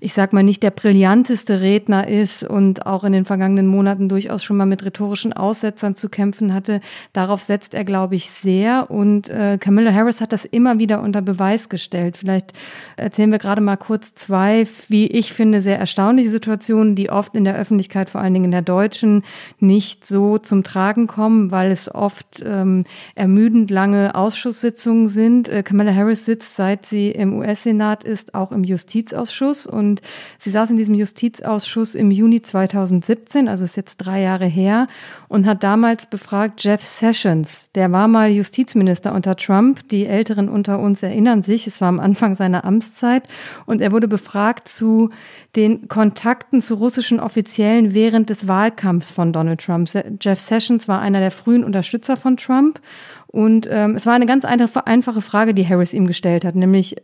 ich 0.00 0.14
sag 0.14 0.32
mal, 0.32 0.42
nicht 0.42 0.62
der 0.62 0.70
brillanteste 0.70 1.60
Redner 1.60 2.08
ist 2.08 2.42
und 2.42 2.86
auch 2.86 3.04
in 3.04 3.12
den 3.12 3.26
vergangenen 3.26 3.66
Monaten 3.66 4.08
durchaus 4.08 4.42
schon 4.42 4.56
mal 4.56 4.66
mit 4.66 4.84
rhetorischen 4.84 5.34
Aussetzern 5.34 5.94
zu 5.94 6.08
kämpfen 6.08 6.54
hatte. 6.54 6.80
Darauf 7.12 7.42
setzt 7.42 7.74
er, 7.74 7.84
glaube 7.84 8.14
ich, 8.14 8.30
sehr. 8.30 8.90
Und 8.90 9.28
äh, 9.28 9.58
Camilla 9.60 9.92
Harris 9.92 10.22
hat 10.22 10.32
das 10.32 10.46
immer 10.46 10.78
wieder 10.78 11.02
unter 11.02 11.20
Beweis 11.20 11.68
gestellt. 11.68 12.16
Vielleicht 12.16 12.54
erzählen 12.96 13.30
wir 13.30 13.38
gerade 13.38 13.60
mal 13.60 13.76
kurz 13.76 14.14
zwei, 14.14 14.66
wie 14.88 15.06
ich 15.06 15.34
finde, 15.34 15.60
sehr 15.60 15.78
erstaunliche 15.78 16.30
Situationen, 16.30 16.94
die 16.94 17.10
oft 17.10 17.34
in 17.34 17.44
der 17.44 17.56
Öffentlichkeit, 17.56 18.08
vor 18.08 18.22
allen 18.22 18.32
Dingen 18.32 18.46
in 18.46 18.50
der 18.52 18.62
deutschen, 18.62 19.22
nicht 19.58 20.06
so 20.06 20.38
zum 20.38 20.64
Tragen 20.64 21.08
kommen, 21.08 21.50
weil 21.50 21.70
es 21.70 21.94
oft 21.94 22.42
ähm, 22.46 22.84
ermüdend 23.14 23.70
lange 23.70 24.14
Ausschusssitzungen 24.14 25.08
sind. 25.08 25.50
Äh, 25.50 25.62
Camilla 25.62 25.94
Harris 25.94 26.24
sitzt, 26.24 26.56
seit 26.56 26.86
sie 26.86 27.10
im 27.10 27.34
US-Senat 27.34 28.02
ist, 28.04 28.34
auch 28.34 28.50
im 28.50 28.64
Justizausschuss 28.64 29.66
und 29.66 29.89
und 29.90 30.02
sie 30.38 30.50
saß 30.50 30.70
in 30.70 30.76
diesem 30.76 30.94
Justizausschuss 30.94 31.94
im 31.94 32.10
Juni 32.10 32.42
2017, 32.42 33.48
also 33.48 33.64
ist 33.64 33.76
jetzt 33.76 33.96
drei 33.96 34.22
Jahre 34.22 34.46
her, 34.46 34.86
und 35.28 35.46
hat 35.46 35.62
damals 35.62 36.06
befragt 36.06 36.62
Jeff 36.62 36.82
Sessions. 36.82 37.70
Der 37.74 37.90
war 37.92 38.08
mal 38.08 38.30
Justizminister 38.30 39.14
unter 39.14 39.36
Trump. 39.36 39.88
Die 39.88 40.06
Älteren 40.06 40.48
unter 40.48 40.78
uns 40.78 41.02
erinnern 41.02 41.42
sich, 41.42 41.66
es 41.66 41.80
war 41.80 41.88
am 41.88 42.00
Anfang 42.00 42.36
seiner 42.36 42.64
Amtszeit. 42.64 43.28
Und 43.66 43.80
er 43.80 43.92
wurde 43.92 44.08
befragt 44.08 44.68
zu 44.68 45.10
den 45.56 45.88
Kontakten 45.88 46.60
zu 46.60 46.74
russischen 46.74 47.18
Offiziellen 47.20 47.94
während 47.94 48.30
des 48.30 48.46
Wahlkampfs 48.46 49.10
von 49.10 49.32
Donald 49.32 49.60
Trump. 49.60 49.88
Jeff 50.20 50.40
Sessions 50.40 50.86
war 50.86 51.00
einer 51.00 51.20
der 51.20 51.32
frühen 51.32 51.64
Unterstützer 51.64 52.16
von 52.16 52.36
Trump. 52.36 52.80
Und 53.26 53.68
ähm, 53.70 53.94
es 53.94 54.06
war 54.06 54.14
eine 54.14 54.26
ganz 54.26 54.44
einfache 54.44 55.20
Frage, 55.20 55.54
die 55.54 55.66
Harris 55.66 55.94
ihm 55.94 56.06
gestellt 56.06 56.44
hat, 56.44 56.56
nämlich 56.56 56.96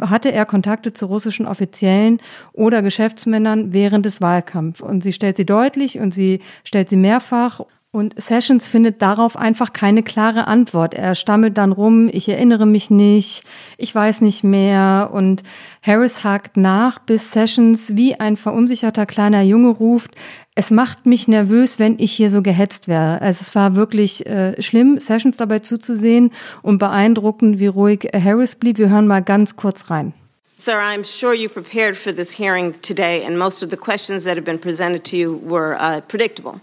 hatte 0.00 0.32
er 0.32 0.46
Kontakte 0.46 0.92
zu 0.92 1.06
russischen 1.06 1.46
Offiziellen 1.46 2.20
oder 2.52 2.82
Geschäftsmännern 2.82 3.72
während 3.72 4.06
des 4.06 4.20
Wahlkampfs. 4.20 4.80
Und 4.80 5.02
sie 5.02 5.12
stellt 5.12 5.36
sie 5.36 5.46
deutlich 5.46 5.98
und 5.98 6.14
sie 6.14 6.40
stellt 6.64 6.88
sie 6.88 6.96
mehrfach. 6.96 7.60
Und 7.90 8.20
Sessions 8.20 8.68
findet 8.68 9.00
darauf 9.00 9.36
einfach 9.36 9.72
keine 9.72 10.02
klare 10.02 10.46
Antwort. 10.46 10.92
Er 10.92 11.14
stammelt 11.14 11.56
dann 11.56 11.72
rum, 11.72 12.10
ich 12.12 12.28
erinnere 12.28 12.66
mich 12.66 12.90
nicht, 12.90 13.44
ich 13.78 13.94
weiß 13.94 14.20
nicht 14.20 14.44
mehr. 14.44 15.10
Und 15.12 15.42
Harris 15.82 16.22
hakt 16.22 16.58
nach, 16.58 16.98
bis 16.98 17.32
Sessions 17.32 17.96
wie 17.96 18.14
ein 18.14 18.36
verunsicherter 18.36 19.06
kleiner 19.06 19.40
Junge 19.40 19.70
ruft, 19.70 20.10
es 20.58 20.72
macht 20.72 21.06
mich 21.06 21.28
nervös, 21.28 21.78
wenn 21.78 22.00
ich 22.00 22.10
hier 22.10 22.30
so 22.30 22.42
gehetzt 22.42 22.88
wäre. 22.88 23.22
Also 23.22 23.42
es 23.42 23.54
war 23.54 23.76
wirklich 23.76 24.26
äh, 24.26 24.60
schlimm, 24.60 24.98
Sessions 24.98 25.36
dabei 25.36 25.60
zuzusehen 25.60 26.32
und 26.62 26.78
beeindruckend, 26.78 27.60
wie 27.60 27.68
ruhig 27.68 28.08
Harris 28.12 28.56
blieb. 28.56 28.76
Wir 28.78 28.90
hören 28.90 29.06
mal 29.06 29.22
ganz 29.22 29.54
kurz 29.54 29.88
rein. 29.88 30.14
Sir, 30.56 30.80
I'm 30.80 31.04
sure 31.04 31.32
you 31.32 31.48
prepared 31.48 31.96
for 31.96 32.12
this 32.12 32.36
hearing 32.36 32.74
today, 32.82 33.24
and 33.24 33.38
most 33.38 33.62
of 33.62 33.70
the 33.70 33.76
questions 33.76 34.24
that 34.24 34.36
have 34.36 34.44
been 34.44 34.58
presented 34.58 35.04
to 35.04 35.16
you 35.16 35.40
were 35.46 35.76
uh, 35.78 36.00
predictable. 36.08 36.60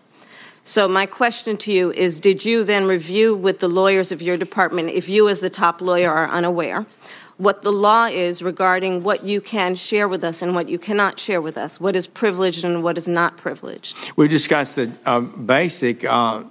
So, 0.64 0.90
my 0.90 1.08
question 1.08 1.58
to 1.60 1.72
you 1.72 1.94
is 1.94 2.20
Did 2.20 2.44
you 2.44 2.66
then 2.66 2.88
review 2.88 3.34
with 3.34 3.60
the 3.60 3.70
lawyers 3.70 4.12
of 4.12 4.22
your 4.22 4.36
department, 4.36 4.90
if 4.90 5.08
you, 5.08 5.30
as 5.30 5.40
the 5.40 5.50
top 5.50 5.80
lawyer, 5.80 6.12
are 6.12 6.28
unaware, 6.30 6.86
what 7.38 7.62
the 7.62 7.72
law 7.72 8.06
is 8.06 8.42
regarding 8.42 9.04
what 9.04 9.24
you 9.26 9.42
can 9.42 9.76
share 9.76 10.08
with 10.08 10.24
us 10.24 10.42
and 10.42 10.56
what 10.56 10.70
you 10.70 10.80
cannot 10.80 11.20
share 11.20 11.42
with 11.42 11.58
us, 11.58 11.80
what 11.80 11.96
is 11.96 12.08
privileged 12.08 12.64
and 12.64 12.84
what 12.84 12.98
is 12.98 13.08
not 13.08 13.38
privileged. 13.38 13.98
We 14.16 14.28
discussed 14.28 14.76
the 14.78 14.92
uh, 15.06 15.20
basic 15.20 16.06
uh, 16.06 16.44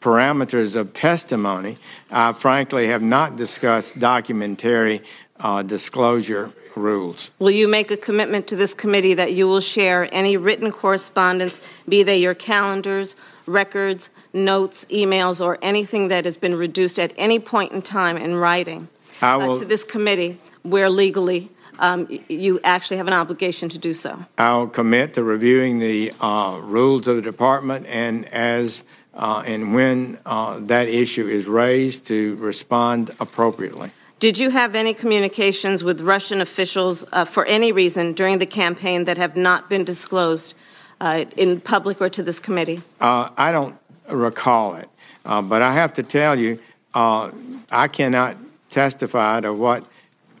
parameters 0.00 0.76
of 0.76 0.92
testimony. 0.92 1.78
I 2.10 2.32
frankly 2.32 2.88
have 2.88 3.02
not 3.02 3.36
discussed 3.36 3.98
documentary 3.98 5.02
uh, 5.40 5.62
disclosure 5.62 6.52
rules. 6.74 7.30
Will 7.38 7.50
you 7.50 7.66
make 7.66 7.90
a 7.90 7.96
commitment 7.96 8.46
to 8.48 8.56
this 8.56 8.74
committee 8.74 9.14
that 9.14 9.32
you 9.32 9.46
will 9.46 9.60
share 9.60 10.08
any 10.12 10.36
written 10.36 10.70
correspondence, 10.70 11.58
be 11.88 12.02
they 12.02 12.18
your 12.18 12.34
calendars, 12.34 13.16
records, 13.46 14.10
notes, 14.34 14.84
emails, 14.86 15.44
or 15.44 15.58
anything 15.62 16.08
that 16.08 16.26
has 16.26 16.36
been 16.36 16.54
reduced 16.54 16.98
at 16.98 17.14
any 17.16 17.38
point 17.38 17.72
in 17.72 17.80
time 17.80 18.18
in 18.18 18.34
writing? 18.36 18.88
I 19.22 19.36
will, 19.36 19.52
uh, 19.52 19.56
to 19.56 19.64
this 19.64 19.84
committee 19.84 20.38
where 20.62 20.90
legally 20.90 21.50
um, 21.78 22.08
you 22.28 22.60
actually 22.64 22.96
have 22.96 23.06
an 23.06 23.12
obligation 23.12 23.68
to 23.70 23.78
do 23.78 23.94
so. 23.94 24.24
I'll 24.38 24.66
commit 24.66 25.14
to 25.14 25.22
reviewing 25.22 25.78
the 25.78 26.12
uh, 26.20 26.60
rules 26.62 27.06
of 27.08 27.16
the 27.16 27.22
department 27.22 27.86
and 27.86 28.26
as 28.26 28.84
uh, 29.14 29.42
and 29.46 29.74
when 29.74 30.18
uh, 30.26 30.58
that 30.60 30.88
issue 30.88 31.26
is 31.26 31.46
raised 31.46 32.06
to 32.06 32.36
respond 32.36 33.10
appropriately. 33.18 33.90
Did 34.18 34.38
you 34.38 34.50
have 34.50 34.74
any 34.74 34.92
communications 34.92 35.82
with 35.82 36.02
Russian 36.02 36.40
officials 36.40 37.04
uh, 37.12 37.24
for 37.24 37.46
any 37.46 37.72
reason 37.72 38.12
during 38.12 38.38
the 38.38 38.46
campaign 38.46 39.04
that 39.04 39.16
have 39.16 39.34
not 39.34 39.70
been 39.70 39.84
disclosed 39.84 40.54
uh, 41.00 41.24
in 41.36 41.60
public 41.60 42.00
or 42.00 42.10
to 42.10 42.22
this 42.22 42.38
committee? 42.38 42.82
I 43.00 43.52
don't 43.52 43.78
recall 44.10 44.74
it, 44.76 44.88
but 45.24 45.62
I 45.62 45.72
have 45.72 45.94
to 45.94 46.02
tell 46.02 46.38
you, 46.38 46.58
I 46.94 47.88
cannot 47.90 48.36
testified 48.76 49.46
of 49.46 49.58
what 49.58 49.86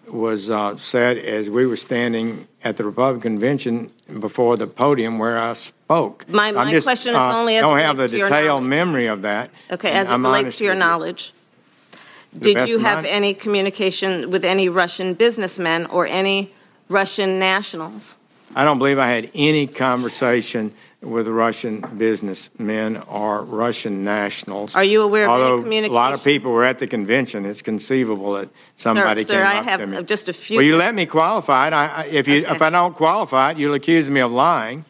was 0.06 0.50
uh, 0.50 0.76
said 0.76 1.16
as 1.16 1.48
we 1.48 1.66
were 1.66 1.76
standing 1.76 2.46
at 2.62 2.76
the 2.76 2.84
Republican 2.84 3.22
convention 3.22 3.90
before 4.20 4.58
the 4.58 4.66
podium 4.66 5.18
where 5.18 5.38
I 5.38 5.54
spoke. 5.54 6.28
My, 6.28 6.52
my 6.52 6.70
just, 6.70 6.86
question 6.86 7.14
is 7.14 7.18
uh, 7.18 7.34
only 7.34 7.56
as 7.56 7.62
don't 7.62 7.78
have 7.78 7.96
the 7.96 8.08
detailed 8.08 8.64
memory 8.64 9.06
of 9.06 9.22
that. 9.22 9.50
Okay, 9.70 9.90
as 9.90 10.10
it 10.10 10.14
I'm 10.14 10.26
relates 10.26 10.58
to 10.58 10.64
your 10.64 10.74
knowledge. 10.74 11.32
Did 12.38 12.68
you 12.68 12.78
have 12.80 13.06
any 13.06 13.32
communication 13.32 14.30
with 14.30 14.44
any 14.44 14.68
Russian 14.68 15.14
businessmen 15.14 15.86
or 15.86 16.06
any 16.06 16.52
Russian 16.90 17.38
nationals? 17.38 18.18
I 18.54 18.64
don't 18.64 18.76
believe 18.76 18.98
I 18.98 19.08
had 19.08 19.30
any 19.34 19.66
conversation 19.66 20.74
with 21.02 21.28
Russian 21.28 21.84
businessmen 21.96 22.96
or 23.08 23.44
Russian 23.44 24.02
nationals. 24.04 24.74
Are 24.74 24.84
you 24.84 25.02
aware 25.02 25.28
of 25.28 25.64
any 25.64 25.84
Although 25.84 25.86
a 25.86 25.94
lot 25.94 26.12
of 26.14 26.24
people 26.24 26.52
were 26.52 26.64
at 26.64 26.78
the 26.78 26.86
convention, 26.86 27.44
it's 27.44 27.62
conceivable 27.62 28.32
that 28.34 28.48
somebody 28.76 29.22
sir, 29.24 29.34
came 29.34 29.46
I 29.46 29.58
up 29.58 29.64
have 29.64 29.80
to 29.80 29.86
me. 29.86 30.02
just 30.04 30.28
a 30.28 30.32
few- 30.32 30.56
Will 30.58 30.64
you 30.66 30.76
let 30.76 30.94
me 30.94 31.06
qualify 31.06 31.68
it? 31.68 31.72
I, 31.72 31.86
I, 31.86 32.04
if 32.06 32.26
you, 32.26 32.44
Okay. 32.44 32.54
if 32.54 32.62
I 32.62 32.70
don't 32.70 32.94
qualify 32.96 33.50
it, 33.52 33.58
you'll 33.58 33.74
accuse 33.74 34.08
me 34.10 34.20
of 34.20 34.32
lying. 34.32 34.84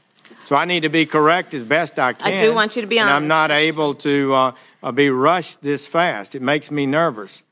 So 0.46 0.54
I 0.54 0.64
need 0.64 0.82
to 0.82 0.88
be 0.88 1.06
correct 1.06 1.54
as 1.54 1.64
best 1.64 1.98
I 1.98 2.12
can. 2.12 2.32
I 2.32 2.40
do 2.40 2.54
want 2.54 2.76
you 2.76 2.82
to 2.82 2.88
be 2.88 2.98
And 3.00 3.10
I'm 3.10 3.26
not 3.26 3.50
able 3.50 3.94
to 3.94 4.32
uh, 4.32 4.52
uh, 4.82 4.92
be 4.92 5.10
rushed 5.10 5.60
this 5.62 5.88
fast. 5.88 6.34
It 6.36 6.42
makes 6.42 6.70
me 6.70 6.86
nervous. 6.86 7.42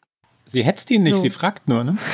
Sie 0.47 0.63
hetzt 0.63 0.91
ihn 0.91 1.03
nicht, 1.03 1.17
So. 1.17 1.23
sie 1.23 1.31
fragt 1.31 1.67
nur, 1.67 1.83
ne? 1.85 1.97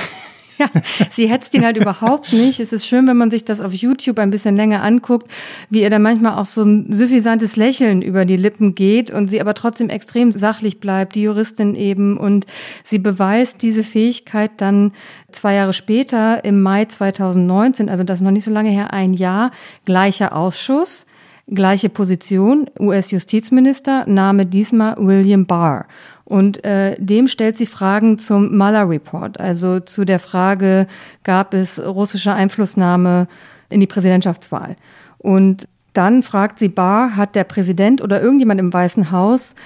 Ja, 0.60 0.68
sie 1.10 1.26
hetzt 1.26 1.54
ihn 1.54 1.64
halt 1.64 1.78
überhaupt 1.78 2.34
nicht. 2.34 2.60
Es 2.60 2.70
ist 2.70 2.86
schön, 2.86 3.06
wenn 3.06 3.16
man 3.16 3.30
sich 3.30 3.46
das 3.46 3.62
auf 3.62 3.72
YouTube 3.72 4.18
ein 4.18 4.30
bisschen 4.30 4.56
länger 4.56 4.82
anguckt, 4.82 5.30
wie 5.70 5.80
ihr 5.80 5.88
da 5.88 5.98
manchmal 5.98 6.36
auch 6.36 6.44
so 6.44 6.62
ein 6.62 6.92
suffisantes 6.92 7.56
Lächeln 7.56 8.02
über 8.02 8.26
die 8.26 8.36
Lippen 8.36 8.74
geht 8.74 9.10
und 9.10 9.28
sie 9.28 9.40
aber 9.40 9.54
trotzdem 9.54 9.88
extrem 9.88 10.32
sachlich 10.32 10.78
bleibt, 10.78 11.14
die 11.14 11.22
Juristin 11.22 11.74
eben. 11.74 12.18
Und 12.18 12.46
sie 12.84 12.98
beweist 12.98 13.62
diese 13.62 13.82
Fähigkeit 13.82 14.50
dann 14.58 14.92
zwei 15.32 15.54
Jahre 15.54 15.72
später, 15.72 16.44
im 16.44 16.60
Mai 16.60 16.84
2019, 16.84 17.88
also 17.88 18.04
das 18.04 18.18
ist 18.18 18.24
noch 18.24 18.30
nicht 18.30 18.44
so 18.44 18.50
lange 18.50 18.70
her, 18.70 18.92
ein 18.92 19.14
Jahr, 19.14 19.52
gleicher 19.86 20.36
Ausschuss. 20.36 21.06
Gleiche 21.52 21.88
Position, 21.88 22.70
US-Justizminister, 22.78 24.04
Name 24.06 24.46
diesmal 24.46 24.94
William 24.98 25.46
Barr. 25.46 25.86
Und 26.30 26.64
äh, 26.64 26.94
dem 27.00 27.26
stellt 27.26 27.58
sie 27.58 27.66
Fragen 27.66 28.20
zum 28.20 28.56
Mueller 28.56 28.88
Report, 28.88 29.40
also 29.40 29.80
zu 29.80 30.04
der 30.04 30.20
Frage, 30.20 30.86
gab 31.24 31.54
es 31.54 31.84
russische 31.84 32.32
Einflussnahme 32.32 33.26
in 33.68 33.80
die 33.80 33.88
Präsidentschaftswahl. 33.88 34.76
Und 35.18 35.66
dann 35.92 36.22
fragt 36.22 36.60
sie 36.60 36.68
Barr, 36.68 37.16
hat 37.16 37.34
der 37.34 37.42
Präsident 37.42 38.00
oder 38.00 38.22
irgendjemand 38.22 38.60
im 38.60 38.72
Weißen 38.72 39.10
Haus 39.10 39.56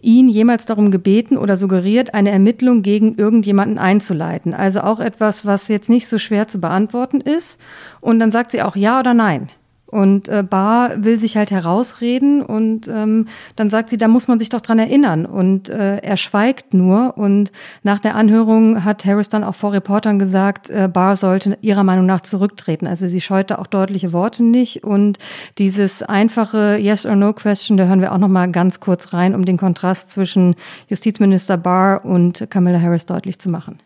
ihn 0.00 0.28
jemals 0.28 0.64
darum 0.64 0.92
gebeten 0.92 1.36
oder 1.36 1.56
suggeriert, 1.56 2.14
eine 2.14 2.30
Ermittlung 2.30 2.82
gegen 2.82 3.16
irgendjemanden 3.16 3.78
einzuleiten? 3.78 4.54
Also 4.54 4.82
auch 4.82 5.00
etwas, 5.00 5.44
was 5.44 5.66
jetzt 5.66 5.88
nicht 5.88 6.06
so 6.06 6.18
schwer 6.18 6.46
zu 6.46 6.60
beantworten 6.60 7.20
ist. 7.20 7.60
Und 8.00 8.20
dann 8.20 8.30
sagt 8.30 8.52
sie 8.52 8.62
auch 8.62 8.76
ja 8.76 9.00
oder 9.00 9.12
nein. 9.12 9.48
Und 9.92 10.26
äh, 10.30 10.42
Barr 10.42 11.04
will 11.04 11.18
sich 11.18 11.36
halt 11.36 11.50
herausreden 11.50 12.40
und 12.40 12.88
ähm, 12.88 13.28
dann 13.56 13.68
sagt 13.68 13.90
sie, 13.90 13.98
da 13.98 14.08
muss 14.08 14.26
man 14.26 14.38
sich 14.38 14.48
doch 14.48 14.62
dran 14.62 14.78
erinnern. 14.78 15.26
Und 15.26 15.68
äh, 15.68 15.98
er 15.98 16.16
schweigt 16.16 16.72
nur. 16.72 17.18
Und 17.18 17.52
nach 17.82 18.00
der 18.00 18.14
Anhörung 18.14 18.84
hat 18.84 19.04
Harris 19.04 19.28
dann 19.28 19.44
auch 19.44 19.54
vor 19.54 19.74
Reportern 19.74 20.18
gesagt, 20.18 20.70
äh, 20.70 20.88
Barr 20.90 21.16
sollte 21.16 21.58
ihrer 21.60 21.84
Meinung 21.84 22.06
nach 22.06 22.22
zurücktreten. 22.22 22.86
Also 22.86 23.06
sie 23.06 23.20
scheute 23.20 23.58
auch 23.58 23.66
deutliche 23.66 24.14
Worte 24.14 24.42
nicht. 24.42 24.82
Und 24.82 25.18
dieses 25.58 26.02
einfache 26.02 26.78
Yes 26.80 27.04
or 27.04 27.14
No 27.14 27.34
Question, 27.34 27.76
da 27.76 27.84
hören 27.84 28.00
wir 28.00 28.12
auch 28.12 28.18
noch 28.18 28.28
mal 28.28 28.50
ganz 28.50 28.80
kurz 28.80 29.12
rein, 29.12 29.34
um 29.34 29.44
den 29.44 29.58
Kontrast 29.58 30.10
zwischen 30.10 30.56
Justizminister 30.88 31.58
Barr 31.58 32.02
und 32.06 32.46
Kamala 32.48 32.80
Harris 32.80 33.04
deutlich 33.04 33.38
zu 33.38 33.50
machen. 33.50 33.78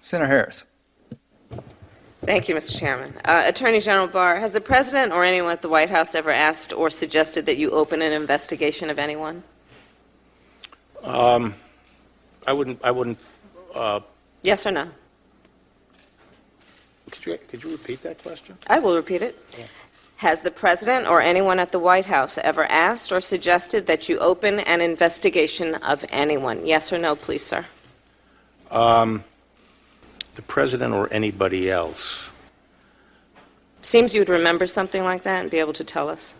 Senator 0.00 0.36
Harris. 0.36 0.66
Thank 2.22 2.48
you, 2.48 2.54
Mr. 2.54 2.78
Chairman. 2.78 3.14
Uh, 3.24 3.44
Attorney 3.46 3.80
General 3.80 4.08
Barr, 4.08 4.40
has 4.40 4.52
the 4.52 4.60
President 4.60 5.12
or 5.12 5.24
anyone 5.24 5.52
at 5.52 5.62
the 5.62 5.68
White 5.68 5.88
House 5.88 6.14
ever 6.14 6.30
asked 6.30 6.72
or 6.72 6.90
suggested 6.90 7.46
that 7.46 7.56
you 7.56 7.70
open 7.70 8.02
an 8.02 8.12
investigation 8.12 8.90
of 8.90 8.98
anyone? 8.98 9.44
Um, 11.04 11.54
I 12.46 12.52
wouldn't, 12.52 12.80
I 12.82 12.90
wouldn't, 12.90 13.18
uh, 13.74 14.00
Yes 14.42 14.66
or 14.66 14.72
no? 14.72 14.88
could 17.10 17.24
you, 17.24 17.38
could 17.48 17.64
you 17.64 17.70
repeat 17.72 18.02
that 18.02 18.22
question? 18.22 18.58
I 18.66 18.78
will 18.78 18.94
repeat 18.94 19.22
it. 19.22 19.36
Has 20.16 20.42
the 20.42 20.50
President 20.50 21.06
or 21.06 21.22
anyone 21.22 21.58
at 21.60 21.72
the 21.72 21.78
White 21.78 22.06
House 22.06 22.38
ever 22.38 22.64
asked 22.66 23.12
or 23.12 23.20
suggested 23.20 23.86
that 23.86 24.08
you 24.08 24.18
open 24.18 24.58
an 24.60 24.80
investigation 24.80 25.76
of 25.76 26.04
anyone? 26.10 26.66
Yes 26.66 26.92
or 26.92 26.98
no, 26.98 27.14
please, 27.14 27.44
sir? 27.44 27.66
Um, 28.70 29.24
the 30.38 30.42
president 30.42 30.94
or 30.94 31.12
anybody 31.12 31.68
else? 31.68 32.30
Seems 33.82 34.14
you 34.14 34.20
would 34.20 34.28
remember 34.28 34.68
something 34.68 35.02
like 35.02 35.24
that 35.24 35.40
and 35.40 35.50
be 35.50 35.58
able 35.58 35.72
to 35.72 35.82
tell 35.82 36.08
us. 36.08 36.36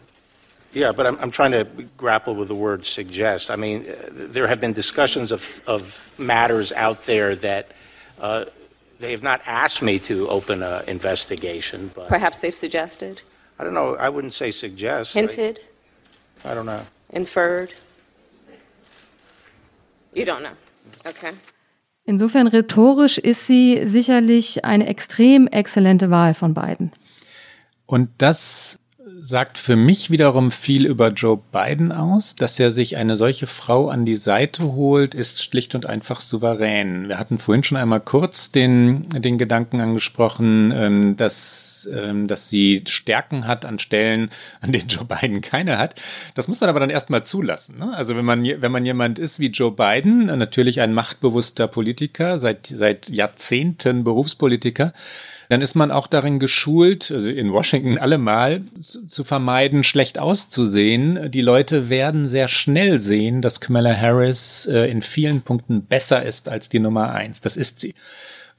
Yeah, 0.73 0.93
but 0.93 1.05
I'm, 1.05 1.19
I'm 1.19 1.33
trying 1.33 1.51
to 1.51 1.65
grapple 1.97 2.37
with 2.37 2.47
the 2.47 2.55
word 2.55 2.87
suggest. 2.87 3.51
I 3.51 3.57
mean, 3.57 3.87
uh, 3.91 3.95
there 4.13 4.47
have 4.47 4.61
been 4.61 4.73
discussions 4.73 5.33
of, 5.33 5.61
of 5.67 6.15
matters 6.17 6.71
out 6.71 7.07
there 7.07 7.35
that 7.37 7.73
uh, 8.21 8.45
they 9.01 9.11
have 9.11 9.25
not 9.25 9.41
asked 9.47 9.83
me 9.83 9.99
to 10.01 10.29
open 10.29 10.63
an 10.63 10.85
investigation, 10.89 11.91
but 11.93 12.07
Perhaps 12.07 12.39
they've 12.39 12.55
suggested, 12.55 13.23
I 13.59 13.65
don't 13.65 13.75
know. 13.75 13.97
I 13.97 14.11
wouldn't 14.11 14.35
say 14.35 14.53
suggest. 14.53 15.17
I- 15.17 15.21
hinted, 15.21 15.59
I 16.45 16.55
don't 16.55 16.67
know. 16.67 16.83
inferred. 17.11 17.73
You 20.15 20.25
don't 20.25 20.45
know. 20.45 20.55
Okay. 21.05 21.33
Insofern 22.09 22.47
rhetorisch 22.47 23.19
ist 23.19 23.47
sie 23.47 23.83
sicherlich 23.85 24.65
eine 24.65 24.87
extrem 24.87 25.47
exzellente 25.47 26.09
Wahl 26.09 26.33
von 26.33 26.55
beiden. 26.55 26.91
Und 27.85 28.09
das 28.17 28.79
sagt 29.21 29.59
für 29.59 29.77
mich 29.77 30.11
wiederum 30.11 30.51
viel 30.51 30.87
über 30.87 31.09
Joe 31.09 31.41
Biden 31.53 31.93
aus. 31.93 32.37
Dass 32.37 32.59
er 32.59 32.71
sich 32.71 32.97
eine 32.97 33.17
solche 33.17 33.47
Frau 33.47 33.89
an 33.89 34.05
die 34.05 34.17
Seite 34.17 34.65
holt, 34.73 35.15
ist 35.15 35.43
schlicht 35.43 35.75
und 35.75 35.87
einfach 35.87 36.21
souverän. 36.21 37.09
Wir 37.09 37.19
hatten 37.19 37.39
vorhin 37.39 37.63
schon 37.63 37.79
einmal 37.79 38.01
kurz 38.01 38.53
den, 38.53 39.09
den 39.09 39.39
Gedanken 39.39 39.81
angesprochen, 39.81 40.73
ähm, 40.75 41.17
dass, 41.17 41.89
ähm, 41.93 42.27
dass 42.27 42.49
sie 42.49 42.85
Stärken 42.87 43.47
hat 43.47 43.65
an 43.65 43.79
Stellen, 43.79 44.31
an 44.61 44.73
denen 44.73 44.89
Joe 44.89 45.05
Biden 45.05 45.41
keine 45.41 45.79
hat. 45.79 45.95
Das 46.35 46.49
muss 46.49 46.61
man 46.61 46.71
aber 46.71 46.81
dann 46.81 46.91
erstmal 46.91 47.25
zulassen. 47.25 47.79
Ne? 47.79 47.93
Also 47.95 48.17
wenn 48.17 48.25
man, 48.25 48.45
wenn 48.45 48.73
man 48.73 48.87
jemand 48.87 49.19
ist 49.19 49.41
wie 49.41 49.49
Joe 49.49 49.73
Biden, 49.73 50.27
natürlich 50.27 50.81
ein 50.81 50.95
machtbewusster 50.95 51.67
Politiker, 51.67 52.39
seit, 52.39 52.67
seit 52.67 53.09
Jahrzehnten 53.09 54.05
Berufspolitiker, 54.05 54.93
dann 55.49 55.63
ist 55.63 55.75
man 55.75 55.91
auch 55.91 56.07
darin 56.07 56.39
geschult, 56.39 57.11
also 57.11 57.29
in 57.29 57.53
Washington 57.53 57.99
allemal, 57.99 58.63
zu 58.81 59.25
vermeiden, 59.25 59.83
schlecht 59.83 60.19
auszusehen. 60.19 61.31
Die 61.31 61.41
Leute 61.41 61.89
werden 61.89 62.29
sehr 62.29 62.49
schnell 62.49 62.99
sehen, 62.99 63.41
dass 63.41 63.61
Kamala 63.61 63.95
Harris 63.95 64.67
äh, 64.67 64.91
in 64.91 65.01
vielen 65.01 65.43
Punkten 65.43 65.83
besser 65.85 66.23
ist 66.23 66.49
als 66.49 66.69
die 66.69 66.81
Nummer 66.81 67.13
eins. 67.13 67.41
Das 67.41 67.57
ist 67.57 67.81
sie. 67.81 67.95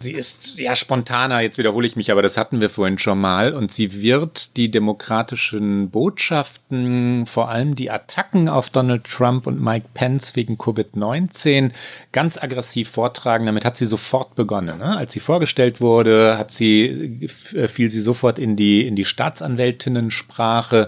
Sie 0.01 0.13
ist 0.13 0.57
ja 0.57 0.77
spontaner, 0.77 1.41
jetzt 1.41 1.57
wiederhole 1.57 1.85
ich 1.85 1.97
mich, 1.97 2.09
aber 2.09 2.21
das 2.21 2.37
hatten 2.37 2.61
wir 2.61 2.69
vorhin 2.69 2.97
schon 2.97 3.19
mal. 3.19 3.53
Und 3.53 3.73
sie 3.73 4.01
wird 4.01 4.55
die 4.55 4.71
demokratischen 4.71 5.89
Botschaften, 5.89 7.25
vor 7.25 7.49
allem 7.49 7.75
die 7.75 7.91
Attacken 7.91 8.47
auf 8.47 8.69
Donald 8.69 9.03
Trump 9.03 9.45
und 9.45 9.61
Mike 9.61 9.87
Pence 9.93 10.37
wegen 10.37 10.55
Covid-19 10.55 11.73
ganz 12.13 12.37
aggressiv 12.41 12.87
vortragen. 12.87 13.45
Damit 13.45 13.65
hat 13.65 13.75
sie 13.75 13.83
sofort 13.83 14.35
begonnen. 14.35 14.77
Ne? 14.77 14.95
Als 14.97 15.11
sie 15.11 15.19
vorgestellt 15.19 15.81
wurde, 15.81 16.37
hat 16.37 16.53
sie, 16.53 17.27
äh, 17.53 17.67
fiel 17.67 17.89
sie 17.89 17.99
sofort 17.99 18.39
in 18.39 18.55
die, 18.55 18.87
in 18.87 18.95
die 18.95 19.03
Staatsanwältinnensprache 19.03 20.87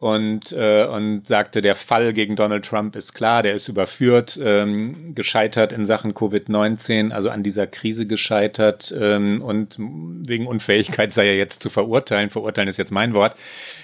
und, 0.00 0.52
äh, 0.52 0.84
und 0.84 1.26
sagte, 1.26 1.60
der 1.60 1.74
Fall 1.74 2.12
gegen 2.12 2.36
Donald 2.36 2.64
Trump 2.64 2.94
ist 2.94 3.14
klar, 3.14 3.42
der 3.42 3.54
ist 3.54 3.68
überführt, 3.68 4.38
ähm, 4.42 5.14
gescheitert 5.14 5.72
in 5.72 5.84
Sachen 5.84 6.14
Covid-19, 6.14 7.10
also 7.10 7.30
an 7.30 7.42
dieser 7.42 7.66
Krise 7.66 8.06
gescheitert 8.06 8.94
ähm, 8.96 9.42
und 9.42 9.76
wegen 9.78 10.46
Unfähigkeit 10.46 11.12
sei 11.12 11.26
er 11.26 11.36
jetzt 11.36 11.62
zu 11.62 11.68
verurteilen. 11.68 12.30
Verurteilen 12.30 12.68
ist 12.68 12.76
jetzt 12.76 12.92
mein 12.92 13.12
Wort. 13.12 13.34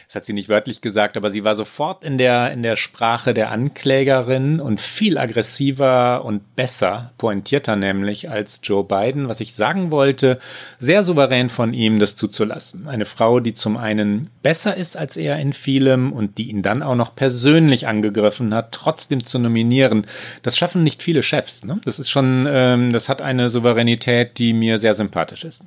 Das 0.06 0.16
hat 0.16 0.24
sie 0.24 0.32
nicht 0.32 0.48
wörtlich 0.48 0.80
gesagt, 0.80 1.16
aber 1.16 1.30
sie 1.30 1.44
war 1.44 1.54
sofort 1.54 2.04
in 2.04 2.18
der, 2.18 2.52
in 2.52 2.62
der 2.62 2.76
Sprache 2.76 3.34
der 3.34 3.50
Anklägerin 3.50 4.60
und 4.60 4.80
viel 4.80 5.18
aggressiver 5.18 6.24
und 6.24 6.56
besser, 6.56 7.12
pointierter 7.18 7.76
nämlich 7.76 8.30
als 8.30 8.60
Joe 8.62 8.84
Biden, 8.84 9.28
was 9.28 9.40
ich 9.40 9.54
sagen 9.54 9.90
wollte, 9.90 10.38
sehr 10.78 11.02
souverän 11.02 11.48
von 11.48 11.74
ihm, 11.74 11.98
das 11.98 12.16
zuzulassen. 12.16 12.88
Eine 12.88 13.06
Frau, 13.06 13.40
die 13.40 13.54
zum 13.54 13.76
einen 13.76 14.30
besser 14.42 14.76
ist 14.76 14.96
als 14.96 15.16
er 15.16 15.38
in 15.38 15.52
vielem 15.52 16.12
und 16.12 16.38
die 16.38 16.50
ihn 16.50 16.62
dann 16.62 16.82
auch 16.82 16.96
noch 16.96 17.14
persönlich 17.14 17.86
angegriffen 17.86 18.54
hat, 18.54 18.72
trotzdem 18.72 19.24
zu 19.24 19.38
nominieren, 19.38 20.06
das 20.42 20.56
schaffen 20.56 20.82
nicht 20.82 21.02
viele 21.02 21.22
Chefs. 21.22 21.64
Ne? 21.64 21.80
Das 21.84 21.98
ist 21.98 22.10
schon, 22.10 22.46
ähm, 22.48 22.92
das 22.92 23.08
hat 23.08 23.22
eine 23.22 23.50
Souveränität, 23.50 24.38
die 24.38 24.52
mir 24.52 24.78
sehr 24.78 24.94
sympathisch 24.94 25.44
ist. 25.44 25.62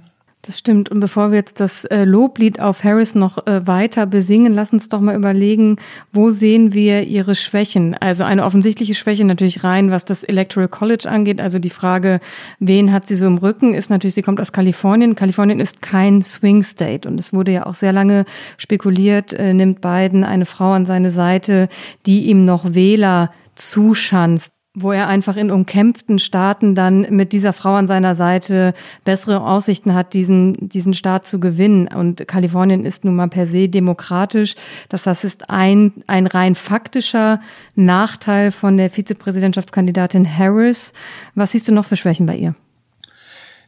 Das 0.47 0.57
stimmt. 0.57 0.87
Und 0.87 1.01
bevor 1.01 1.31
wir 1.31 1.39
jetzt 1.39 1.59
das 1.59 1.83
äh, 1.83 2.05
Loblied 2.05 2.61
auf 2.61 2.85
Harris 2.85 3.15
noch 3.15 3.45
äh, 3.47 3.67
weiter 3.67 4.05
besingen, 4.05 4.53
lass 4.53 4.71
uns 4.71 4.87
doch 4.87 5.01
mal 5.01 5.13
überlegen, 5.13 5.75
wo 6.13 6.29
sehen 6.29 6.73
wir 6.73 7.03
ihre 7.03 7.35
Schwächen? 7.35 7.95
Also 7.95 8.23
eine 8.23 8.45
offensichtliche 8.45 8.95
Schwäche 8.95 9.25
natürlich 9.25 9.65
rein, 9.65 9.91
was 9.91 10.05
das 10.05 10.23
Electoral 10.23 10.69
College 10.69 11.09
angeht. 11.09 11.41
Also 11.41 11.59
die 11.59 11.69
Frage, 11.69 12.21
wen 12.59 12.93
hat 12.93 13.07
sie 13.07 13.17
so 13.17 13.25
im 13.27 13.39
Rücken, 13.39 13.73
ist 13.73 13.89
natürlich, 13.89 14.15
sie 14.15 14.21
kommt 14.21 14.39
aus 14.39 14.53
Kalifornien. 14.53 15.15
Kalifornien 15.15 15.59
ist 15.59 15.81
kein 15.81 16.21
Swing 16.21 16.63
State. 16.63 17.09
Und 17.09 17.19
es 17.19 17.33
wurde 17.33 17.51
ja 17.51 17.65
auch 17.65 17.75
sehr 17.75 17.91
lange 17.91 18.23
spekuliert, 18.55 19.33
äh, 19.33 19.53
nimmt 19.53 19.81
Biden 19.81 20.23
eine 20.23 20.45
Frau 20.45 20.71
an 20.71 20.85
seine 20.85 21.11
Seite, 21.11 21.67
die 22.05 22.27
ihm 22.27 22.45
noch 22.45 22.73
Wähler 22.73 23.33
zuschanzt 23.55 24.56
wo 24.79 24.91
er 24.91 25.07
einfach 25.07 25.37
in 25.37 25.49
umkämpften 25.49 26.19
Staaten 26.19 26.75
dann 26.75 27.07
mit 27.09 27.33
dieser 27.33 27.51
Frau 27.51 27.73
an 27.73 27.87
seiner 27.87 28.13
Seite 28.13 28.75
bessere 29.03 29.41
Aussichten 29.41 29.95
hat, 29.95 30.13
diesen, 30.13 30.69
diesen 30.69 30.93
Staat 30.93 31.27
zu 31.27 31.39
gewinnen. 31.39 31.87
Und 31.87 32.27
Kalifornien 32.27 32.85
ist 32.85 33.03
nun 33.03 33.15
mal 33.15 33.27
per 33.27 33.47
se 33.47 33.69
demokratisch. 33.69 34.55
Das 34.89 35.07
heißt, 35.07 35.23
es 35.23 35.33
ist 35.33 35.49
ein, 35.49 35.93
ein 36.05 36.27
rein 36.27 36.53
faktischer 36.53 37.41
Nachteil 37.73 38.51
von 38.51 38.77
der 38.77 38.91
Vizepräsidentschaftskandidatin 38.91 40.27
Harris. 40.37 40.93
Was 41.33 41.53
siehst 41.53 41.67
du 41.67 41.73
noch 41.73 41.85
für 41.85 41.95
Schwächen 41.95 42.27
bei 42.27 42.35
ihr? 42.35 42.53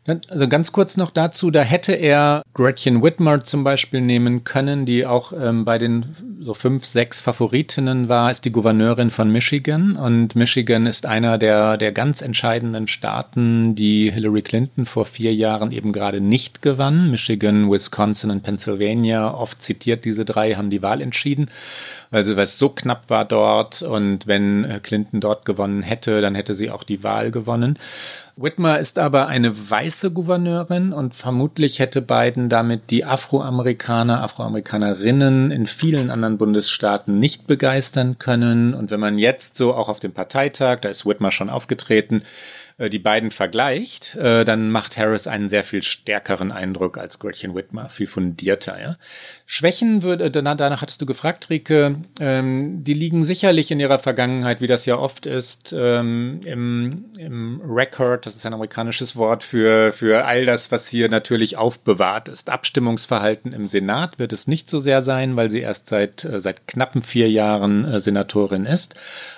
Also 0.07 0.47
ganz 0.47 0.71
kurz 0.71 0.97
noch 0.97 1.11
dazu, 1.11 1.51
da 1.51 1.61
hätte 1.61 1.93
er 1.93 2.41
Gretchen 2.53 3.03
Whitmer 3.03 3.43
zum 3.43 3.63
Beispiel 3.63 4.01
nehmen 4.01 4.43
können, 4.43 4.85
die 4.85 5.05
auch 5.05 5.33
ähm, 5.33 5.65
bei 5.65 5.77
den 5.77 6.15
so 6.39 6.53
fünf, 6.53 6.85
sechs 6.85 7.21
Favoritinnen 7.21 8.09
war, 8.09 8.31
ist 8.31 8.45
die 8.45 8.51
Gouverneurin 8.51 9.11
von 9.11 9.31
Michigan. 9.31 9.95
Und 9.95 10.35
Michigan 10.35 10.85
ist 10.85 11.05
einer 11.05 11.37
der, 11.37 11.77
der 11.77 11.91
ganz 11.91 12.21
entscheidenden 12.21 12.87
Staaten, 12.87 13.75
die 13.75 14.11
Hillary 14.11 14.41
Clinton 14.41 14.85
vor 14.85 15.05
vier 15.05 15.33
Jahren 15.35 15.71
eben 15.71 15.91
gerade 15.91 16.21
nicht 16.21 16.61
gewann. 16.61 17.11
Michigan, 17.11 17.69
Wisconsin 17.69 18.31
und 18.31 18.41
Pennsylvania, 18.41 19.33
oft 19.33 19.61
zitiert 19.61 20.05
diese 20.05 20.25
drei, 20.25 20.55
haben 20.55 20.69
die 20.69 20.81
Wahl 20.81 21.01
entschieden 21.01 21.49
also 22.11 22.35
weil 22.35 22.43
es 22.43 22.57
so 22.57 22.69
knapp 22.69 23.09
war 23.09 23.25
dort 23.25 23.81
und 23.81 24.25
wenn 24.27 24.63
äh, 24.63 24.79
Clinton 24.81 25.21
dort 25.21 25.45
gewonnen 25.45 25.83
hätte, 25.83 26.21
dann 26.21 26.35
hätte 26.35 26.55
sie 26.55 26.71
auch 26.71 26.83
die 26.83 27.03
Wahl 27.03 27.31
gewonnen. 27.31 27.77
Whitmer 28.41 28.79
ist 28.79 28.99
aber 28.99 29.27
eine 29.27 29.69
weiße 29.69 30.11
Gouverneurin 30.11 30.93
und 30.93 31.13
vermutlich 31.13 31.79
hätte 31.79 32.01
Biden 32.01 32.47
damit 32.47 32.89
die 32.89 33.03
Afroamerikaner, 33.03 34.23
Afroamerikanerinnen 34.23 35.51
in 35.51 35.65
vielen 35.65 36.09
anderen 36.09 36.37
Bundesstaaten 36.37 37.19
nicht 37.19 37.47
begeistern 37.47 38.17
können. 38.17 38.73
Und 38.73 38.91
wenn 38.91 39.01
man 39.01 39.17
jetzt 39.17 39.57
so 39.57 39.73
auch 39.73 39.89
auf 39.89 39.99
dem 39.99 40.13
Parteitag, 40.13 40.79
da 40.79 40.87
ist 40.87 41.05
Whitmer 41.05 41.31
schon 41.31 41.49
aufgetreten, 41.49 42.23
äh, 42.77 42.89
die 42.89 42.99
beiden 42.99 43.29
vergleicht, 43.29 44.15
äh, 44.15 44.45
dann 44.45 44.71
macht 44.71 44.97
Harris 44.97 45.27
einen 45.27 45.49
sehr 45.49 45.65
viel 45.65 45.83
stärkeren 45.83 46.53
Eindruck 46.53 46.97
als 46.97 47.19
Gretchen 47.19 47.53
Whitmer, 47.55 47.89
viel 47.89 48.07
fundierter. 48.07 48.79
Ja? 48.81 48.95
Schwächen 49.51 50.03
würde, 50.03 50.29
danach 50.29 50.83
hattest 50.83 51.01
du 51.01 51.07
gefragt, 51.07 51.49
Rike, 51.49 51.95
ähm, 52.19 52.83
die 52.83 52.93
liegen 52.93 53.23
sicherlich 53.23 53.71
in 53.71 53.79
ihrer 53.79 53.97
Vergangenheit, 53.97 54.61
wie 54.61 54.67
das 54.67 54.85
ja 54.85 54.95
oft 54.95 55.25
ist, 55.25 55.73
ähm, 55.75 56.41
im, 56.45 57.05
im 57.17 57.59
Record, 57.65 58.27
das 58.27 58.35
ist 58.35 58.45
ein 58.45 58.53
amerikanisches 58.53 59.15
Wort 59.15 59.43
für, 59.43 59.91
für 59.91 60.25
all 60.25 60.45
das, 60.45 60.71
was 60.71 60.87
hier 60.87 61.09
natürlich 61.09 61.57
aufbewahrt 61.57 62.27
ist. 62.27 62.51
Abstimmungsverhalten 62.51 63.51
im 63.51 63.65
Senat 63.65 64.19
wird 64.19 64.33
es 64.33 64.45
nicht 64.45 64.69
so 64.69 64.79
sehr 64.79 65.01
sein, 65.01 65.35
weil 65.35 65.49
sie 65.49 65.61
erst 65.61 65.87
seit, 65.87 66.25
äh, 66.25 66.39
seit 66.39 66.67
knappen 66.67 67.01
vier 67.01 67.31
Jahren 67.31 67.85
äh, 67.85 67.99
Senatorin 67.99 68.67
ist. 68.67 68.93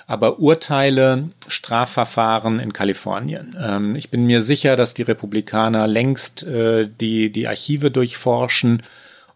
Aber 0.08 0.40
Urteile, 0.40 1.30
Strafverfahren 1.48 2.60
in 2.60 2.74
Kalifornien. 2.74 3.56
Ähm, 3.58 3.96
ich 3.96 4.10
bin 4.10 4.26
mir 4.26 4.42
sicher, 4.42 4.76
dass 4.76 4.94
die 4.94 5.04
Republikaner 5.04 5.88
längst 5.88 6.44
äh, 6.44 6.90
die, 7.00 7.32
die 7.32 7.48
Archive 7.48 7.92
durchforschen 7.92 8.84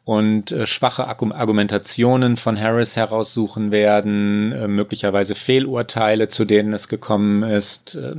und 0.06 0.52
äh, 0.52 0.68
schwache 0.68 1.08
Argumentationen 1.08 2.38
von 2.38 2.62
Harris 2.62 2.96
heraussuchen 2.96 3.72
werden, 3.72 4.52
äh, 4.52 4.68
möglicherweise 4.68 5.34
Fehlurteile, 5.34 6.30
zu 6.30 6.46
denen 6.46 6.74
es 6.74 6.88
gekommen 6.88 7.42
ist, 7.42 7.96
äh, 7.96 8.14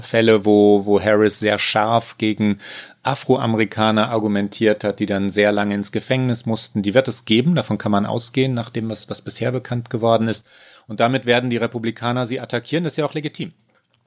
Fälle, 0.00 0.44
wo, 0.44 0.86
wo 0.86 1.00
Harris 1.00 1.40
sehr 1.40 1.58
scharf 1.58 2.16
gegen 2.16 2.58
Afroamerikaner 3.02 4.08
argumentiert 4.10 4.84
hat, 4.84 5.00
die 5.00 5.06
dann 5.06 5.30
sehr 5.30 5.50
lange 5.50 5.74
ins 5.74 5.90
Gefängnis 5.90 6.46
mussten. 6.46 6.82
Die 6.82 6.94
wird 6.94 7.08
es 7.08 7.24
geben, 7.24 7.56
davon 7.56 7.76
kann 7.76 7.90
man 7.90 8.06
ausgehen, 8.06 8.54
nach 8.54 8.70
dem, 8.70 8.88
was, 8.88 9.10
was 9.10 9.20
bisher 9.20 9.50
bekannt 9.50 9.90
geworden 9.90 10.28
ist. 10.28 10.46
Und 10.86 11.00
damit 11.00 11.26
werden 11.26 11.50
die 11.50 11.56
Republikaner 11.56 12.26
sie 12.26 12.38
attackieren, 12.38 12.84
das 12.84 12.92
ist 12.92 12.98
ja 12.98 13.04
auch 13.04 13.14
legitim. 13.14 13.52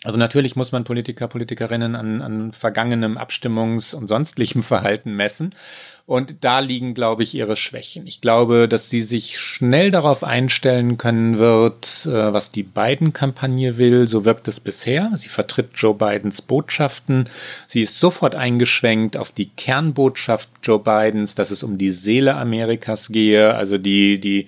Also 0.04 0.20
natürlich 0.20 0.56
muss 0.56 0.72
man 0.72 0.84
Politiker, 0.84 1.28
Politikerinnen 1.28 1.96
an, 1.96 2.22
an 2.22 2.52
vergangenem 2.52 3.18
Abstimmungs- 3.18 3.96
und 3.96 4.08
sonstlichem 4.08 4.62
Verhalten 4.62 5.16
messen. 5.16 5.56
Und 6.06 6.44
da 6.44 6.60
liegen, 6.60 6.94
glaube 6.94 7.24
ich, 7.24 7.34
ihre 7.34 7.56
Schwächen. 7.56 8.06
Ich 8.08 8.20
glaube, 8.20 8.68
dass 8.68 8.90
sie 8.90 9.02
sich 9.02 9.40
schnell 9.40 9.90
darauf 9.90 10.26
einstellen 10.26 10.98
können 10.98 11.40
wird, 11.40 12.06
äh, 12.06 12.34
was 12.34 12.52
die 12.52 12.64
Biden-Kampagne 12.64 13.78
will. 13.78 14.06
So 14.06 14.26
wirkt 14.26 14.50
es 14.50 14.60
bisher. 14.60 15.12
Sie 15.16 15.30
vertritt 15.30 15.70
Joe 15.76 15.94
Bidens 15.94 16.42
Botschaften. 16.42 17.30
Sie 17.68 17.84
ist 17.84 18.00
sofort 18.00 18.36
eingeschwenkt 18.36 19.16
auf 19.16 19.32
die 19.32 19.46
Kernbotschaft 19.46 20.50
Joe 20.62 20.80
Bidens, 20.80 21.36
dass 21.36 21.52
es 21.52 21.64
um 21.64 21.78
die 21.78 21.92
Seele 21.92 22.36
Amerikas 22.36 23.08
gehe, 23.08 23.54
also 23.56 23.78
die, 23.78 24.20
die, 24.20 24.48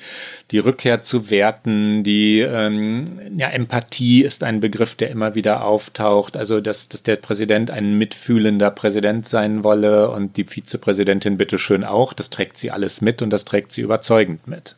die 0.51 0.59
Rückkehr 0.59 1.01
zu 1.01 1.29
Werten, 1.29 2.03
die 2.03 2.39
ähm, 2.39 3.05
ja, 3.35 3.47
Empathie 3.49 4.23
ist 4.23 4.43
ein 4.43 4.59
Begriff, 4.59 4.95
der 4.95 5.09
immer 5.09 5.34
wieder 5.35 5.65
auftaucht. 5.65 6.37
Also, 6.37 6.61
dass, 6.61 6.89
dass 6.89 7.03
der 7.03 7.17
Präsident 7.17 7.71
ein 7.71 7.97
mitfühlender 7.97 8.71
Präsident 8.71 9.25
sein 9.25 9.63
wolle 9.63 10.09
und 10.09 10.37
die 10.37 10.45
Vizepräsidentin 10.45 11.37
bitteschön 11.37 11.83
auch. 11.83 12.13
Das 12.13 12.29
trägt 12.29 12.57
sie 12.57 12.71
alles 12.71 13.01
mit 13.01 13.21
und 13.21 13.29
das 13.29 13.45
trägt 13.45 13.71
sie 13.71 13.81
überzeugend 13.81 14.47
mit. 14.47 14.75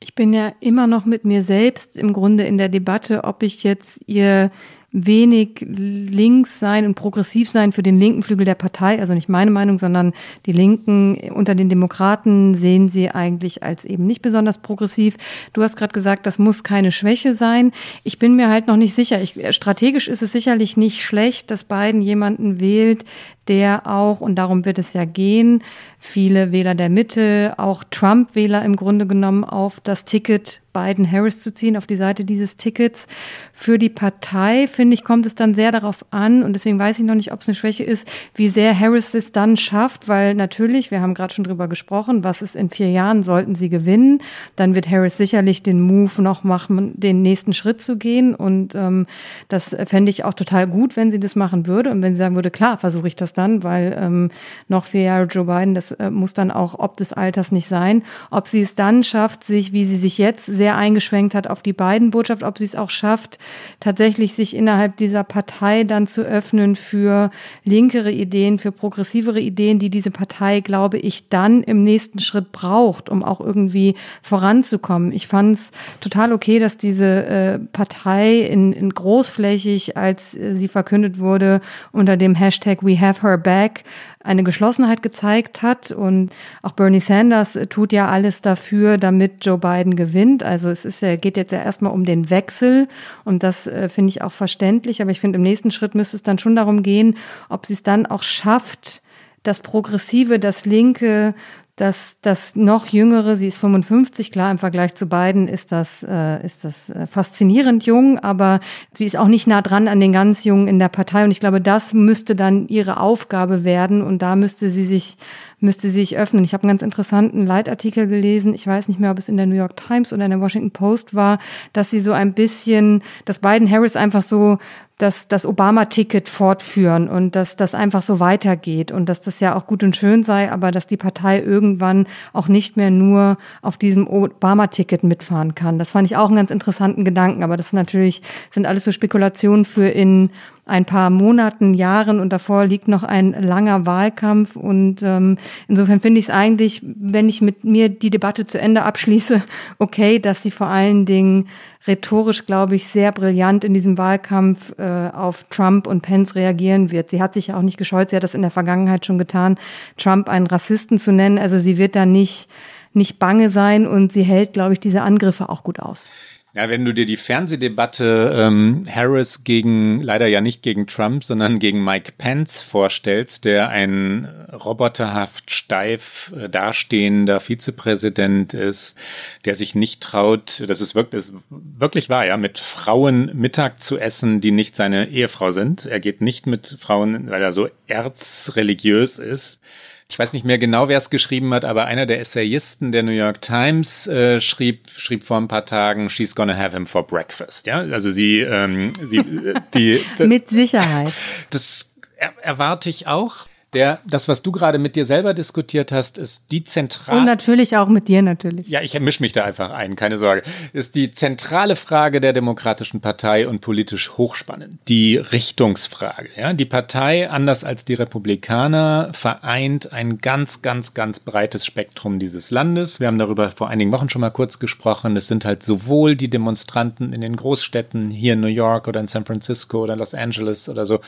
Ich 0.00 0.14
bin 0.14 0.34
ja 0.34 0.52
immer 0.60 0.86
noch 0.86 1.06
mit 1.06 1.24
mir 1.24 1.42
selbst 1.42 1.96
im 1.96 2.12
Grunde 2.12 2.44
in 2.44 2.58
der 2.58 2.68
Debatte, 2.68 3.24
ob 3.24 3.42
ich 3.42 3.64
jetzt 3.64 4.00
ihr 4.06 4.50
wenig 4.98 5.60
links 5.60 6.58
sein 6.58 6.86
und 6.86 6.94
progressiv 6.94 7.50
sein 7.50 7.72
für 7.72 7.82
den 7.82 8.00
linken 8.00 8.22
Flügel 8.22 8.46
der 8.46 8.54
Partei. 8.54 8.98
Also 8.98 9.12
nicht 9.12 9.28
meine 9.28 9.50
Meinung, 9.50 9.76
sondern 9.76 10.14
die 10.46 10.52
Linken 10.52 11.18
unter 11.34 11.54
den 11.54 11.68
Demokraten 11.68 12.54
sehen 12.54 12.88
sie 12.88 13.10
eigentlich 13.10 13.62
als 13.62 13.84
eben 13.84 14.06
nicht 14.06 14.22
besonders 14.22 14.56
progressiv. 14.56 15.18
Du 15.52 15.62
hast 15.62 15.76
gerade 15.76 15.92
gesagt, 15.92 16.26
das 16.26 16.38
muss 16.38 16.64
keine 16.64 16.92
Schwäche 16.92 17.34
sein. 17.34 17.72
Ich 18.04 18.18
bin 18.18 18.36
mir 18.36 18.48
halt 18.48 18.68
noch 18.68 18.78
nicht 18.78 18.94
sicher. 18.94 19.20
Ich, 19.20 19.34
strategisch 19.54 20.08
ist 20.08 20.22
es 20.22 20.32
sicherlich 20.32 20.78
nicht 20.78 21.02
schlecht, 21.02 21.50
dass 21.50 21.64
Biden 21.64 22.00
jemanden 22.00 22.58
wählt, 22.58 23.04
der 23.48 23.86
auch, 23.86 24.20
und 24.20 24.36
darum 24.36 24.64
wird 24.64 24.78
es 24.78 24.92
ja 24.92 25.04
gehen, 25.04 25.62
viele 25.98 26.52
Wähler 26.52 26.74
der 26.74 26.90
Mitte, 26.90 27.54
auch 27.56 27.84
Trump-Wähler 27.90 28.64
im 28.64 28.76
Grunde 28.76 29.06
genommen 29.06 29.44
auf 29.44 29.80
das 29.80 30.04
Ticket 30.04 30.60
Biden-Harris 30.72 31.42
zu 31.42 31.54
ziehen, 31.54 31.76
auf 31.76 31.86
die 31.86 31.96
Seite 31.96 32.26
dieses 32.26 32.58
Tickets. 32.58 33.06
Für 33.54 33.78
die 33.78 33.88
Partei, 33.88 34.68
finde 34.68 34.92
ich, 34.92 35.04
kommt 35.04 35.24
es 35.24 35.34
dann 35.34 35.54
sehr 35.54 35.72
darauf 35.72 36.04
an, 36.10 36.42
und 36.42 36.52
deswegen 36.52 36.78
weiß 36.78 36.98
ich 36.98 37.04
noch 37.06 37.14
nicht, 37.14 37.32
ob 37.32 37.40
es 37.40 37.48
eine 37.48 37.54
Schwäche 37.54 37.82
ist, 37.82 38.06
wie 38.34 38.48
sehr 38.48 38.78
Harris 38.78 39.14
es 39.14 39.32
dann 39.32 39.56
schafft, 39.56 40.06
weil 40.06 40.34
natürlich, 40.34 40.90
wir 40.90 41.00
haben 41.00 41.14
gerade 41.14 41.32
schon 41.32 41.44
drüber 41.44 41.66
gesprochen, 41.66 42.24
was 42.24 42.42
ist 42.42 42.56
in 42.56 42.68
vier 42.68 42.90
Jahren, 42.90 43.22
sollten 43.22 43.54
sie 43.54 43.70
gewinnen, 43.70 44.20
dann 44.56 44.74
wird 44.74 44.90
Harris 44.90 45.16
sicherlich 45.16 45.62
den 45.62 45.80
Move 45.80 46.20
noch 46.20 46.44
machen, 46.44 46.92
den 47.00 47.22
nächsten 47.22 47.54
Schritt 47.54 47.80
zu 47.80 47.96
gehen. 47.96 48.34
Und 48.34 48.74
ähm, 48.74 49.06
das 49.48 49.74
fände 49.86 50.10
ich 50.10 50.24
auch 50.24 50.34
total 50.34 50.66
gut, 50.66 50.96
wenn 50.96 51.10
sie 51.10 51.20
das 51.20 51.36
machen 51.36 51.66
würde 51.66 51.90
und 51.90 52.02
wenn 52.02 52.14
sie 52.14 52.18
sagen 52.18 52.34
würde, 52.34 52.50
klar, 52.50 52.76
versuche 52.76 53.08
ich 53.08 53.16
das 53.16 53.32
dann, 53.36 53.62
weil 53.62 53.96
ähm, 54.00 54.30
noch 54.68 54.84
vier 54.84 55.02
Jahre 55.02 55.24
Joe 55.24 55.44
Biden, 55.44 55.74
das 55.74 55.92
äh, 55.92 56.10
muss 56.10 56.34
dann 56.34 56.50
auch 56.50 56.78
ob 56.78 56.96
des 56.96 57.12
Alters 57.12 57.52
nicht 57.52 57.68
sein. 57.68 58.02
Ob 58.30 58.48
sie 58.48 58.62
es 58.62 58.74
dann 58.74 59.02
schafft, 59.02 59.44
sich, 59.44 59.72
wie 59.72 59.84
sie 59.84 59.96
sich 59.96 60.18
jetzt 60.18 60.46
sehr 60.46 60.76
eingeschränkt 60.76 61.34
hat 61.34 61.46
auf 61.48 61.62
die 61.62 61.72
beiden 61.72 62.10
Botschaft, 62.10 62.42
ob 62.42 62.58
sie 62.58 62.64
es 62.64 62.74
auch 62.74 62.90
schafft, 62.90 63.38
tatsächlich 63.80 64.34
sich 64.34 64.54
innerhalb 64.54 64.96
dieser 64.96 65.24
Partei 65.24 65.84
dann 65.84 66.06
zu 66.06 66.22
öffnen 66.22 66.76
für 66.76 67.30
linkere 67.64 68.12
Ideen, 68.12 68.58
für 68.58 68.72
progressivere 68.72 69.40
Ideen, 69.40 69.78
die 69.78 69.90
diese 69.90 70.10
Partei, 70.10 70.60
glaube 70.60 70.98
ich, 70.98 71.28
dann 71.28 71.62
im 71.62 71.84
nächsten 71.84 72.18
Schritt 72.20 72.52
braucht, 72.52 73.08
um 73.08 73.22
auch 73.22 73.40
irgendwie 73.40 73.94
voranzukommen. 74.22 75.12
Ich 75.12 75.26
fand 75.26 75.58
es 75.58 75.72
total 76.00 76.32
okay, 76.32 76.58
dass 76.58 76.76
diese 76.76 77.26
äh, 77.26 77.58
Partei 77.58 78.40
in, 78.40 78.72
in 78.72 78.90
großflächig, 78.90 79.96
als 79.96 80.34
äh, 80.36 80.54
sie 80.54 80.68
verkündet 80.68 81.18
wurde, 81.18 81.60
unter 81.92 82.16
dem 82.16 82.34
Hashtag 82.34 82.82
We 82.82 83.00
Have 83.00 83.25
Her 83.28 83.38
Back 83.38 83.84
eine 84.26 84.42
Geschlossenheit 84.42 85.02
gezeigt 85.02 85.62
hat. 85.62 85.92
Und 85.92 86.30
auch 86.62 86.72
Bernie 86.72 87.00
Sanders 87.00 87.58
tut 87.68 87.92
ja 87.92 88.08
alles 88.08 88.42
dafür, 88.42 88.98
damit 88.98 89.44
Joe 89.44 89.58
Biden 89.58 89.96
gewinnt. 89.96 90.42
Also 90.42 90.68
es 90.68 90.84
ist 90.84 91.00
geht 91.00 91.36
jetzt 91.36 91.52
ja 91.52 91.62
erstmal 91.62 91.92
um 91.92 92.04
den 92.04 92.28
Wechsel 92.30 92.88
und 93.24 93.42
das 93.42 93.66
äh, 93.66 93.88
finde 93.88 94.10
ich 94.10 94.22
auch 94.22 94.32
verständlich. 94.32 95.00
Aber 95.00 95.10
ich 95.10 95.20
finde, 95.20 95.36
im 95.36 95.42
nächsten 95.42 95.70
Schritt 95.70 95.94
müsste 95.94 96.16
es 96.16 96.22
dann 96.22 96.38
schon 96.38 96.56
darum 96.56 96.82
gehen, 96.82 97.16
ob 97.48 97.66
sie 97.66 97.74
es 97.74 97.82
dann 97.82 98.06
auch 98.06 98.22
schafft, 98.22 99.02
das 99.42 99.60
Progressive, 99.60 100.40
das 100.40 100.64
Linke 100.64 101.34
dass 101.76 102.18
das 102.22 102.56
noch 102.56 102.86
jüngere, 102.86 103.36
sie 103.36 103.46
ist 103.46 103.58
55, 103.58 104.32
klar, 104.32 104.50
im 104.50 104.56
Vergleich 104.56 104.94
zu 104.94 105.06
beiden 105.06 105.46
ist 105.46 105.72
das, 105.72 106.02
äh, 106.02 106.44
ist 106.44 106.64
das 106.64 106.88
äh, 106.88 107.06
faszinierend 107.06 107.84
jung, 107.84 108.18
aber 108.18 108.60
sie 108.94 109.04
ist 109.04 109.16
auch 109.16 109.28
nicht 109.28 109.46
nah 109.46 109.60
dran 109.60 109.86
an 109.86 110.00
den 110.00 110.12
ganz 110.12 110.44
Jungen 110.44 110.68
in 110.68 110.78
der 110.78 110.88
Partei 110.88 111.24
und 111.24 111.30
ich 111.30 111.40
glaube, 111.40 111.60
das 111.60 111.92
müsste 111.92 112.34
dann 112.34 112.66
ihre 112.68 112.98
Aufgabe 112.98 113.62
werden 113.62 114.02
und 114.02 114.22
da 114.22 114.36
müsste 114.36 114.70
sie 114.70 114.84
sich 114.84 115.18
müsste 115.58 115.88
sie 115.88 116.00
sich 116.00 116.18
öffnen. 116.18 116.44
Ich 116.44 116.52
habe 116.52 116.64
einen 116.64 116.72
ganz 116.72 116.82
interessanten 116.82 117.46
Leitartikel 117.46 118.06
gelesen. 118.06 118.52
Ich 118.52 118.66
weiß 118.66 118.88
nicht 118.88 119.00
mehr, 119.00 119.10
ob 119.10 119.18
es 119.18 119.30
in 119.30 119.38
der 119.38 119.46
New 119.46 119.54
York 119.54 119.76
Times 119.76 120.12
oder 120.12 120.26
in 120.26 120.30
der 120.30 120.40
Washington 120.40 120.70
Post 120.70 121.14
war, 121.14 121.38
dass 121.72 121.90
sie 121.90 122.00
so 122.00 122.12
ein 122.12 122.34
bisschen, 122.34 123.02
dass 123.24 123.38
Biden 123.38 123.70
Harris 123.70 123.96
einfach 123.96 124.22
so 124.22 124.58
das, 124.98 125.28
das 125.28 125.44
Obama-Ticket 125.44 126.28
fortführen 126.28 127.08
und 127.08 127.36
dass 127.36 127.56
das 127.56 127.74
einfach 127.74 128.00
so 128.00 128.18
weitergeht 128.18 128.90
und 128.90 129.08
dass 129.08 129.20
das 129.20 129.40
ja 129.40 129.54
auch 129.54 129.66
gut 129.66 129.82
und 129.82 129.94
schön 129.94 130.24
sei, 130.24 130.50
aber 130.50 130.70
dass 130.70 130.86
die 130.86 130.96
Partei 130.96 131.40
irgendwann 131.40 132.06
auch 132.32 132.48
nicht 132.48 132.78
mehr 132.78 132.90
nur 132.90 133.36
auf 133.60 133.76
diesem 133.76 134.06
Obama-Ticket 134.08 135.04
mitfahren 135.04 135.54
kann. 135.54 135.78
Das 135.78 135.90
fand 135.90 136.10
ich 136.10 136.16
auch 136.16 136.28
einen 136.28 136.36
ganz 136.36 136.50
interessanten 136.50 137.04
Gedanken, 137.04 137.44
aber 137.44 137.58
das 137.58 137.74
natürlich 137.74 138.22
sind 138.50 138.64
alles 138.64 138.84
so 138.84 138.92
Spekulationen 138.92 139.66
für 139.66 139.86
in 139.86 140.30
ein 140.66 140.84
paar 140.84 141.10
Monaten, 141.10 141.74
Jahren 141.74 142.18
und 142.18 142.32
davor 142.32 142.66
liegt 142.66 142.88
noch 142.88 143.04
ein 143.04 143.36
langer 143.40 143.86
Wahlkampf. 143.86 144.56
Und 144.56 145.00
ähm, 145.02 145.38
insofern 145.68 146.00
finde 146.00 146.18
ich 146.18 146.26
es 146.26 146.34
eigentlich, 146.34 146.82
wenn 146.82 147.28
ich 147.28 147.40
mit 147.40 147.64
mir 147.64 147.88
die 147.88 148.10
Debatte 148.10 148.46
zu 148.46 148.60
Ende 148.60 148.82
abschließe, 148.82 149.42
okay, 149.78 150.18
dass 150.18 150.42
sie 150.42 150.50
vor 150.50 150.66
allen 150.66 151.06
Dingen 151.06 151.48
rhetorisch, 151.86 152.46
glaube 152.46 152.76
ich, 152.76 152.88
sehr 152.88 153.12
brillant 153.12 153.64
in 153.64 153.74
diesem 153.74 153.98
Wahlkampf 153.98 154.78
äh, 154.78 155.10
auf 155.12 155.44
Trump 155.50 155.86
und 155.86 156.02
Pence 156.02 156.34
reagieren 156.34 156.90
wird. 156.90 157.10
Sie 157.10 157.22
hat 157.22 157.34
sich 157.34 157.48
ja 157.48 157.56
auch 157.56 157.62
nicht 157.62 157.78
gescheut, 157.78 158.10
sie 158.10 158.16
hat 158.16 158.24
das 158.24 158.34
in 158.34 158.42
der 158.42 158.50
Vergangenheit 158.50 159.06
schon 159.06 159.18
getan, 159.18 159.58
Trump 159.96 160.28
einen 160.28 160.46
Rassisten 160.46 160.98
zu 160.98 161.12
nennen. 161.12 161.38
Also 161.38 161.58
sie 161.58 161.78
wird 161.78 161.96
da 161.96 162.06
nicht, 162.06 162.48
nicht 162.92 163.18
bange 163.18 163.50
sein 163.50 163.86
und 163.86 164.12
sie 164.12 164.22
hält, 164.22 164.52
glaube 164.52 164.72
ich, 164.72 164.80
diese 164.80 165.02
Angriffe 165.02 165.48
auch 165.48 165.62
gut 165.62 165.80
aus. 165.80 166.10
Ja, 166.56 166.70
wenn 166.70 166.86
du 166.86 166.94
dir 166.94 167.04
die 167.04 167.18
Fernsehdebatte 167.18 168.32
ähm, 168.34 168.84
Harris 168.90 169.44
gegen, 169.44 170.00
leider 170.00 170.26
ja 170.26 170.40
nicht 170.40 170.62
gegen 170.62 170.86
Trump, 170.86 171.22
sondern 171.22 171.58
gegen 171.58 171.84
Mike 171.84 172.12
Pence 172.16 172.62
vorstellst, 172.62 173.44
der 173.44 173.68
ein 173.68 174.24
roboterhaft 174.54 175.50
steif 175.50 176.32
äh, 176.34 176.48
dastehender 176.48 177.40
Vizepräsident 177.40 178.54
ist, 178.54 178.98
der 179.44 179.54
sich 179.54 179.74
nicht 179.74 180.02
traut, 180.02 180.64
das 180.66 180.80
ist 180.80 180.94
wirklich, 180.94 181.24
ist 181.24 181.34
wirklich 181.50 182.08
wahr, 182.08 182.24
ja, 182.24 182.38
mit 182.38 182.58
Frauen 182.58 183.36
Mittag 183.36 183.82
zu 183.82 183.98
essen, 183.98 184.40
die 184.40 184.50
nicht 184.50 184.76
seine 184.76 185.10
Ehefrau 185.10 185.50
sind. 185.50 185.84
Er 185.84 186.00
geht 186.00 186.22
nicht 186.22 186.46
mit 186.46 186.76
Frauen, 186.78 187.28
weil 187.28 187.42
er 187.42 187.52
so 187.52 187.68
erzreligiös 187.86 189.18
ist 189.18 189.60
ich 190.08 190.18
weiß 190.18 190.32
nicht 190.32 190.44
mehr 190.44 190.58
genau, 190.58 190.88
wer 190.88 190.98
es 190.98 191.10
geschrieben 191.10 191.52
hat, 191.52 191.64
aber 191.64 191.86
einer 191.86 192.06
der 192.06 192.20
Essayisten 192.20 192.92
der 192.92 193.02
New 193.02 193.12
York 193.12 193.42
Times 193.42 194.06
äh, 194.06 194.40
schrieb, 194.40 194.88
schrieb 194.90 195.24
vor 195.24 195.36
ein 195.36 195.48
paar 195.48 195.66
Tagen, 195.66 196.08
she's 196.08 196.34
gonna 196.34 196.56
have 196.56 196.76
him 196.76 196.86
for 196.86 197.04
breakfast. 197.04 197.66
Ja, 197.66 197.78
also 197.78 198.12
sie, 198.12 198.40
ähm, 198.40 198.92
sie, 199.08 199.18
äh, 199.18 199.54
die, 199.74 200.04
mit 200.24 200.48
Sicherheit. 200.48 201.12
Das 201.50 201.92
er, 202.16 202.32
erwarte 202.40 202.88
ich 202.88 203.08
auch 203.08 203.46
der, 203.76 204.00
das, 204.06 204.26
was 204.26 204.40
du 204.40 204.52
gerade 204.52 204.78
mit 204.78 204.96
dir 204.96 205.04
selber 205.04 205.34
diskutiert 205.34 205.92
hast, 205.92 206.16
ist 206.16 206.50
die 206.50 206.64
zentrale. 206.64 207.18
Und 207.18 207.26
natürlich 207.26 207.76
auch 207.76 207.88
mit 207.88 208.08
dir 208.08 208.22
natürlich. 208.22 208.66
Ja, 208.68 208.80
ich 208.80 208.98
mische 208.98 209.22
mich 209.22 209.32
da 209.32 209.44
einfach 209.44 209.70
ein, 209.70 209.96
keine 209.96 210.16
Sorge. 210.16 210.42
Ist 210.72 210.94
die 210.94 211.10
zentrale 211.10 211.76
Frage 211.76 212.22
der 212.22 212.32
Demokratischen 212.32 213.02
Partei 213.02 213.46
und 213.46 213.60
politisch 213.60 214.12
hochspannend. 214.16 214.78
Die 214.88 215.18
Richtungsfrage. 215.18 216.30
Ja, 216.38 216.54
die 216.54 216.64
Partei, 216.64 217.28
anders 217.28 217.64
als 217.64 217.84
die 217.84 217.92
Republikaner, 217.92 219.10
vereint 219.12 219.92
ein 219.92 220.18
ganz, 220.18 220.62
ganz, 220.62 220.94
ganz 220.94 221.20
breites 221.20 221.66
Spektrum 221.66 222.18
dieses 222.18 222.50
Landes. 222.50 222.98
Wir 222.98 223.08
haben 223.08 223.18
darüber 223.18 223.50
vor 223.50 223.68
einigen 223.68 223.92
Wochen 223.92 224.08
schon 224.08 224.22
mal 224.22 224.30
kurz 224.30 224.58
gesprochen. 224.58 225.14
Es 225.18 225.26
sind 225.26 225.44
halt 225.44 225.62
sowohl 225.62 226.16
die 226.16 226.30
Demonstranten 226.30 227.12
in 227.12 227.20
den 227.20 227.36
Großstädten 227.36 228.10
hier 228.10 228.32
in 228.32 228.40
New 228.40 228.46
York 228.46 228.88
oder 228.88 229.00
in 229.00 229.06
San 229.06 229.26
Francisco 229.26 229.82
oder 229.82 229.96
Los 229.96 230.14
Angeles 230.14 230.70
oder 230.70 230.86
so, 230.86 231.00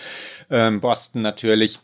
ähm, 0.51 0.83
Boston 0.83 1.23
natürlich 1.23 1.81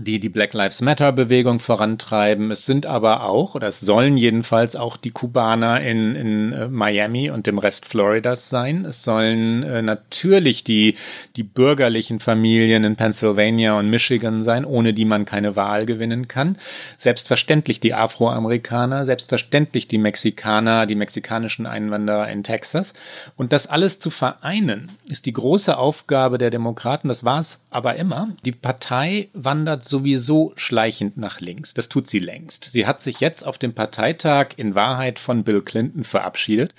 die 0.00 0.18
die 0.18 0.28
Black 0.28 0.54
Lives 0.54 0.82
Matter 0.82 1.12
Bewegung 1.12 1.60
vorantreiben. 1.60 2.50
Es 2.50 2.66
sind 2.66 2.84
aber 2.84 3.22
auch, 3.22 3.54
oder 3.54 3.68
es 3.68 3.78
sollen 3.78 4.16
jedenfalls 4.16 4.74
auch 4.74 4.96
die 4.96 5.12
Kubaner 5.12 5.80
in, 5.82 6.16
in 6.16 6.52
äh, 6.52 6.68
Miami 6.68 7.30
und 7.30 7.46
dem 7.46 7.58
Rest 7.58 7.86
Floridas 7.86 8.50
sein. 8.50 8.84
Es 8.86 9.04
sollen 9.04 9.62
äh, 9.62 9.82
natürlich 9.82 10.64
die, 10.64 10.96
die 11.36 11.44
bürgerlichen 11.44 12.18
Familien 12.18 12.82
in 12.82 12.96
Pennsylvania 12.96 13.78
und 13.78 13.88
Michigan 13.88 14.42
sein, 14.42 14.64
ohne 14.64 14.94
die 14.94 15.04
man 15.04 15.26
keine 15.26 15.54
Wahl 15.54 15.86
gewinnen 15.86 16.26
kann. 16.26 16.58
Selbstverständlich 16.96 17.78
die 17.78 17.94
Afroamerikaner, 17.94 19.06
selbstverständlich 19.06 19.86
die 19.86 19.98
Mexikaner, 19.98 20.86
die 20.86 20.96
mexikanischen 20.96 21.66
Einwanderer 21.66 22.28
in 22.30 22.42
Texas. 22.42 22.94
Und 23.36 23.52
das 23.52 23.68
alles 23.68 24.00
zu 24.00 24.10
vereinen, 24.10 24.90
ist 25.08 25.26
die 25.26 25.32
große 25.32 25.78
Aufgabe 25.78 26.38
der 26.38 26.50
Demokraten. 26.50 27.06
Das 27.06 27.24
war 27.24 27.38
es 27.38 27.60
aber 27.70 27.94
immer. 27.94 28.30
Die 28.44 28.52
Partei 28.52 29.28
wandert 29.34 29.83
sowieso 29.88 30.52
schleichend 30.56 31.16
nach 31.16 31.40
links. 31.40 31.74
Das 31.74 31.88
tut 31.88 32.08
sie 32.08 32.18
längst. 32.18 32.64
Sie 32.64 32.86
hat 32.86 33.00
sich 33.00 33.20
jetzt 33.20 33.44
auf 33.44 33.58
dem 33.58 33.74
Parteitag 33.74 34.48
in 34.56 34.74
Wahrheit 34.74 35.18
von 35.18 35.44
Bill 35.44 35.62
Clinton 35.62 36.04
verabschiedet 36.04 36.74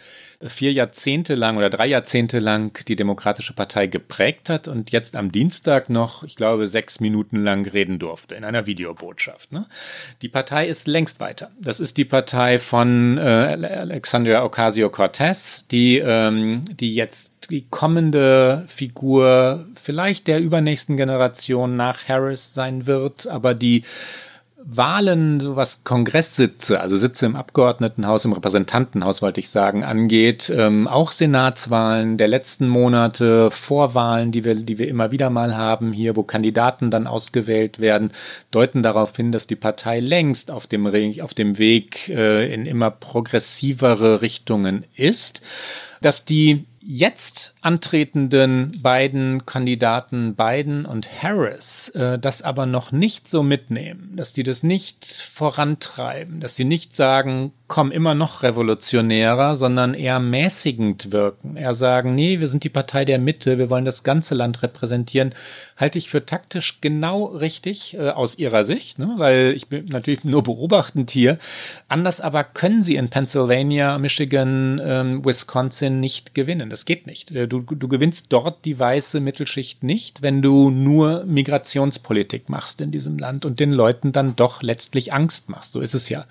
vier 0.50 0.72
Jahrzehnte 0.74 1.36
lang 1.36 1.58
oder 1.58 1.70
drei 1.70 1.88
Jahrzehnte 1.88 2.40
lang 2.40 2.84
die 2.88 2.96
Demokratische 2.96 3.54
Partei 3.54 3.88
geprägt 3.88 4.50
hat 4.50 4.68
und 4.68 4.92
jetzt 4.92 5.16
am 5.16 5.32
Dienstag 5.32 5.90
noch, 5.90 6.24
ich 6.24 6.36
glaube, 6.36 6.68
sechs 6.68 7.00
Minuten 7.00 7.44
lang 7.44 7.68
reden 7.68 8.00
durfte 8.00 8.36
in 8.36 8.44
einer 8.44 8.66
Videobotschaft. 8.66 9.52
Ne? 9.52 9.66
Die 10.22 10.30
Partei 10.30 10.68
ist 10.68 10.88
längst 10.88 11.20
weiter. 11.20 11.52
Das 11.60 11.80
ist 11.80 11.98
die 11.98 12.06
Partei 12.06 12.60
von 12.60 13.18
äh, 13.18 13.22
Alexandria 13.22 14.44
Ocasio-Cortez, 14.44 15.66
die, 15.72 15.98
ähm, 15.98 16.64
die 16.80 16.94
jetzt 16.94 17.32
die 17.50 17.66
kommende 17.70 18.66
Figur 18.68 19.66
vielleicht 19.76 20.28
der 20.28 20.40
übernächsten 20.40 20.98
Generation 20.98 21.76
nach 21.76 22.08
Harris 22.08 22.54
sein 22.54 22.88
wird, 22.88 22.95
aber 23.30 23.54
die 23.54 23.84
Wahlen, 24.68 25.40
so 25.42 25.56
was 25.56 25.84
Kongresssitze, 25.84 26.80
also 26.80 26.98
Sitze 26.98 27.28
im 27.28 27.36
Abgeordnetenhaus, 27.36 28.26
im 28.26 28.34
Repräsentantenhaus, 28.34 29.22
wollte 29.22 29.40
ich 29.40 29.50
sagen, 29.50 29.84
angeht, 29.84 30.52
ähm, 30.56 30.88
auch 30.88 31.12
Senatswahlen 31.12 32.18
der 32.18 32.28
letzten 32.28 32.68
Monate, 32.68 33.52
Vorwahlen, 33.52 34.32
die 34.32 34.44
wir, 34.44 34.56
die 34.56 34.80
wir 34.80 34.88
immer 34.88 35.12
wieder 35.12 35.30
mal 35.30 35.56
haben 35.56 35.94
hier, 35.94 36.16
wo 36.16 36.24
Kandidaten 36.24 36.90
dann 36.90 37.06
ausgewählt 37.06 37.80
werden, 37.80 38.12
deuten 38.50 38.82
darauf 38.82 39.16
hin, 39.16 39.32
dass 39.32 39.46
die 39.46 39.56
Partei 39.56 40.00
längst 40.00 40.50
auf 40.50 40.66
dem, 40.66 40.88
auf 41.22 41.36
dem 41.36 41.60
Weg 41.60 42.10
äh, 42.10 42.52
in 42.52 42.66
immer 42.66 42.90
progressivere 42.90 44.24
Richtungen 44.24 44.84
ist, 44.96 45.42
dass 46.02 46.26
die 46.26 46.66
jetzt 46.86 47.56
antretenden 47.62 48.72
beiden 48.82 49.46
Kandidaten 49.46 50.36
Biden 50.36 50.86
und 50.86 51.10
Harris 51.22 51.90
äh, 51.90 52.20
das 52.20 52.42
aber 52.42 52.66
noch 52.66 52.92
nicht 52.92 53.28
so 53.28 53.44
mitnehmen, 53.44 54.14
dass 54.16 54.34
die 54.34 54.44
das 54.44 54.64
nicht 54.64 55.06
vorantreiben, 55.06 56.40
dass 56.40 56.56
sie 56.56 56.66
nicht 56.66 56.96
sagen, 56.96 57.54
komm 57.68 57.92
immer 57.92 58.14
noch 58.14 58.44
revolutionärer, 58.44 59.56
sondern 59.56 59.96
eher 59.96 60.20
mäßigend 60.20 61.12
wirken. 61.12 61.58
Eher 61.58 61.74
sagen, 61.74 62.14
nee, 62.14 62.40
wir 62.40 62.48
sind 62.48 62.64
die 62.64 62.70
Partei 62.70 63.06
der 63.06 63.18
Mitte, 63.18 63.58
wir 63.58 63.72
wollen 63.72 63.86
das 63.86 64.04
ganze 64.04 64.36
Land 64.36 64.62
repräsentieren, 64.62 65.34
halte 65.76 65.98
ich 65.98 66.10
für 66.10 66.26
taktisch 66.26 66.80
genau 66.80 67.26
richtig 67.26 67.96
äh, 67.96 68.10
aus 68.10 68.38
ihrer 68.38 68.64
Sicht, 68.64 69.00
ne? 69.00 69.16
weil 69.18 69.54
ich 69.56 69.68
bin 69.68 69.86
natürlich 69.86 70.24
nur 70.24 70.44
beobachtend 70.44 71.10
hier. 71.10 71.40
Anders 71.88 72.22
aber 72.22 72.44
können 72.44 72.84
sie 72.84 72.96
in 72.96 73.10
Pennsylvania, 73.10 73.98
Michigan, 73.98 74.80
ähm, 74.84 75.26
Wisconsin 75.26 76.00
nicht 76.00 76.36
gewinnen. 76.36 76.70
Das 76.70 76.86
geht 76.86 77.08
nicht. 77.08 77.32
Äh, 77.32 77.48
du, 77.48 77.62
du 77.62 77.88
gewinnst 77.88 78.28
dort 78.30 78.64
die 78.64 78.80
weiße 78.80 79.20
Mittelschicht 79.20 79.84
nicht, 79.84 80.22
wenn 80.22 80.44
du 80.44 80.70
nur 80.70 81.26
Migrationspolitik 81.26 82.48
machst 82.48 82.80
in 82.80 82.92
diesem 82.92 83.18
Land 83.18 83.44
und 83.44 83.60
den 83.60 83.72
Leuten 83.72 84.12
dann 84.12 84.36
doch 84.36 84.62
letztlich 84.62 85.14
Angst 85.14 85.50
machst. 85.50 85.72
So 85.72 85.82
ist 85.82 85.96
es 85.96 86.10
ja. 86.10 86.26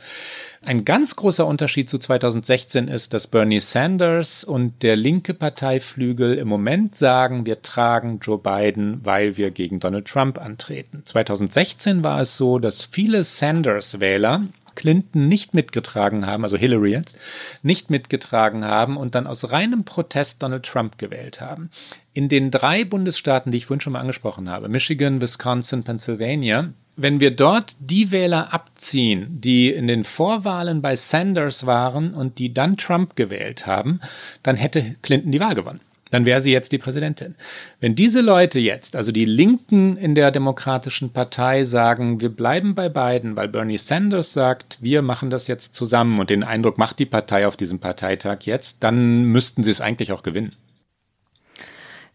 Ein 0.67 0.87
ganz 0.87 1.15
großer 1.17 1.47
Unterschied 1.47 1.91
zu 1.91 1.99
2016 1.99 2.89
ist, 2.89 3.12
dass 3.12 3.27
Bernie 3.27 3.61
Sanders 3.61 4.45
und 4.45 4.83
der 4.83 4.97
linke 4.97 5.35
Parteiflügel 5.35 6.39
im 6.39 6.49
Moment 6.49 6.97
sagen, 6.97 7.45
wir 7.45 7.61
tragen 7.61 8.19
Joe 8.23 8.39
Biden, 8.39 9.01
weil 9.05 9.37
wir 9.37 9.51
gegen 9.51 9.79
Donald 9.79 10.07
Trump 10.07 10.39
antreten. 10.39 11.03
2016 11.05 12.03
war 12.03 12.23
es 12.23 12.39
so, 12.39 12.59
dass 12.59 12.83
viele 12.83 13.25
Sanders-Wähler 13.25 14.49
Clinton 14.75 15.29
nicht 15.29 15.53
mitgetragen 15.53 16.27
haben, 16.27 16.45
also 16.45 16.57
Hillary 16.57 16.93
jetzt, 16.93 17.19
nicht 17.62 17.91
mitgetragen 17.91 18.65
haben 18.65 18.97
und 18.97 19.15
dann 19.15 19.27
aus 19.27 19.51
reinem 19.51 19.85
Protest 19.85 20.43
Donald 20.43 20.65
Trump 20.65 20.97
gewählt 20.97 21.43
haben. 21.43 21.71
In 22.15 22.31
den 22.31 22.51
drei 22.51 22.85
Bundesstaaten, 22.85 23.53
die 23.53 23.59
ich 23.59 23.67
vorhin 23.67 23.83
schon 23.83 23.93
mal 23.93 24.01
angesprochen 24.01 24.49
habe, 24.49 24.71
Michigan, 24.71 25.21
Wisconsin, 25.21 25.85
Pennsylvania, 25.85 26.73
wenn 26.97 27.20
wir 27.20 27.30
dort 27.30 27.76
die 27.80 28.11
Wähler 28.11 28.53
abziehen, 28.53 29.40
die 29.40 29.70
in 29.70 29.86
den 29.86 30.05
Vorwahlen 30.05 30.82
bei 30.82 30.97
Sanders 30.97 31.66
waren 31.66 32.14
und 32.14 32.38
die 32.38 32.55
dann 32.55 32.76
Trump 32.76 33.16
gewählt 33.16 33.66
haben, 33.66 34.01
dann 34.42 34.57
hätte 34.57 34.97
Clinton 35.03 35.32
die 35.32 35.40
Wahl 35.40 35.55
gewonnen 35.55 35.80
dann 36.14 36.26
wäre 36.26 36.40
sie 36.40 36.53
jetzt 36.53 36.70
die 36.70 36.78
Präsidentin. 36.78 37.34
Wenn 37.80 37.97
diese 37.97 38.20
Leute 38.20 38.61
jetzt, 38.61 38.95
also 38.95 39.11
die 39.11 39.24
Linken 39.24 39.97
in 39.97 40.14
der 40.14 40.30
Demokratischen 40.30 41.12
Partei, 41.12 41.64
sagen, 41.64 42.20
wir 42.20 42.28
bleiben 42.28 42.76
bei 42.76 42.88
beiden, 42.88 43.34
weil 43.34 43.49
Bernie 43.49 43.78
Sanders 43.78 44.32
sagt, 44.32 44.78
wir 44.80 45.03
machen 45.03 45.28
das 45.28 45.49
jetzt 45.49 45.74
zusammen 45.74 46.20
und 46.20 46.30
den 46.30 46.45
Eindruck 46.45 46.78
macht 46.78 47.01
die 47.01 47.07
Partei 47.07 47.49
auf 47.49 47.57
diesem 47.57 47.80
Parteitag 47.80 48.42
jetzt, 48.42 48.84
dann 48.84 49.24
müssten 49.24 49.64
sie 49.64 49.72
es 49.72 49.80
eigentlich 49.80 50.12
auch 50.12 50.22
gewinnen. 50.22 50.55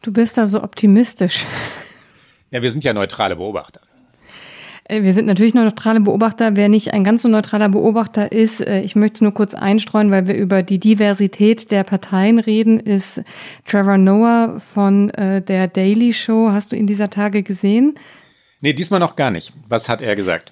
Du 0.02 0.14
bist 0.14 0.38
da 0.38 0.48
so 0.48 0.64
optimistisch. 0.64 1.46
Ja, 2.52 2.62
wir 2.62 2.72
sind 2.72 2.86
ja 2.86 2.94
neutrale 2.94 3.36
Beobachter. 3.36 3.82
Äh, 4.90 5.04
wir 5.04 5.14
sind 5.14 5.26
natürlich 5.26 5.54
nur 5.54 5.64
neutrale 5.64 6.02
Beobachter. 6.02 6.58
Wer 6.58 6.68
nicht 6.68 6.94
ein 6.94 7.06
ganz 7.06 7.22
so 7.22 7.30
neutraler 7.30 7.70
Beobachter 7.70 8.32
ist, 8.34 8.60
äh, 8.60 8.82
ich 8.82 8.96
möchte 8.98 9.16
es 9.16 9.22
nur 9.22 9.34
kurz 9.34 9.54
einstreuen, 9.54 10.12
weil 10.12 10.28
wir 10.28 10.36
über 10.36 10.64
die 10.64 10.80
Diversität 10.80 11.72
der 11.72 11.84
Parteien 11.86 12.40
reden, 12.40 12.80
ist 12.80 13.22
Trevor 13.66 13.98
Noah 13.98 14.60
von 14.60 15.10
äh, 15.12 15.42
der 15.42 15.68
Daily 15.68 16.12
Show. 16.12 16.50
Hast 16.52 16.74
du 16.74 16.76
ihn 16.76 16.88
dieser 16.88 17.10
Tage 17.10 17.44
gesehen? 17.44 17.96
Nee, 18.62 18.74
diesmal 18.74 19.00
noch 19.00 19.16
gar 19.16 19.32
nicht. 19.32 19.54
Was 19.70 19.88
hat 19.88 20.02
er 20.02 20.16
gesagt? 20.18 20.52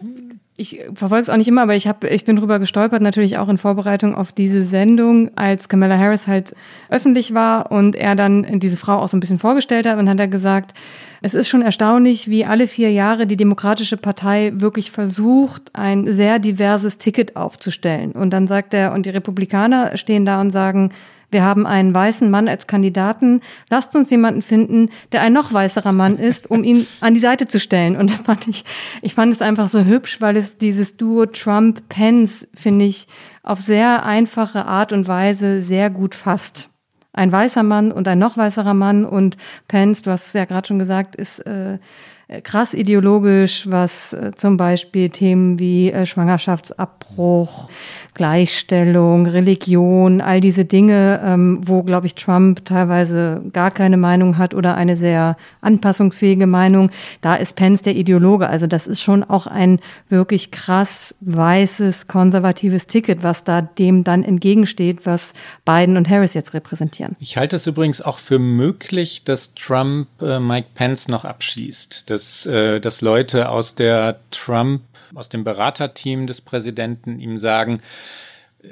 Ich 0.60 0.80
verfolge 0.96 1.22
es 1.22 1.30
auch 1.30 1.38
nicht 1.38 1.48
immer, 1.48 1.62
aber 1.62 1.76
ich, 1.76 1.88
hab, 1.88 2.04
ich 2.04 2.26
bin 2.26 2.36
drüber 2.36 2.58
gestolpert, 2.58 3.04
natürlich 3.04 3.38
auch 3.38 3.48
in 3.48 3.60
Vorbereitung 3.60 4.16
auf 4.16 4.32
diese 4.32 4.66
Sendung, 4.66 5.30
als 5.36 5.70
Kamala 5.70 6.00
Harris 6.00 6.26
halt 6.26 6.56
öffentlich 6.90 7.36
war 7.36 7.72
und 7.72 7.96
er 7.96 8.16
dann 8.16 8.60
diese 8.60 8.76
Frau 8.76 8.98
auch 8.98 9.08
so 9.08 9.16
ein 9.16 9.20
bisschen 9.20 9.38
vorgestellt 9.38 9.86
hat 9.86 10.00
und 10.00 10.10
hat 10.10 10.20
er 10.20 10.28
gesagt, 10.28 10.74
es 11.22 11.36
ist 11.36 11.48
schon 11.48 11.62
erstaunlich, 11.62 12.28
wie 12.28 12.44
alle 12.44 12.66
vier 12.66 12.92
Jahre 12.92 13.28
die 13.28 13.38
Demokratische 13.38 13.98
Partei 13.98 14.52
wirklich 14.56 14.90
versucht, 14.90 15.70
ein 15.74 16.12
sehr 16.12 16.40
diverses 16.40 16.98
Ticket 16.98 17.36
aufzustellen. 17.36 18.12
Und 18.14 18.32
dann 18.32 18.48
sagt 18.48 18.74
er, 18.74 18.94
und 18.94 19.06
die 19.06 19.12
Republikaner 19.12 19.96
stehen 19.96 20.26
da 20.26 20.42
und 20.42 20.50
sagen, 20.50 20.92
wir 21.30 21.44
haben 21.44 21.66
einen 21.66 21.94
weißen 21.94 22.30
Mann 22.30 22.48
als 22.48 22.68
Kandidaten. 22.68 23.42
Lasst 23.70 23.96
uns 23.96 24.10
jemanden 24.10 24.42
finden, 24.42 24.90
der 25.12 25.22
ein 25.22 25.34
noch 25.34 25.52
weißerer 25.52 25.92
Mann 25.92 26.18
ist, 26.18 26.50
um 26.50 26.64
ihn 26.64 26.88
an 27.02 27.14
die 27.14 27.20
Seite 27.20 27.48
zu 27.48 27.60
stellen. 27.60 27.98
Und 27.98 28.10
da 28.10 28.16
fand 28.16 28.48
ich, 28.48 28.64
ich 29.02 29.14
fand 29.14 29.34
es 29.34 29.42
einfach 29.42 29.68
so 29.68 29.84
hübsch, 29.84 30.22
weil 30.22 30.38
es 30.38 30.58
dieses 30.58 30.98
Duo 30.98 31.26
Trump-Pence, 31.26 32.48
finde 32.54 32.86
ich, 32.86 33.08
auf 33.44 33.62
sehr 33.62 34.06
einfache 34.06 34.66
Art 34.66 34.94
und 34.94 35.08
Weise 35.08 35.62
sehr 35.62 35.90
gut 35.90 36.16
fasst 36.16 36.70
ein 37.18 37.32
weißer 37.32 37.64
Mann 37.64 37.92
und 37.92 38.08
ein 38.08 38.20
noch 38.20 38.38
weißerer 38.38 38.76
Mann 38.76 39.04
und 39.04 39.38
Pence, 39.68 40.04
du 40.04 40.12
hast 40.12 40.28
es 40.28 40.34
ja 40.34 40.46
gerade 40.46 40.68
schon 40.68 40.78
gesagt, 40.78 41.16
ist 41.16 41.40
äh, 41.40 41.80
krass 42.44 42.74
ideologisch, 42.74 43.70
was 43.70 44.14
äh, 44.14 44.32
zum 44.36 44.58
Beispiel 44.58 45.10
Themen 45.10 45.60
wie 45.60 45.92
äh, 45.92 46.06
Schwangerschaftsabbruch, 46.06 47.70
Gleichstellung, 48.18 49.28
Religion, 49.28 50.22
all 50.22 50.42
diese 50.42 50.66
Dinge, 50.66 51.22
ähm, 51.24 51.60
wo, 51.62 51.84
glaube 51.84 52.08
ich, 52.08 52.16
Trump 52.16 52.66
teilweise 52.66 53.44
gar 53.54 53.70
keine 53.70 53.96
Meinung 53.96 54.40
hat 54.40 54.56
oder 54.56 54.76
eine 54.76 54.96
sehr 54.96 55.38
anpassungsfähige 55.62 56.48
Meinung. 56.48 56.90
Da 57.22 57.36
ist 57.36 57.56
Pence 57.56 57.84
der 57.84 57.96
Ideologe. 57.96 58.50
Also 58.50 58.66
das 58.66 58.88
ist 58.88 59.04
schon 59.04 59.24
auch 59.24 59.46
ein 59.46 59.80
wirklich 60.10 60.50
krass 60.50 61.14
weißes, 61.22 62.08
konservatives 62.08 62.88
Ticket, 62.88 63.22
was 63.22 63.44
da 63.44 63.62
dem 63.62 64.04
dann 64.04 64.24
entgegensteht, 64.24 65.06
was 65.06 65.36
Biden 65.64 65.96
und 65.96 66.10
Harris 66.10 66.34
jetzt 66.34 66.56
repräsentieren. 66.56 67.16
Ich 67.20 67.38
halte 67.38 67.56
es 67.56 67.68
übrigens 67.68 68.02
auch 68.02 68.18
für 68.18 68.40
möglich, 68.40 69.26
dass 69.26 69.54
Trump 69.54 70.08
äh, 70.24 70.40
Mike 70.40 70.70
Pence 70.74 71.08
noch 71.08 71.24
abschießt, 71.24 72.10
dass, 72.10 72.48
äh, 72.48 72.80
dass 72.80 73.02
Leute 73.02 73.50
aus 73.50 73.76
der 73.76 74.20
Trump 74.32 74.82
aus 75.16 75.30
dem 75.30 75.44
Beraterteam 75.44 76.28
des 76.28 76.42
Präsidenten 76.42 77.20
ihm 77.20 77.38
sagen, 77.38 77.82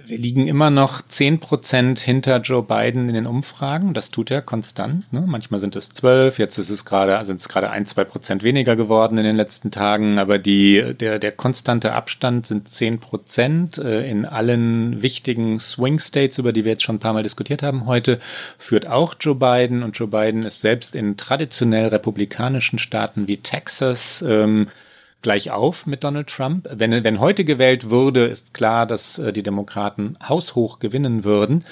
wir 0.07 0.17
liegen 0.17 0.47
immer 0.47 0.71
noch 0.71 1.03
zehn 1.03 1.39
Prozent 1.39 1.99
hinter 1.99 2.41
Joe 2.41 2.63
Biden 2.63 3.07
in 3.07 3.13
den 3.13 3.27
Umfragen. 3.27 3.93
Das 3.93 4.09
tut 4.09 4.31
er 4.31 4.41
konstant. 4.41 5.13
Ne? 5.13 5.23
Manchmal 5.25 5.59
sind 5.59 5.75
es 5.75 5.89
zwölf, 5.89 6.39
jetzt 6.39 6.57
ist 6.57 6.71
es 6.71 6.85
gerade, 6.85 7.23
sind 7.25 7.39
es 7.39 7.47
gerade 7.47 7.69
ein, 7.69 7.85
zwei 7.85 8.03
Prozent 8.03 8.43
weniger 8.43 8.75
geworden 8.75 9.17
in 9.19 9.23
den 9.23 9.35
letzten 9.35 9.69
Tagen. 9.69 10.17
Aber 10.17 10.39
die, 10.39 10.95
der, 10.99 11.19
der 11.19 11.31
konstante 11.31 11.93
Abstand 11.93 12.47
sind 12.47 12.67
zehn 12.67 12.99
Prozent 12.99 13.77
äh, 13.77 14.09
in 14.09 14.25
allen 14.25 15.03
wichtigen 15.03 15.59
Swing 15.59 15.99
States, 15.99 16.39
über 16.39 16.51
die 16.51 16.65
wir 16.65 16.71
jetzt 16.73 16.83
schon 16.83 16.95
ein 16.95 16.99
paar 16.99 17.13
Mal 17.13 17.23
diskutiert 17.23 17.61
haben 17.61 17.85
heute, 17.85 18.19
führt 18.57 18.87
auch 18.87 19.13
Joe 19.19 19.35
Biden. 19.35 19.83
Und 19.83 19.97
Joe 19.97 20.07
Biden 20.07 20.41
ist 20.41 20.61
selbst 20.61 20.95
in 20.95 21.15
traditionell 21.15 21.89
republikanischen 21.89 22.79
Staaten 22.79 23.27
wie 23.27 23.37
Texas 23.37 24.25
ähm, 24.27 24.67
gleich 25.25 25.49
auf 25.49 25.87
mit 25.87 26.03
Donald 26.03 26.27
Trump. 26.27 26.69
Wenn, 26.71 27.03
wenn 27.03 27.19
heute 27.19 27.45
gewählt 27.45 27.89
würde, 27.89 28.25
ist 28.25 28.53
klar, 28.53 28.85
dass 28.85 29.17
äh, 29.17 29.33
die 29.33 29.41
Demokraten 29.41 30.17
haushoch 30.21 30.77
gewinnen 30.77 31.23
würden. 31.23 31.65